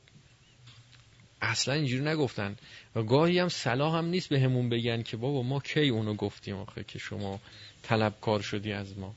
اصلا 1.41 1.73
اینجوری 1.73 2.03
نگفتن. 2.03 2.57
و 2.95 3.03
گاهی 3.03 3.39
هم 3.39 3.49
صلاح 3.49 3.97
هم 3.97 4.05
نیست 4.05 4.29
به 4.29 4.39
همون 4.39 4.69
بگن 4.69 5.01
که 5.01 5.17
بابا 5.17 5.43
ما 5.43 5.59
کی 5.59 5.89
اونو 5.89 6.13
گفتیم 6.13 6.55
آخه 6.55 6.83
که 6.83 6.99
شما 6.99 7.39
طلبکار 7.83 8.41
شدی 8.41 8.71
از 8.71 8.97
ما. 8.97 9.15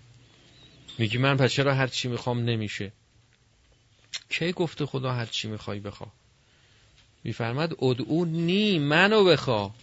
میگی 0.98 1.18
من 1.18 1.36
پس 1.36 1.52
چرا 1.52 1.74
هر 1.74 1.86
چی 1.86 2.08
می‌خوام 2.08 2.38
نمیشه؟ 2.38 2.92
کی 4.28 4.52
گفته 4.52 4.86
خدا 4.86 5.12
هر 5.12 5.26
چی 5.26 5.48
می‌خوای 5.48 5.80
بخوا 5.80 6.06
میفرمد 7.24 7.84
ادعو 7.84 8.24
نی 8.24 8.78
منو 8.78 9.24
بخوا 9.24 9.74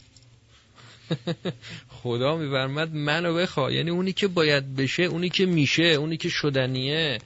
خدا 2.01 2.37
میفرمد 2.37 2.93
منو 2.93 3.33
بخوا. 3.33 3.71
یعنی 3.71 3.89
اونی 3.89 4.13
که 4.13 4.27
باید 4.27 4.75
بشه 4.75 5.03
اونی 5.03 5.29
که 5.29 5.45
میشه 5.45 5.83
اونی 5.83 6.17
که 6.17 6.29
شدنیه 6.29 7.17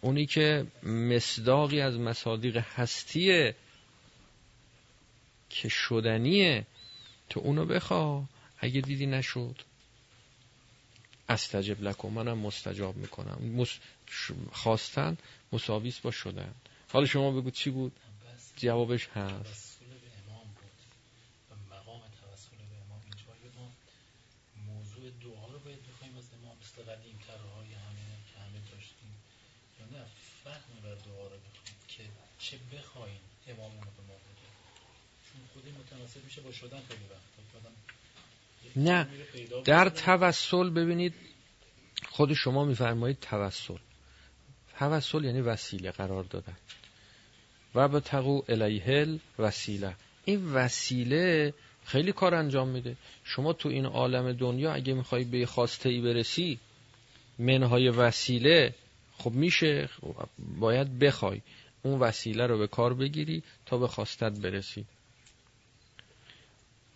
اونی 0.00 0.26
که 0.26 0.66
مصداقی 0.82 1.80
از 1.80 1.94
مصادیق 1.94 2.56
هستیه 2.56 3.54
که 5.50 5.68
شدنیه. 5.68 6.66
تو 7.30 7.40
اونو 7.40 7.64
بخوا. 7.64 8.24
اگه 8.58 8.80
دیدی 8.80 9.06
نشد. 9.06 9.62
استجب 11.28 11.82
لکن 11.82 12.08
منم 12.08 12.38
مستجاب 12.38 12.96
می‌کنم. 12.96 13.66
خواستن 14.52 15.16
مساویس 15.52 15.98
با 15.98 16.10
شدن. 16.10 16.54
حالا 16.92 17.06
شما 17.06 17.30
بگو 17.30 17.50
چی 17.50 17.70
بود؟ 17.70 17.92
جوابش 18.56 19.08
هست 19.08 19.68
دعا 25.24 25.46
رو 25.52 25.58
باید 25.58 25.82
بخوایم 25.88 26.16
از 26.16 26.28
امام 26.36 26.56
مثل 26.62 26.82
قدیم 26.90 27.18
های 27.56 27.72
همه 27.84 28.06
که 28.28 28.34
همه 28.44 28.60
داشتیم 28.72 29.12
یا 29.78 29.86
نه 29.94 30.04
فهم 30.44 30.74
بر 30.82 30.94
دعا 30.94 31.24
رو 31.32 31.38
بخوایم 31.46 31.78
که 31.88 32.04
چه 32.38 32.56
بخوایم 32.72 33.20
امامون 33.48 33.82
رو 33.86 33.90
به 33.96 34.02
ما 34.08 34.16
بده 34.26 34.46
چون 35.26 35.40
خودی 35.52 35.70
متناسب 35.70 36.07
میشه 36.24 36.40
با 36.40 36.52
شدن 36.52 36.80
خیلی 36.88 37.00
وقت. 37.10 37.28
نه 38.76 39.08
در 39.64 39.88
توسل 39.88 40.70
ببینید 40.70 41.14
خود 42.08 42.34
شما 42.34 42.64
میفرمایید 42.64 43.20
توسل. 43.20 43.76
توسل 44.78 45.24
یعنی 45.24 45.40
وسیله 45.40 45.90
قرار 45.90 46.24
دادن. 46.24 46.56
و 47.74 47.88
به 47.88 48.00
تقو 48.00 48.42
الیهل 48.48 49.18
وسیله 49.38 49.94
این 50.24 50.54
وسیله 50.54 51.54
خیلی 51.84 52.12
کار 52.12 52.34
انجام 52.34 52.68
میده. 52.68 52.96
شما 53.24 53.52
تو 53.52 53.68
این 53.68 53.86
عالم 53.86 54.32
دنیا 54.32 54.72
اگه 54.72 54.94
می‌خوای 54.94 55.24
به 55.24 55.46
خواسته 55.46 55.88
ای 55.88 56.00
برسی 56.00 56.58
منهای 57.38 57.88
وسیله 57.88 58.74
خب 59.18 59.32
میشه. 59.32 59.88
باید 60.38 60.98
بخوای. 60.98 61.40
اون 61.82 62.00
وسیله 62.00 62.46
رو 62.46 62.58
به 62.58 62.66
کار 62.66 62.94
بگیری 62.94 63.42
تا 63.66 63.78
به 63.78 63.88
خواستت 63.88 64.40
برسی. 64.40 64.84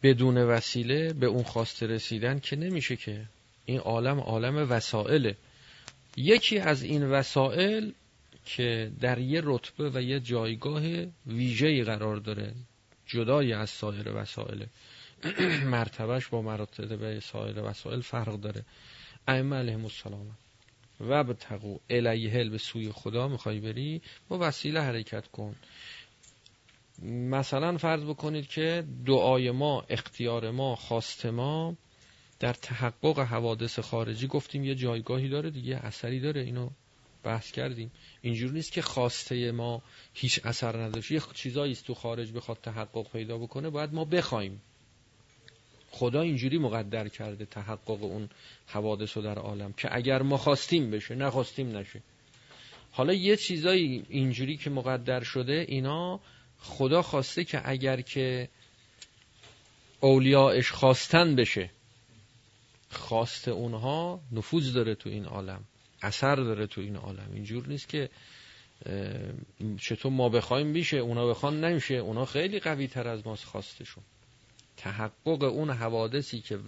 بدون 0.02 0.38
وسیله 0.38 1.12
به 1.12 1.26
اون 1.26 1.42
خواسته 1.42 1.86
رسیدن 1.86 2.38
که 2.38 2.56
نمیشه 2.56 2.96
که. 2.96 3.26
این 3.64 3.78
عالم 3.78 4.20
عالم 4.20 4.70
وسائله. 4.70 5.36
یکی 6.16 6.58
از 6.58 6.82
این 6.82 7.10
وسائل 7.10 7.90
که 8.44 8.90
در 9.00 9.18
یه 9.18 9.40
رتبه 9.44 9.90
و 9.94 10.02
یه 10.02 10.20
جایگاه 10.20 10.82
ویژه‌ای 11.26 11.84
قرار 11.84 12.16
داره 12.16 12.54
جدای 13.06 13.52
از 13.52 13.70
سایر 13.70 14.08
وسائل. 14.08 14.64
مرتبهش 15.74 16.26
با 16.26 16.42
مراتب 16.42 17.18
سایر 17.18 17.62
وسائل 17.62 18.00
فرق 18.00 18.40
داره. 18.40 18.64
ائمه 19.28 19.56
علیهم 19.56 19.84
السلام. 19.84 20.26
و 21.00 21.24
به 21.24 21.34
تقو 21.34 21.78
الیهل 21.90 22.48
به 22.48 22.58
سوی 22.58 22.92
خدا 22.92 23.28
می‌خوای 23.28 23.60
بری 23.60 24.02
با 24.28 24.38
وسیله 24.40 24.80
حرکت 24.80 25.26
کن. 25.26 25.54
مثلا 27.02 27.78
فرض 27.78 28.04
بکنید 28.04 28.46
که 28.46 28.84
دعای 29.06 29.50
ما 29.50 29.84
اختیار 29.88 30.50
ما 30.50 30.76
خواست 30.76 31.26
ما 31.26 31.76
در 32.40 32.52
تحقق 32.52 33.18
حوادث 33.18 33.78
خارجی 33.78 34.26
گفتیم 34.26 34.64
یه 34.64 34.74
جایگاهی 34.74 35.28
داره 35.28 35.50
دیگه 35.50 35.76
اثری 35.76 36.20
داره 36.20 36.40
اینو 36.40 36.70
بحث 37.22 37.52
کردیم. 37.52 37.90
اینجور 38.22 38.50
نیست 38.52 38.72
که 38.72 38.82
خواسته 38.82 39.52
ما 39.52 39.82
هیچ 40.14 40.40
اثر 40.44 40.76
نداشت. 40.76 41.10
یه 41.10 41.22
چیزایی 41.34 41.74
تو 41.74 41.94
خارج 41.94 42.32
بخواد 42.32 42.58
تحقق 42.62 43.12
پیدا 43.12 43.38
بکنه 43.38 43.70
باید 43.70 43.94
ما 43.94 44.04
بخوایم. 44.04 44.60
خدا 45.90 46.20
اینجوری 46.20 46.58
مقدر 46.58 47.08
کرده 47.08 47.44
تحقق 47.44 48.02
اون 48.02 48.28
حوادث 48.66 49.16
رو 49.16 49.22
در 49.22 49.38
عالم 49.38 49.72
که 49.72 49.96
اگر 49.96 50.22
ما 50.22 50.36
خواستیم 50.36 50.90
بشه 50.90 51.14
نخواستیم 51.14 51.76
نشه. 51.76 52.02
حالا 52.90 53.12
یه 53.12 53.36
چیزایی 53.36 54.04
اینجوری 54.08 54.56
که 54.56 54.70
مقدر 54.70 55.22
شده 55.22 55.64
اینا 55.68 56.20
خدا 56.62 57.02
خواسته 57.02 57.44
که 57.44 57.62
اگر 57.64 58.00
که 58.00 58.48
اولیاءش 60.00 60.70
خواستن 60.70 61.36
بشه 61.36 61.70
خواست 62.90 63.48
اونها 63.48 64.20
نفوذ 64.32 64.72
داره 64.72 64.94
تو 64.94 65.08
این 65.08 65.24
عالم 65.24 65.64
اثر 66.02 66.36
داره 66.36 66.66
تو 66.66 66.80
این 66.80 66.96
عالم. 66.96 67.30
اینجور 67.34 67.66
نیست 67.66 67.88
که 67.88 68.10
چطور 69.80 70.12
ما 70.12 70.28
بخوایم 70.28 70.66
میشه 70.66 70.96
اونا 70.96 71.26
بخوان 71.26 71.64
نمیشه 71.64 71.94
اونا 71.94 72.24
خیلی 72.24 72.60
قوی 72.60 72.88
تر 72.88 73.08
از 73.08 73.26
ماست 73.26 73.44
خواستشون. 73.44 74.04
تحقق 74.76 75.42
اون 75.42 75.70
حوادثی 75.70 76.40
که 76.40 76.58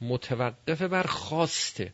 متوقف 0.00 0.82
بر 0.82 1.02
خواسته. 1.02 1.92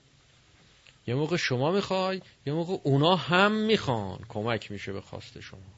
یه 1.07 1.15
موقع 1.15 1.36
شما 1.36 1.73
می‌خوای 1.73 2.20
یه 2.47 2.53
موقع 2.53 2.77
اونا 2.82 3.16
هم 3.16 3.53
می‌خوان 3.53 4.19
کمک 4.28 4.70
میشه 4.70 4.93
به 4.93 5.01
خواست 5.01 5.40
شما. 5.40 5.78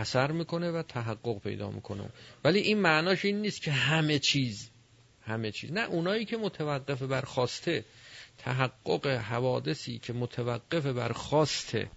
اثر 0.00 0.32
می‌کنه 0.32 0.70
و 0.70 0.82
تحقق 0.82 1.38
پیدا 1.38 1.70
می‌کنه. 1.70 2.08
ولی 2.44 2.58
این 2.58 2.78
معناش 2.78 3.24
این 3.24 3.40
نیست 3.40 3.62
که 3.62 3.72
همه 3.72 4.18
چیز 4.18 4.70
همه 5.22 5.50
چیز. 5.50 5.72
نه 5.72 5.80
اونایی 5.80 6.24
که 6.24 6.36
متوقف 6.36 7.02
بر 7.02 7.20
خواسته 7.20 7.84
تحقق 8.38 9.06
حوادثی 9.06 9.98
که 9.98 10.12
متوقف 10.12 10.86
بر 10.86 11.12
خواسته 11.12 11.90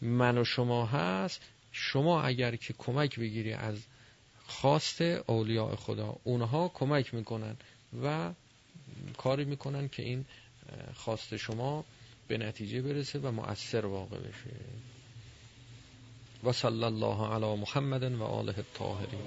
من 0.00 0.38
و 0.38 0.44
شما 0.44 0.86
هست 0.86 1.40
شما 1.72 2.22
اگر 2.22 2.56
که 2.56 2.74
کمک 2.78 3.18
بگیری 3.18 3.52
از 3.52 3.78
خواست 4.46 5.00
اولیاء 5.02 5.76
خدا 5.76 6.16
اونها 6.24 6.68
کمک 6.74 7.14
می‌کنن 7.14 7.56
و 8.02 8.32
کاری 9.16 9.44
می‌کنن 9.44 9.88
که 9.88 10.02
این 10.02 10.24
خواست 10.94 11.36
شما 11.36 11.84
به 12.28 12.38
نتیجه 12.38 12.82
برسه 12.82 13.18
و 13.18 13.30
مؤثر 13.30 13.86
واقع 13.86 14.18
بشه. 14.18 14.50
وصلى 16.44 16.88
الله 16.88 17.26
على 17.26 17.56
محمد 17.56 18.04
وآله 18.04 18.54
الطاهرين. 18.58 19.24